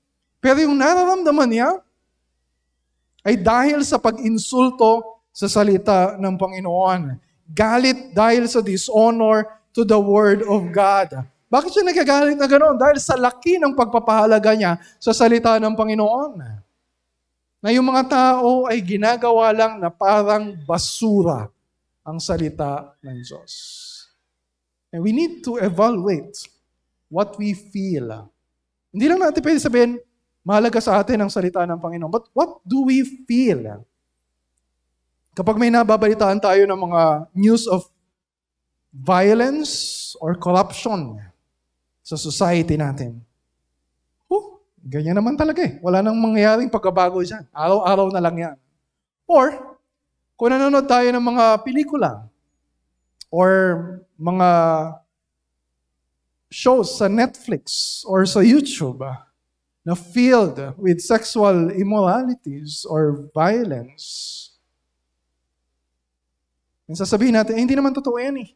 Pero 0.41 0.57
yung 0.65 0.73
nararamdaman 0.73 1.49
niya 1.53 1.69
ay 3.21 3.37
dahil 3.37 3.85
sa 3.85 4.01
pag-insulto 4.01 5.21
sa 5.29 5.45
salita 5.45 6.17
ng 6.17 6.35
Panginoon. 6.35 7.15
Galit 7.53 8.11
dahil 8.11 8.49
sa 8.49 8.59
dishonor 8.59 9.45
to 9.71 9.85
the 9.85 9.95
Word 9.95 10.41
of 10.49 10.67
God. 10.73 11.23
Bakit 11.51 11.69
siya 11.69 11.85
nagagalit 11.85 12.39
na 12.39 12.49
ganoon? 12.49 12.75
Dahil 12.79 12.97
sa 12.97 13.13
laki 13.13 13.61
ng 13.61 13.77
pagpapahalaga 13.77 14.55
niya 14.57 14.81
sa 14.97 15.13
salita 15.13 15.61
ng 15.61 15.77
Panginoon. 15.77 16.31
Na 17.61 17.69
yung 17.69 17.85
mga 17.85 18.09
tao 18.09 18.65
ay 18.65 18.81
ginagawa 18.81 19.53
lang 19.53 19.77
na 19.77 19.93
parang 19.93 20.57
basura 20.65 21.51
ang 22.01 22.17
salita 22.17 22.97
ng 23.05 23.19
Diyos. 23.21 23.53
And 24.89 25.05
we 25.05 25.13
need 25.13 25.45
to 25.45 25.61
evaluate 25.61 26.49
what 27.07 27.37
we 27.37 27.53
feel. 27.53 28.31
Hindi 28.89 29.05
lang 29.07 29.21
natin 29.21 29.39
pwede 29.45 29.59
sabihin, 29.61 30.01
mahalaga 30.41 30.81
sa 30.81 31.01
atin 31.01 31.21
ang 31.21 31.31
salita 31.31 31.63
ng 31.65 31.79
Panginoon. 31.79 32.11
But 32.11 32.25
what 32.33 32.61
do 32.65 32.85
we 32.85 33.05
feel? 33.29 33.85
Kapag 35.31 35.55
may 35.55 35.71
nababalitaan 35.71 36.43
tayo 36.43 36.67
ng 36.67 36.79
mga 36.79 37.01
news 37.33 37.65
of 37.65 37.87
violence 38.91 40.11
or 40.19 40.35
corruption, 40.35 41.21
sa 42.11 42.19
society 42.19 42.75
natin. 42.75 43.21
Oh, 44.27 44.59
ganyan 44.83 45.15
naman 45.15 45.39
talaga 45.39 45.63
eh. 45.63 45.79
Wala 45.79 46.03
nang 46.03 46.19
mangyayaring 46.19 46.67
pagbabago 46.67 47.23
dyan. 47.23 47.47
Araw-araw 47.55 48.11
na 48.11 48.19
lang 48.19 48.35
yan. 48.35 48.57
Or, 49.29 49.79
kung 50.35 50.51
nanonood 50.51 50.91
tayo 50.91 51.07
ng 51.07 51.23
mga 51.23 51.45
pelikula 51.63 52.27
or 53.31 53.49
mga 54.19 54.49
shows 56.51 56.99
sa 56.99 57.07
Netflix 57.07 58.01
or 58.03 58.27
sa 58.27 58.43
YouTube 58.43 58.99
ah, 59.07 59.30
na 59.81 59.97
filled 59.97 60.57
with 60.77 61.01
sexual 61.01 61.73
immoralities 61.73 62.85
or 62.85 63.29
violence, 63.33 64.51
yung 66.91 66.99
sasabihin 66.99 67.39
natin, 67.39 67.55
eh, 67.55 67.61
hindi 67.63 67.71
naman 67.71 67.95
totoo 67.95 68.19
yan 68.19 68.43
eh. 68.43 68.49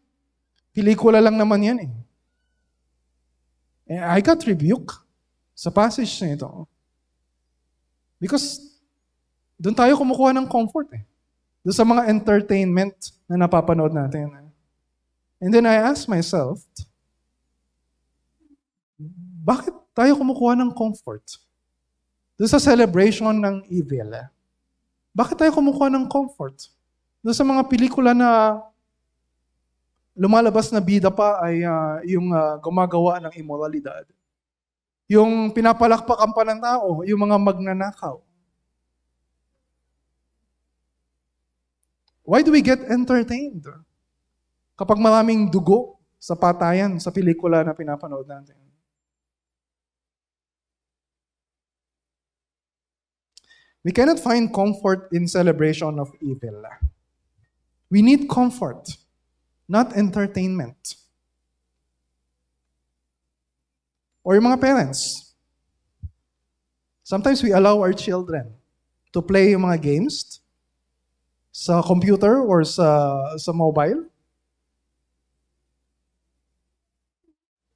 Pelikula 0.76 1.24
lang 1.24 1.40
naman 1.40 1.64
yan 1.64 1.80
eh. 1.88 1.92
And 3.88 4.04
I 4.04 4.20
got 4.20 4.44
rebuke 4.44 4.92
sa 5.56 5.72
passage 5.72 6.12
na 6.20 6.36
ito. 6.36 6.68
Because 8.20 8.60
doon 9.56 9.72
tayo 9.72 9.96
kumukuha 9.96 10.36
ng 10.36 10.52
comfort 10.52 10.92
eh. 11.00 11.08
Doon 11.64 11.76
sa 11.80 11.88
mga 11.88 12.12
entertainment 12.12 13.16
na 13.24 13.40
napapanood 13.40 13.96
natin. 13.96 14.36
And 15.40 15.50
then 15.56 15.64
I 15.64 15.80
ask 15.80 16.04
myself, 16.12 16.60
bakit 19.46 19.72
tayo 19.96 20.12
kumukuha 20.20 20.60
ng 20.60 20.76
comfort? 20.76 21.24
Doon 22.36 22.52
sa 22.52 22.60
celebration 22.60 23.32
ng 23.32 23.64
evil. 23.72 24.12
Eh? 24.12 24.28
Bakit 25.16 25.40
tayo 25.40 25.52
kumukuha 25.56 25.88
ng 25.88 26.12
comfort? 26.12 26.68
Doon 27.24 27.32
sa 27.32 27.48
mga 27.48 27.64
pelikula 27.64 28.12
na 28.12 28.60
lumalabas 30.12 30.68
na 30.68 30.84
bida 30.84 31.08
pa 31.08 31.40
ay 31.40 31.64
uh, 31.64 32.04
yung 32.04 32.28
uh, 32.36 32.60
gumagawa 32.60 33.24
ng 33.24 33.34
immoralidad. 33.40 34.04
Yung 35.08 35.56
pinapalakpakan 35.56 36.32
pa 36.36 36.44
ng 36.44 36.60
tao, 36.60 36.88
yung 37.08 37.24
mga 37.24 37.38
magnanakaw. 37.40 38.20
Why 42.26 42.42
do 42.44 42.52
we 42.52 42.60
get 42.60 42.84
entertained? 42.90 43.64
Kapag 44.76 44.98
maraming 45.00 45.48
dugo 45.48 45.96
sa 46.20 46.34
patayan 46.34 46.98
sa 46.98 47.14
pelikula 47.14 47.62
na 47.62 47.78
pinapanood 47.78 48.26
natin. 48.26 48.65
We 53.86 53.94
cannot 53.94 54.18
find 54.18 54.50
comfort 54.50 55.14
in 55.14 55.30
celebration 55.30 56.02
of 56.02 56.10
evil. 56.18 56.66
We 57.94 58.02
need 58.02 58.26
comfort, 58.26 58.90
not 59.70 59.94
entertainment. 59.94 60.98
Or 64.26 64.34
yung 64.34 64.50
mga 64.50 64.58
parents. 64.58 65.38
Sometimes 67.06 67.46
we 67.46 67.54
allow 67.54 67.78
our 67.78 67.94
children 67.94 68.58
to 69.14 69.22
play 69.22 69.54
yung 69.54 69.70
mga 69.70 69.78
games 69.78 70.42
sa 71.54 71.86
computer 71.86 72.42
or 72.42 72.66
sa, 72.66 73.22
sa 73.38 73.54
mobile. 73.54 74.10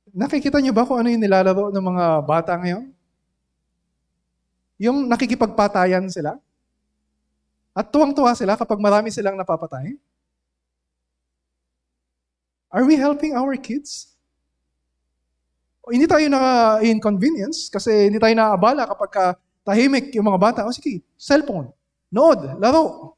Nakikita 0.10 0.57
niyo 0.57 0.74
ba 0.74 0.89
kung 0.89 1.05
ano 1.05 1.14
yung 1.14 1.22
nilalaro 1.22 1.70
ng 1.70 1.86
mga 1.86 2.05
bata 2.26 2.57
ngayon? 2.57 2.97
Yung 4.80 5.11
nakikipagpatayan 5.11 6.07
sila? 6.07 6.39
At 7.75 7.91
tuwang-tuwa 7.91 8.32
sila 8.34 8.55
kapag 8.55 8.80
marami 8.80 9.11
silang 9.11 9.36
napapatay? 9.36 9.93
Are 12.71 12.86
we 12.88 12.95
helping 12.95 13.36
our 13.36 13.59
kids? 13.59 14.15
O, 15.84 15.91
hindi 15.91 16.05
tayo 16.05 16.25
na-inconvenience 16.30 17.67
kasi 17.67 18.07
hindi 18.07 18.21
tayo 18.21 18.32
naabala 18.38 18.86
kapag 18.86 19.11
ka 19.11 19.25
tahimik 19.65 20.13
yung 20.13 20.30
mga 20.30 20.39
bata. 20.39 20.59
O 20.65 20.71
sige, 20.71 21.01
cellphone, 21.17 21.73
nood, 22.13 22.39
laro. 22.61 23.17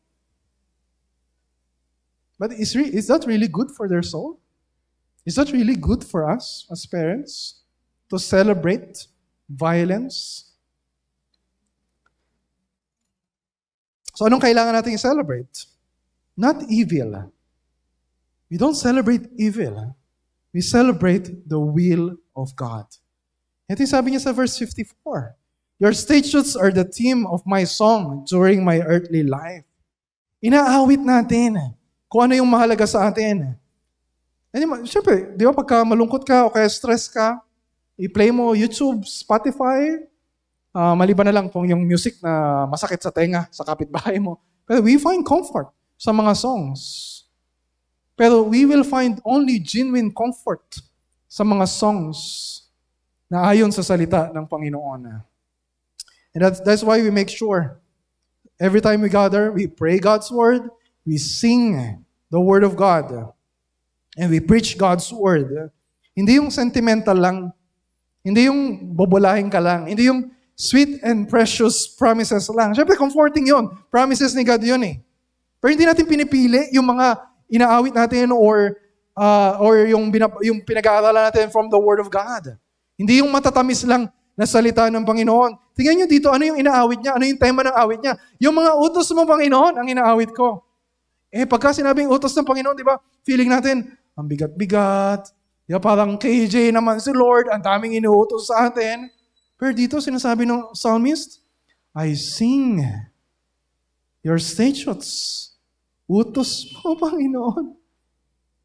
But 2.40 2.58
is, 2.58 2.74
re- 2.74 2.90
is 2.90 3.06
that 3.08 3.28
really 3.28 3.48
good 3.48 3.70
for 3.70 3.86
their 3.88 4.02
soul? 4.02 4.40
Is 5.26 5.36
that 5.36 5.52
really 5.52 5.76
good 5.76 6.02
for 6.02 6.26
us 6.26 6.66
as 6.72 6.88
parents 6.90 7.62
to 8.10 8.18
celebrate 8.18 9.06
violence? 9.46 10.51
So 14.12 14.28
anong 14.28 14.44
kailangan 14.44 14.76
natin 14.76 14.96
i-celebrate? 14.96 15.68
Not 16.36 16.68
evil. 16.68 17.32
We 18.52 18.60
don't 18.60 18.76
celebrate 18.76 19.32
evil. 19.40 19.96
We 20.52 20.60
celebrate 20.60 21.48
the 21.48 21.60
will 21.60 22.20
of 22.36 22.52
God. 22.60 22.88
Ito 23.72 23.88
sabi 23.88 24.12
niya 24.12 24.28
sa 24.28 24.36
verse 24.36 24.60
54. 24.60 25.40
Your 25.80 25.96
statutes 25.96 26.60
are 26.60 26.70
the 26.70 26.84
theme 26.84 27.24
of 27.26 27.42
my 27.48 27.64
song 27.64 28.28
during 28.28 28.62
my 28.62 28.84
earthly 28.84 29.24
life. 29.24 29.64
Inaawit 30.44 31.00
natin 31.02 31.74
kung 32.12 32.28
ano 32.28 32.36
yung 32.36 32.52
mahalaga 32.52 32.84
sa 32.84 33.08
atin. 33.08 33.56
And, 34.52 34.84
Siyempre, 34.84 35.32
di 35.40 35.48
ba 35.48 35.56
pagka 35.56 35.88
malungkot 35.88 36.28
ka 36.28 36.46
o 36.46 36.52
kaya 36.52 36.68
stress 36.68 37.08
ka, 37.08 37.40
i-play 37.96 38.36
mo 38.36 38.52
YouTube, 38.52 39.08
Spotify, 39.08 40.04
uh, 40.76 40.96
maliban 40.96 41.28
na 41.28 41.36
lang 41.36 41.48
kung 41.52 41.68
yung 41.68 41.84
music 41.84 42.20
na 42.24 42.66
masakit 42.68 43.00
sa 43.00 43.12
tenga 43.12 43.48
sa 43.52 43.64
kapitbahay 43.64 44.20
mo. 44.20 44.40
Pero 44.68 44.84
we 44.84 44.96
find 44.98 45.24
comfort 45.24 45.72
sa 46.00 46.12
mga 46.12 46.34
songs. 46.36 46.82
Pero 48.16 48.44
we 48.44 48.66
will 48.66 48.84
find 48.84 49.20
only 49.24 49.60
genuine 49.60 50.12
comfort 50.12 50.64
sa 51.28 51.44
mga 51.44 51.66
songs 51.68 52.18
na 53.32 53.48
ayon 53.48 53.72
sa 53.72 53.84
salita 53.84 54.30
ng 54.36 54.46
Panginoon. 54.46 55.24
And 56.36 56.42
that's, 56.44 56.60
that's 56.60 56.84
why 56.84 57.00
we 57.00 57.12
make 57.12 57.32
sure 57.32 57.80
every 58.60 58.80
time 58.80 59.02
we 59.02 59.10
gather, 59.10 59.52
we 59.52 59.66
pray 59.66 59.98
God's 59.98 60.30
word, 60.32 60.70
we 61.06 61.18
sing 61.18 62.04
the 62.30 62.40
word 62.40 62.64
of 62.64 62.76
God. 62.76 63.34
And 64.20 64.30
we 64.30 64.40
preach 64.40 64.78
God's 64.78 65.08
word. 65.12 65.72
Hindi 66.12 66.36
yung 66.36 66.52
sentimental 66.52 67.16
lang. 67.16 67.38
Hindi 68.22 68.52
yung 68.52 68.92
bobolahin 68.94 69.50
ka 69.50 69.58
lang. 69.58 69.88
Hindi 69.88 70.12
yung 70.12 70.30
sweet 70.62 71.02
and 71.02 71.26
precious 71.26 71.90
promises 71.90 72.46
lang. 72.54 72.78
Siyempre, 72.78 72.94
comforting 72.94 73.50
yon 73.50 73.74
Promises 73.90 74.38
ni 74.38 74.46
God 74.46 74.62
yun 74.62 74.86
eh. 74.86 75.02
Pero 75.58 75.74
hindi 75.74 75.90
natin 75.90 76.06
pinipili 76.06 76.70
yung 76.70 76.86
mga 76.86 77.18
inaawit 77.50 77.98
natin 77.98 78.30
or 78.30 78.78
uh, 79.18 79.58
or 79.58 79.90
yung, 79.90 80.14
binab- 80.14 80.42
yung 80.46 80.62
pinag-aaralan 80.62 81.34
natin 81.34 81.50
from 81.50 81.66
the 81.74 81.82
Word 81.82 81.98
of 81.98 82.14
God. 82.14 82.62
Hindi 82.94 83.26
yung 83.26 83.34
matatamis 83.34 83.82
lang 83.90 84.06
na 84.38 84.46
salita 84.46 84.86
ng 84.94 85.02
Panginoon. 85.02 85.74
Tingnan 85.74 86.06
nyo 86.06 86.08
dito, 86.08 86.30
ano 86.30 86.46
yung 86.46 86.62
inaawit 86.62 87.02
niya? 87.02 87.18
Ano 87.18 87.26
yung 87.26 87.42
tema 87.42 87.66
ng 87.66 87.76
awit 87.76 88.00
niya? 88.06 88.14
Yung 88.38 88.54
mga 88.54 88.72
utos 88.78 89.10
mo, 89.18 89.26
Panginoon, 89.26 89.82
ang 89.82 89.88
inaawit 89.90 90.30
ko. 90.32 90.62
Eh, 91.34 91.48
pagka 91.50 91.74
sinabing 91.74 92.12
utos 92.12 92.38
ng 92.38 92.46
Panginoon, 92.46 92.76
di 92.78 92.86
ba, 92.86 93.02
feeling 93.26 93.50
natin, 93.50 93.86
ang 94.14 94.28
bigat-bigat. 94.30 95.32
Yeah, 95.66 95.80
parang 95.80 96.20
KJ 96.20 96.76
naman 96.76 97.00
si 97.00 97.16
Lord, 97.16 97.48
ang 97.48 97.64
daming 97.64 97.96
inuutos 97.96 98.52
sa 98.52 98.68
atin. 98.68 99.08
Pero 99.62 99.78
dito 99.78 100.02
sinasabi 100.02 100.50
ng 100.50 100.74
psalmist, 100.74 101.46
I 101.94 102.18
sing 102.18 102.82
your 104.26 104.42
statutes. 104.42 105.54
Utos 106.10 106.66
mo, 106.82 106.98
Panginoon. 107.06 107.78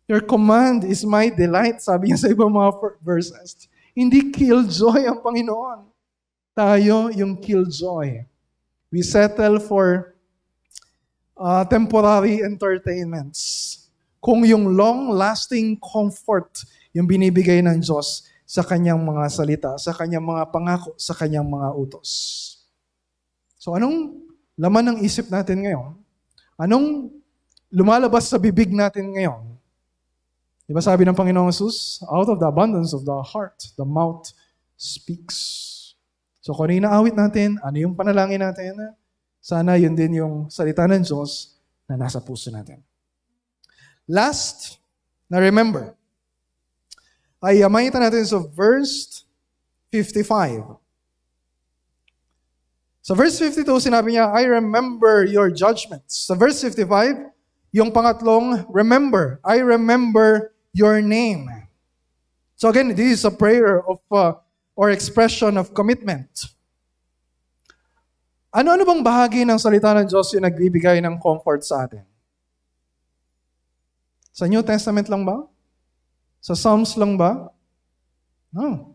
Your 0.09 0.24
command 0.24 0.88
is 0.88 1.05
my 1.05 1.28
delight, 1.28 1.84
sabi 1.84 2.09
niya 2.09 2.24
sa 2.24 2.32
ibang 2.32 2.49
mga 2.49 2.97
verses. 3.05 3.68
Hindi 3.92 4.32
killjoy 4.32 5.05
ang 5.05 5.20
Panginoon. 5.20 5.84
Tayo 6.57 7.12
yung 7.12 7.36
killjoy. 7.44 8.24
We 8.88 9.05
settle 9.05 9.61
for 9.61 10.16
uh, 11.36 11.68
temporary 11.68 12.40
entertainments 12.40 13.84
kung 14.16 14.49
yung 14.49 14.72
long-lasting 14.72 15.76
comfort 15.76 16.64
yung 16.97 17.05
binibigay 17.05 17.61
ng 17.61 17.84
Diyos 17.84 18.24
sa 18.47 18.62
kanyang 18.62 19.03
mga 19.03 19.24
salita, 19.26 19.70
sa 19.74 19.90
kanyang 19.90 20.22
mga 20.22 20.55
pangako, 20.55 20.94
sa 20.94 21.12
kanyang 21.18 21.51
mga 21.51 21.68
utos. 21.74 22.11
So 23.59 23.74
anong 23.74 24.22
laman 24.55 24.94
ng 24.94 24.99
isip 25.03 25.26
natin 25.26 25.66
ngayon? 25.66 25.99
Anong 26.55 27.11
lumalabas 27.74 28.30
sa 28.30 28.38
bibig 28.38 28.70
natin 28.70 29.11
ngayon? 29.11 29.42
Di 30.66 30.72
ba 30.74 30.78
sabi 30.78 31.03
ng 31.03 31.18
Panginoong 31.18 31.51
Jesus, 31.51 32.03
out 32.07 32.30
of 32.30 32.38
the 32.38 32.47
abundance 32.47 32.94
of 32.94 33.03
the 33.03 33.18
heart, 33.26 33.59
the 33.74 33.86
mouth 33.86 34.30
speaks. 34.78 35.74
So 36.38 36.55
kung 36.55 36.70
ano 36.70 36.78
yung 36.78 36.86
naawit 36.86 37.14
natin, 37.18 37.59
ano 37.66 37.76
yung 37.82 37.94
panalangin 37.99 38.42
natin, 38.47 38.94
sana 39.42 39.74
yun 39.74 39.99
din 39.99 40.22
yung 40.22 40.34
salita 40.47 40.86
ng 40.86 41.03
Diyos 41.03 41.59
na 41.90 41.99
nasa 41.99 42.22
puso 42.22 42.51
natin. 42.55 42.82
Last, 44.07 44.78
na 45.26 45.42
remember, 45.42 45.99
ay 47.41 47.61
makita 47.68 48.01
natin 48.01 48.24
sa 48.24 48.41
verse 48.41 49.24
55. 49.93 50.80
Sa 53.07 53.14
verse 53.14 53.39
52, 53.39 53.87
sinabi 53.87 54.18
niya, 54.18 54.34
I 54.34 54.51
remember 54.51 55.22
your 55.22 55.55
judgments. 55.55 56.26
Sa 56.26 56.34
verse 56.34 56.59
55, 56.59 57.30
yung 57.70 57.95
pangatlong, 57.95 58.66
remember, 58.66 59.39
I 59.47 59.62
remember 59.62 60.57
your 60.74 60.99
name. 60.99 61.47
So 62.59 62.72
again, 62.72 62.91
this 62.97 63.20
is 63.20 63.22
a 63.22 63.30
prayer 63.30 63.84
of 63.87 64.03
uh, 64.11 64.41
or 64.74 64.91
expression 64.91 65.55
of 65.55 65.70
commitment. 65.70 66.51
Ano-ano 68.51 68.89
bang 68.89 69.05
bahagi 69.05 69.45
ng 69.45 69.61
salita 69.61 69.93
ng 69.93 70.09
Diyos 70.09 70.32
yung 70.32 70.49
nagbibigay 70.49 70.99
ng 71.05 71.20
comfort 71.20 71.61
sa 71.62 71.84
atin? 71.84 72.03
Sa 74.32 74.49
New 74.49 74.64
Testament 74.64 75.07
lang 75.12 75.22
ba? 75.22 75.45
Sa 76.47 76.55
Psalms 76.55 76.94
lang 76.94 77.18
ba? 77.18 77.51
No. 78.55 78.94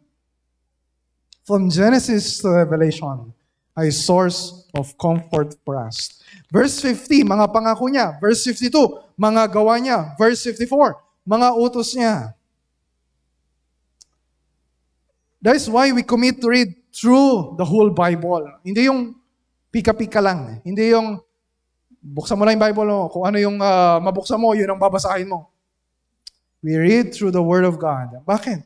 From 1.44 1.68
Genesis 1.68 2.40
to 2.40 2.48
Revelation, 2.48 3.36
a 3.76 3.92
source 3.92 4.72
of 4.72 4.96
comfort 4.96 5.60
for 5.68 5.76
us. 5.76 6.24
Verse 6.48 6.80
50, 6.80 7.28
mga 7.28 7.52
pangako 7.52 7.92
niya. 7.92 8.16
Verse 8.24 8.40
52, 8.48 8.72
mga 9.20 9.52
gawa 9.52 9.76
niya. 9.84 10.16
Verse 10.16 10.40
54, 10.48 10.96
mga 11.28 11.48
utos 11.60 11.92
niya. 11.92 12.32
That 15.44 15.60
is 15.60 15.68
why 15.68 15.92
we 15.92 16.08
commit 16.08 16.40
to 16.40 16.48
read 16.48 16.72
through 16.96 17.60
the 17.60 17.68
whole 17.68 17.92
Bible. 17.92 18.48
Hindi 18.64 18.88
yung 18.88 19.20
pika-pika 19.76 20.24
lang. 20.24 20.64
Hindi 20.64 20.96
yung 20.96 21.20
Buksan 22.02 22.34
mo 22.34 22.50
lang 22.50 22.58
yung 22.58 22.66
Bible 22.66 22.90
mo. 22.90 23.14
Kung 23.14 23.30
ano 23.30 23.38
yung 23.38 23.62
uh, 23.62 24.02
mabuksan 24.02 24.42
mo, 24.42 24.58
yun 24.58 24.66
ang 24.66 24.82
babasahin 24.82 25.30
mo. 25.30 25.54
We 26.62 26.78
read 26.78 27.14
through 27.14 27.34
the 27.34 27.42
Word 27.42 27.66
of 27.66 27.82
God. 27.82 28.22
Bakit? 28.26 28.62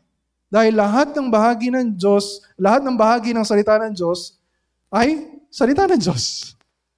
Dahil 0.51 0.75
lahat 0.75 1.15
ng 1.15 1.27
bahagi 1.31 1.71
ng 1.71 1.95
Diyos, 1.95 2.43
lahat 2.59 2.83
ng 2.83 2.95
bahagi 2.95 3.31
ng 3.31 3.43
salita 3.43 3.79
ng 3.81 3.95
Diyos 3.95 4.35
ay 4.91 5.27
salita 5.51 5.87
ng 5.87 5.99
Diyos. 5.99 6.55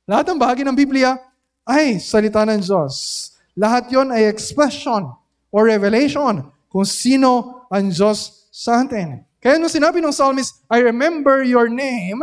Lahat 0.10 0.26
ng 0.30 0.38
bahagi 0.38 0.66
ng 0.66 0.74
Biblia 0.74 1.18
ay 1.66 2.02
salita 2.02 2.46
ng 2.46 2.62
Diyos. 2.62 3.30
Lahat 3.58 3.90
yon 3.90 4.14
ay 4.14 4.30
expression 4.30 5.10
or 5.50 5.66
revelation 5.66 6.46
kung 6.70 6.86
sino 6.86 7.66
ang 7.70 7.90
Diyos 7.90 8.50
sa 8.54 8.82
atin. 8.86 9.26
Kaya 9.38 9.62
nung 9.62 9.72
sinabi 9.72 10.02
ng 10.02 10.14
psalmist, 10.14 10.62
I 10.70 10.82
remember 10.82 11.46
your 11.46 11.70
name, 11.70 12.22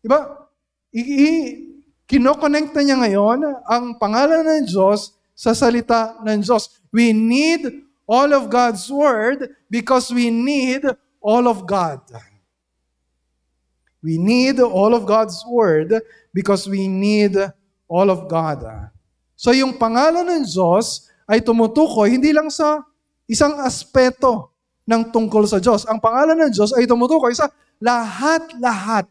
diba? 0.00 0.48
I- 0.92 1.74
Kinokonekta 2.04 2.84
niya 2.84 3.00
ngayon 3.00 3.64
ang 3.64 3.96
pangalan 3.96 4.44
ng 4.44 4.68
Diyos 4.68 5.16
sa 5.34 5.52
salita 5.52 6.16
ng 6.22 6.40
Diyos. 6.40 6.70
We 6.94 7.10
need 7.10 7.84
all 8.06 8.30
of 8.30 8.48
God's 8.48 8.86
Word 8.86 9.50
because 9.66 10.14
we 10.14 10.30
need 10.30 10.86
all 11.18 11.50
of 11.50 11.66
God. 11.66 12.00
We 14.00 14.16
need 14.16 14.62
all 14.62 14.94
of 14.94 15.04
God's 15.04 15.42
Word 15.48 15.98
because 16.30 16.70
we 16.70 16.86
need 16.86 17.34
all 17.90 18.08
of 18.08 18.30
God. 18.30 18.62
So 19.34 19.50
yung 19.50 19.76
pangalan 19.76 20.30
ng 20.30 20.44
Diyos 20.46 21.10
ay 21.26 21.42
tumutukoy 21.42 22.14
hindi 22.14 22.30
lang 22.30 22.48
sa 22.48 22.84
isang 23.26 23.58
aspeto 23.60 24.54
ng 24.84 25.10
tungkol 25.10 25.48
sa 25.48 25.58
Diyos. 25.58 25.88
Ang 25.88 25.98
pangalan 25.98 26.36
ng 26.46 26.50
Diyos 26.52 26.70
ay 26.76 26.84
tumutukoy 26.84 27.32
sa 27.32 27.50
lahat-lahat 27.80 29.08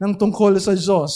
ng 0.00 0.12
tungkol 0.16 0.56
sa 0.58 0.72
Diyos. 0.72 1.12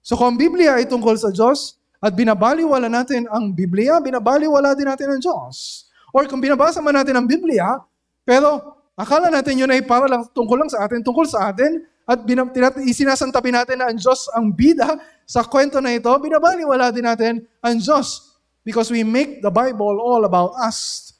So 0.00 0.16
kung 0.16 0.40
Biblia 0.40 0.80
ay 0.80 0.88
tungkol 0.88 1.14
sa 1.20 1.28
Diyos 1.28 1.77
at 1.98 2.14
binabaliwala 2.14 2.86
natin 2.86 3.26
ang 3.26 3.50
Biblia, 3.50 3.98
binabaliwala 3.98 4.74
din 4.78 4.86
natin 4.86 5.10
ang 5.10 5.20
Diyos. 5.20 5.86
Or 6.14 6.24
kung 6.30 6.38
binabasa 6.38 6.78
man 6.78 6.94
natin 6.94 7.18
ang 7.18 7.26
Biblia, 7.26 7.82
pero 8.22 8.78
akala 8.94 9.28
natin 9.28 9.58
yun 9.58 9.70
ay 9.70 9.82
para 9.82 10.06
lang 10.06 10.24
tungkol 10.30 10.62
lang 10.62 10.70
sa 10.70 10.86
atin, 10.86 11.02
tungkol 11.02 11.26
sa 11.26 11.50
atin, 11.50 11.82
at 12.08 12.24
binab- 12.24 12.80
isinasantabi 12.80 13.52
natin 13.52 13.76
na 13.76 13.92
ang 13.92 13.98
Diyos 14.00 14.32
ang 14.32 14.48
bida 14.48 14.96
sa 15.28 15.44
kwento 15.44 15.76
na 15.76 15.92
ito, 15.92 16.08
binabaliwala 16.08 16.88
din 16.88 17.04
natin 17.04 17.44
ang 17.60 17.76
Diyos. 17.76 18.32
Because 18.64 18.88
we 18.88 19.04
make 19.04 19.44
the 19.44 19.52
Bible 19.52 20.00
all 20.00 20.24
about 20.24 20.56
us. 20.56 21.12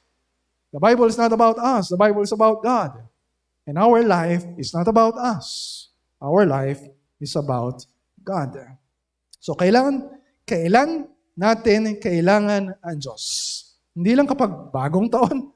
The 0.73 0.81
Bible 0.81 1.09
is 1.09 1.17
not 1.17 1.33
about 1.33 1.57
us. 1.57 1.89
The 1.89 1.97
Bible 1.97 2.25
is 2.25 2.33
about 2.33 2.61
God. 2.61 3.05
And 3.69 3.77
our 3.77 4.01
life 4.01 4.45
is 4.57 4.73
not 4.73 4.89
about 4.89 5.13
us. 5.17 5.89
Our 6.17 6.45
life 6.45 6.81
is 7.21 7.37
about 7.37 7.85
God. 8.21 8.57
So 9.37 9.53
kailangan, 9.53 10.18
kailan 10.49 11.05
natin 11.37 12.01
kailangan 12.01 12.73
ang 12.81 12.97
Diyos. 12.97 13.23
Hindi 13.93 14.17
lang 14.17 14.25
kapag 14.25 14.73
bagong 14.73 15.05
taon, 15.07 15.53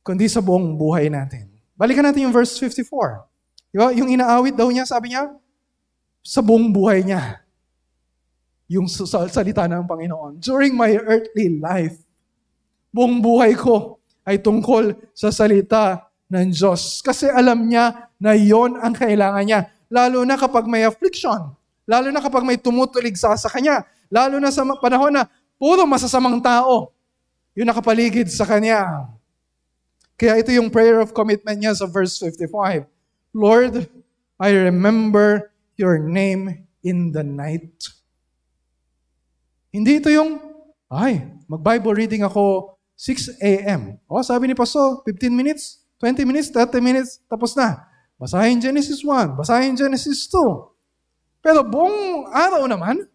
kundi 0.00 0.26
sa 0.32 0.40
buong 0.40 0.80
buhay 0.80 1.12
natin. 1.12 1.52
Balikan 1.76 2.08
natin 2.08 2.24
yung 2.24 2.34
verse 2.34 2.56
54. 2.56 3.28
Diba? 3.74 3.92
Yung 3.92 4.08
inaawit 4.08 4.56
daw 4.56 4.72
niya, 4.72 4.88
sabi 4.88 5.12
niya, 5.12 5.28
sa 6.24 6.40
buong 6.40 6.72
buhay 6.72 7.04
niya. 7.04 7.44
Yung 8.72 8.88
salita 8.88 9.68
ng 9.68 9.84
Panginoon. 9.84 10.40
During 10.40 10.74
my 10.74 10.96
earthly 10.96 11.60
life, 11.60 12.00
buong 12.90 13.20
buhay 13.20 13.52
ko 13.54 14.00
ay 14.26 14.42
tungkol 14.42 14.96
sa 15.14 15.30
salita 15.30 16.10
ng 16.26 16.50
Diyos. 16.50 17.04
Kasi 17.04 17.30
alam 17.30 17.68
niya 17.68 18.10
na 18.18 18.34
yon 18.34 18.80
ang 18.80 18.96
kailangan 18.96 19.44
niya. 19.46 19.60
Lalo 19.86 20.26
na 20.26 20.34
kapag 20.34 20.66
may 20.66 20.82
affliction. 20.82 21.54
Lalo 21.86 22.10
na 22.10 22.18
kapag 22.18 22.42
may 22.42 22.58
tumutuligsa 22.58 23.32
sa 23.38 23.48
kanya. 23.48 23.86
Lalo 24.10 24.42
na 24.42 24.50
sa 24.50 24.66
panahon 24.82 25.14
na 25.14 25.30
puro 25.56 25.86
masasamang 25.86 26.42
tao 26.42 26.90
yung 27.56 27.70
nakapaligid 27.70 28.28
sa 28.28 28.44
kanya. 28.44 29.08
Kaya 30.18 30.42
ito 30.42 30.50
yung 30.52 30.68
prayer 30.68 31.00
of 31.00 31.14
commitment 31.14 31.56
niya 31.56 31.72
sa 31.72 31.86
verse 31.86 32.18
55. 32.20 32.84
Lord, 33.32 33.86
I 34.36 34.50
remember 34.52 35.52
your 35.78 35.96
name 35.96 36.68
in 36.84 37.12
the 37.14 37.24
night. 37.24 37.72
Hindi 39.72 40.00
ito 40.00 40.08
yung, 40.08 40.40
ay, 40.88 41.20
mag-Bible 41.48 41.92
reading 41.92 42.24
ako 42.24 42.76
6 42.96 43.36
a.m. 43.44 44.00
O, 44.08 44.24
sabi 44.24 44.48
ni 44.48 44.54
Pastor, 44.56 45.04
15 45.04 45.28
minutes, 45.28 45.84
20 46.00 46.24
minutes, 46.24 46.48
30 46.48 46.80
minutes, 46.80 47.20
tapos 47.28 47.52
na. 47.52 47.84
Basahin 48.16 48.56
Genesis 48.56 49.04
1, 49.04 49.36
basahin 49.36 49.76
Genesis 49.76 50.24
2. 50.32 50.75
Pero 51.46 51.62
buong 51.62 52.26
araw 52.34 52.66
naman, 52.66 53.06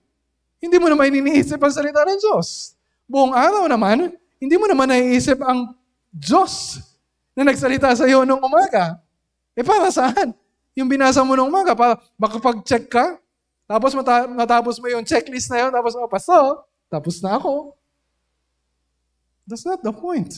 hindi 0.64 0.80
mo 0.80 0.88
naman 0.88 1.12
iniisip 1.12 1.60
ang 1.60 1.74
salita 1.76 2.08
ng 2.08 2.16
Diyos. 2.16 2.80
Buong 3.04 3.36
araw 3.36 3.68
naman, 3.68 4.16
hindi 4.40 4.56
mo 4.56 4.72
naman 4.72 4.88
naiisip 4.88 5.44
ang 5.44 5.76
Diyos 6.08 6.80
na 7.36 7.44
nagsalita 7.44 7.92
sa 7.92 8.08
iyo 8.08 8.24
nung 8.24 8.40
umaga. 8.40 9.04
Eh 9.52 9.68
para 9.68 9.92
saan? 9.92 10.32
Yung 10.80 10.88
binasa 10.88 11.20
mo 11.28 11.36
nung 11.36 11.52
umaga, 11.52 11.76
para 11.76 12.00
makapag-check 12.16 12.88
ka, 12.88 13.20
tapos 13.68 13.92
mata- 13.92 14.32
matapos 14.32 14.80
mo 14.80 14.88
yung 14.88 15.04
checklist 15.04 15.52
na 15.52 15.68
yun, 15.68 15.72
tapos, 15.76 15.92
oh, 16.00 16.08
paso, 16.08 16.64
tapos 16.88 17.20
na 17.20 17.36
ako. 17.36 17.76
That's 19.44 19.68
not 19.68 19.84
the 19.84 19.92
point. 19.92 20.32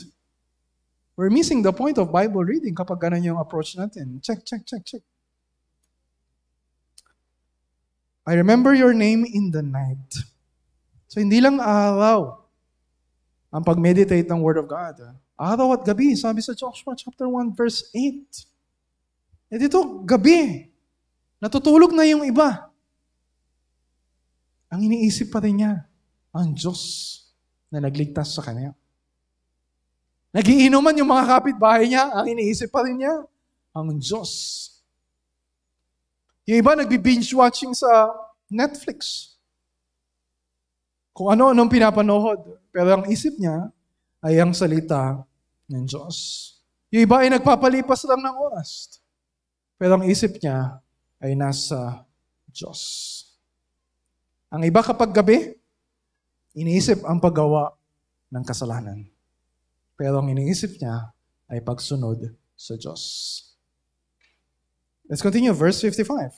We're 1.14 1.30
missing 1.30 1.62
the 1.62 1.70
point 1.70 2.02
of 2.02 2.10
Bible 2.10 2.42
reading 2.42 2.74
kapag 2.74 2.98
ganun 3.06 3.22
yung 3.22 3.38
approach 3.38 3.78
natin. 3.78 4.18
Check, 4.18 4.42
check, 4.42 4.66
check, 4.66 4.82
check. 4.82 5.06
I 8.24 8.40
remember 8.40 8.72
your 8.72 8.96
name 8.96 9.28
in 9.28 9.52
the 9.52 9.60
night. 9.60 10.12
So 11.12 11.20
hindi 11.20 11.44
lang 11.44 11.60
araw 11.60 12.40
ang 13.54 13.62
pag-meditate 13.62 14.26
ng 14.26 14.40
Word 14.42 14.58
of 14.58 14.66
God. 14.66 14.98
Araw 15.38 15.78
at 15.78 15.86
gabi, 15.86 16.18
sabi 16.18 16.42
sa 16.42 16.58
Joshua 16.58 16.98
chapter 16.98 17.30
1 17.30 17.54
verse 17.54 17.92
8. 17.94 19.54
Eh 19.54 19.60
dito, 19.62 20.02
gabi. 20.02 20.66
Natutulog 21.38 21.94
na 21.94 22.08
yung 22.08 22.26
iba. 22.26 22.74
Ang 24.74 24.90
iniisip 24.90 25.30
pa 25.30 25.38
rin 25.38 25.62
niya, 25.62 25.86
ang 26.34 26.58
Diyos 26.58 26.82
na 27.70 27.78
nagligtas 27.78 28.34
sa 28.34 28.42
kanya. 28.42 28.74
Nagiinuman 30.34 30.98
yung 30.98 31.14
mga 31.14 31.30
kapitbahay 31.30 31.86
niya, 31.86 32.10
ang 32.10 32.26
iniisip 32.26 32.74
pa 32.74 32.82
rin 32.82 32.98
niya, 32.98 33.22
ang 33.70 33.94
Diyos. 34.02 34.73
Yung 36.44 36.60
iba 36.60 36.76
nagbi-binge 36.76 37.32
watching 37.32 37.72
sa 37.72 38.12
Netflix. 38.52 39.32
Kung 41.16 41.32
ano-anong 41.32 41.72
pinapanood. 41.72 42.60
Pero 42.74 43.00
ang 43.00 43.06
isip 43.08 43.38
niya 43.40 43.70
ay 44.20 44.42
ang 44.42 44.52
salita 44.52 45.24
ng 45.72 45.86
Diyos. 45.88 46.18
Yung 46.92 47.06
iba 47.06 47.24
ay 47.24 47.32
nagpapalipas 47.32 48.04
lang 48.10 48.20
ng 48.20 48.36
oras. 48.36 49.00
Pero 49.80 49.96
ang 49.96 50.04
isip 50.04 50.42
niya 50.42 50.84
ay 51.24 51.38
nasa 51.38 52.04
Diyos. 52.52 52.82
Ang 54.54 54.68
iba 54.68 54.84
kapag 54.84 55.16
gabi, 55.16 55.56
iniisip 56.54 57.02
ang 57.08 57.18
paggawa 57.18 57.74
ng 58.30 58.44
kasalanan. 58.46 59.06
Pero 59.96 60.22
ang 60.22 60.28
iniisip 60.30 60.78
niya 60.78 61.14
ay 61.50 61.62
pagsunod 61.62 62.34
sa 62.54 62.74
Diyos. 62.78 63.02
Let's 65.14 65.22
continue, 65.22 65.54
verse 65.54 65.78
55. 65.78 66.34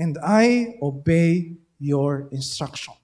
And 0.00 0.16
I 0.24 0.80
obey 0.80 1.60
your 1.76 2.24
instruction. 2.32 2.96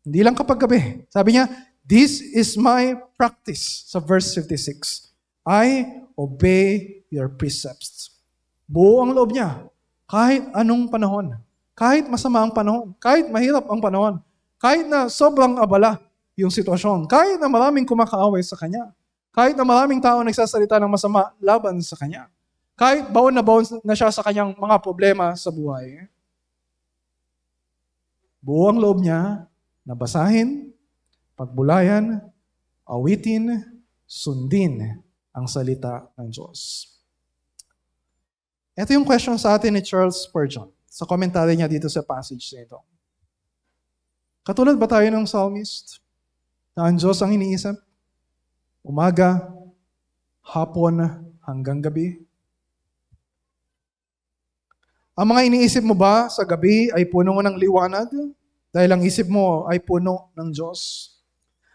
Hindi 0.00 0.24
lang 0.24 0.32
kapag 0.32 0.56
gabi. 0.56 1.04
Sabi 1.12 1.36
niya, 1.36 1.44
this 1.84 2.24
is 2.24 2.56
my 2.56 2.96
practice 3.12 3.92
sa 3.92 4.00
verse 4.00 4.32
56. 4.32 5.12
I 5.44 6.00
obey 6.16 7.04
your 7.12 7.28
precepts. 7.28 8.16
Buo 8.64 9.04
ang 9.04 9.12
loob 9.12 9.36
niya. 9.36 9.68
Kahit 10.08 10.48
anong 10.56 10.88
panahon. 10.88 11.36
Kahit 11.76 12.08
masama 12.08 12.40
ang 12.40 12.56
panahon. 12.56 12.96
Kahit 12.96 13.28
mahirap 13.28 13.68
ang 13.68 13.84
panahon. 13.84 14.16
Kahit 14.56 14.88
na 14.88 15.12
sobrang 15.12 15.60
abala 15.60 16.00
yung 16.40 16.48
sitwasyon. 16.48 17.04
Kahit 17.04 17.36
na 17.36 17.52
maraming 17.52 17.84
kumakaaway 17.84 18.40
sa 18.40 18.56
kanya. 18.56 18.96
Kahit 19.28 19.60
na 19.60 19.68
maraming 19.68 20.00
tao 20.00 20.24
nagsasalita 20.24 20.80
ng 20.80 20.88
masama 20.88 21.36
laban 21.36 21.84
sa 21.84 22.00
kanya. 22.00 22.32
Kahit 22.76 23.08
baon 23.08 23.32
na 23.32 23.40
baon 23.40 23.64
na 23.80 23.96
siya 23.96 24.12
sa 24.12 24.20
kanyang 24.20 24.52
mga 24.52 24.76
problema 24.84 25.32
sa 25.32 25.48
buhay. 25.48 26.04
Buo 28.44 28.68
ang 28.68 28.76
loob 28.76 29.00
niya 29.00 29.48
na 29.80 29.96
pagbulayan, 31.34 32.20
awitin, 32.84 33.64
sundin 34.04 35.00
ang 35.32 35.48
salita 35.48 36.04
ng 36.20 36.28
Diyos. 36.28 36.92
Ito 38.76 38.92
yung 38.92 39.08
question 39.08 39.40
sa 39.40 39.56
atin 39.56 39.72
ni 39.72 39.80
Charles 39.80 40.28
Spurgeon 40.28 40.68
sa 40.84 41.08
komentary 41.08 41.56
niya 41.56 41.68
dito 41.68 41.88
sa 41.88 42.04
passage 42.04 42.44
na 42.52 42.60
ito. 42.60 42.78
Katulad 44.44 44.76
ba 44.76 44.84
tayo 44.84 45.08
ng 45.08 45.24
psalmist 45.24 46.04
na 46.76 46.92
ang 46.92 47.00
Diyos 47.00 47.24
ang 47.24 47.32
iniisip? 47.32 47.72
Umaga, 48.84 49.48
hapon, 50.44 51.02
hanggang 51.40 51.80
gabi? 51.80 52.25
Ang 55.16 55.32
mga 55.32 55.48
iniisip 55.48 55.80
mo 55.80 55.96
ba 55.96 56.28
sa 56.28 56.44
gabi 56.44 56.92
ay 56.92 57.08
puno 57.08 57.32
ng 57.40 57.56
liwanag? 57.56 58.12
Dahil 58.68 58.92
ang 58.92 59.00
isip 59.00 59.24
mo 59.32 59.64
ay 59.64 59.80
puno 59.80 60.28
ng 60.36 60.52
Diyos. 60.52 61.08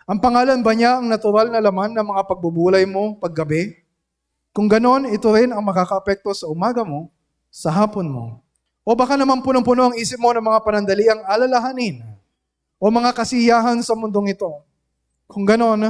Ang 0.06 0.22
pangalan 0.22 0.62
ba 0.62 0.78
niya 0.78 1.02
ang 1.02 1.10
natural 1.10 1.50
na 1.50 1.58
laman 1.58 1.90
ng 1.90 2.06
mga 2.06 2.22
pagbubulay 2.30 2.86
mo 2.86 3.18
paggabi? 3.18 3.82
Kung 4.54 4.70
ganon, 4.70 5.10
ito 5.10 5.26
rin 5.34 5.50
ang 5.50 5.66
makakapekto 5.66 6.30
sa 6.38 6.46
umaga 6.54 6.86
mo, 6.86 7.10
sa 7.50 7.74
hapon 7.74 8.14
mo. 8.14 8.46
O 8.86 8.94
baka 8.94 9.18
naman 9.18 9.42
punong-puno 9.42 9.90
ang 9.90 9.96
isip 9.98 10.22
mo 10.22 10.30
ng 10.38 10.46
mga 10.46 10.62
panandaliang 10.62 11.26
alalahanin 11.26 12.06
o 12.78 12.94
mga 12.94 13.10
kasiyahan 13.10 13.82
sa 13.82 13.98
mundong 13.98 14.38
ito. 14.38 14.54
Kung 15.26 15.50
ganon, 15.50 15.82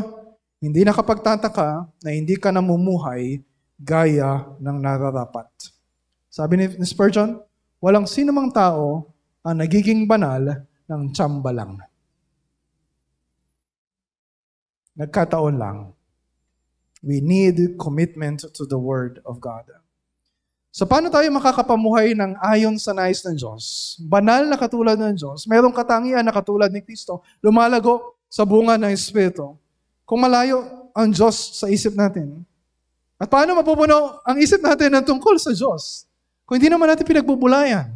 hindi 0.64 0.88
nakapagtataka 0.88 1.84
na 2.00 2.10
hindi 2.16 2.40
ka 2.40 2.48
namumuhay 2.48 3.44
gaya 3.76 4.48
ng 4.56 4.78
nararapat. 4.80 5.52
Sabi 6.32 6.64
ni 6.64 6.88
Spurgeon, 6.88 7.44
walang 7.84 8.08
sinumang 8.08 8.56
tao 8.56 9.12
ang 9.44 9.60
nagiging 9.60 10.08
banal 10.08 10.64
ng 10.88 11.12
tsamba 11.12 11.52
lang. 11.52 11.76
Nagkataon 14.96 15.60
lang. 15.60 15.92
We 17.04 17.20
need 17.20 17.76
commitment 17.76 18.48
to 18.48 18.64
the 18.64 18.80
Word 18.80 19.20
of 19.28 19.44
God. 19.44 19.68
So 20.72 20.88
paano 20.88 21.12
tayo 21.12 21.28
makakapamuhay 21.36 22.16
ng 22.16 22.40
ayon 22.40 22.80
sa 22.80 22.96
nais 22.96 23.20
ng 23.28 23.36
Diyos? 23.36 24.00
Banal 24.00 24.48
na 24.48 24.56
katulad 24.56 24.96
ng 24.96 25.20
Diyos, 25.20 25.44
mayroong 25.52 25.76
katangian 25.76 26.24
na 26.24 26.32
katulad 26.32 26.72
ni 26.72 26.80
Kristo, 26.80 27.28
lumalago 27.44 28.16
sa 28.32 28.48
bunga 28.48 28.80
ng 28.80 28.96
Espiritu. 28.96 29.60
Kung 30.08 30.24
malayo 30.24 30.88
ang 30.96 31.12
Diyos 31.12 31.60
sa 31.60 31.68
isip 31.68 31.92
natin, 31.92 32.48
at 33.20 33.28
paano 33.28 33.52
mapupuno 33.60 34.24
ang 34.24 34.40
isip 34.40 34.64
natin 34.64 34.96
ng 34.96 35.04
tungkol 35.04 35.36
sa 35.36 35.52
Diyos? 35.52 36.08
Kung 36.52 36.60
hindi 36.60 36.68
naman 36.68 36.92
natin 36.92 37.08
pinagbubulayan 37.08 37.96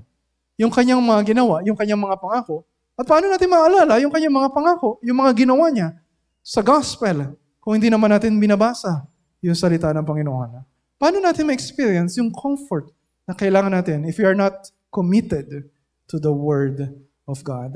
yung 0.56 0.72
kanyang 0.72 1.03
mga 1.03 1.36
ginawa, 1.36 1.60
yung 1.68 1.76
kanyang 1.76 1.99
mga 1.99 2.16
pangako, 2.24 2.64
at 2.95 3.03
paano 3.03 3.28
natin 3.28 3.51
maalala 3.51 3.99
yung 3.99 4.16
kanyang 4.16 4.32
mga 4.32 4.56
pangako, 4.56 4.95
yung 5.03 5.20
mga 5.20 5.43
ginawa 5.43 5.68
niya 5.68 5.99
sa 6.39 6.64
gospel, 6.64 7.36
kung 7.60 7.76
hindi 7.76 7.91
naman 7.91 8.08
natin 8.08 8.39
binabasa 8.39 9.03
yung 9.43 9.60
salita 9.60 9.91
ng 9.91 10.08
Panginoon? 10.08 10.64
Paano 10.95 11.20
natin 11.20 11.51
ma-experience 11.51 12.16
yung 12.16 12.32
comfort 12.32 12.95
na 13.28 13.36
kailangan 13.36 13.76
natin 13.76 14.08
if 14.08 14.16
we 14.16 14.24
are 14.24 14.39
not 14.39 14.72
committed 14.88 15.68
to 16.08 16.16
the 16.16 16.32
Word 16.32 16.80
of 17.28 17.43
God? 17.43 17.76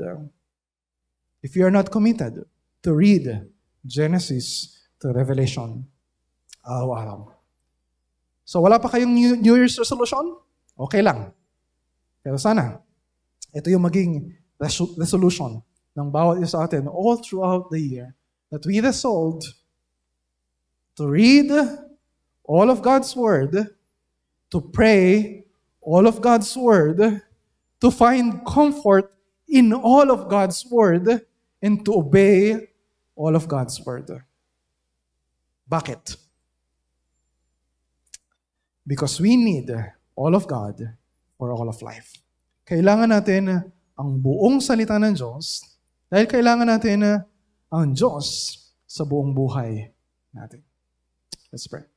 If 1.44 1.60
you 1.60 1.68
are 1.68 1.74
not 1.74 1.92
committed 1.92 2.48
to 2.80 2.88
read 2.96 3.28
Genesis 3.84 4.80
to 5.04 5.12
Revelation 5.12 5.84
araw-araw. 6.64 7.36
So 8.48 8.64
wala 8.64 8.80
pa 8.80 8.88
kayong 8.88 9.12
New, 9.12 9.36
New 9.36 9.60
Year's 9.60 9.76
resolution? 9.76 10.40
Okay 10.80 11.04
lang. 11.04 11.28
Pero 12.24 12.40
sana, 12.40 12.80
ito 13.52 13.68
yung 13.68 13.84
maging 13.84 14.32
res- 14.56 14.96
resolution 14.96 15.60
ng 15.92 16.08
bawat 16.08 16.40
isa 16.40 16.56
sa 16.56 16.64
atin 16.64 16.88
all 16.88 17.20
throughout 17.20 17.68
the 17.68 17.80
year 17.80 18.08
that 18.48 18.64
we 18.64 18.80
resolved 18.80 19.44
to 20.96 21.04
read 21.04 21.52
all 22.48 22.72
of 22.72 22.80
God's 22.80 23.12
Word, 23.12 23.52
to 24.48 24.58
pray 24.72 25.44
all 25.84 26.08
of 26.08 26.24
God's 26.24 26.48
Word, 26.56 27.20
to 27.80 27.88
find 27.92 28.40
comfort 28.48 29.12
in 29.48 29.76
all 29.76 30.08
of 30.08 30.32
God's 30.32 30.64
Word, 30.64 31.28
and 31.60 31.84
to 31.84 31.92
obey 32.00 32.72
all 33.16 33.36
of 33.36 33.48
God's 33.48 33.76
Word. 33.84 34.08
Bakit? 35.68 36.16
Because 38.86 39.20
we 39.20 39.36
need 39.36 39.68
all 40.20 40.36
of 40.36 40.44
God 40.44 40.76
for 41.40 41.56
all 41.56 41.72
of 41.72 41.80
life. 41.80 42.20
Kailangan 42.68 43.08
natin 43.08 43.72
ang 43.96 44.10
buong 44.20 44.60
salita 44.60 45.00
ng 45.00 45.16
Diyos 45.16 45.64
dahil 46.12 46.28
kailangan 46.28 46.68
natin 46.68 47.24
ang 47.72 47.96
Diyos 47.96 48.52
sa 48.84 49.08
buong 49.08 49.32
buhay 49.32 49.88
natin. 50.36 50.60
Let's 51.48 51.64
pray. 51.64 51.89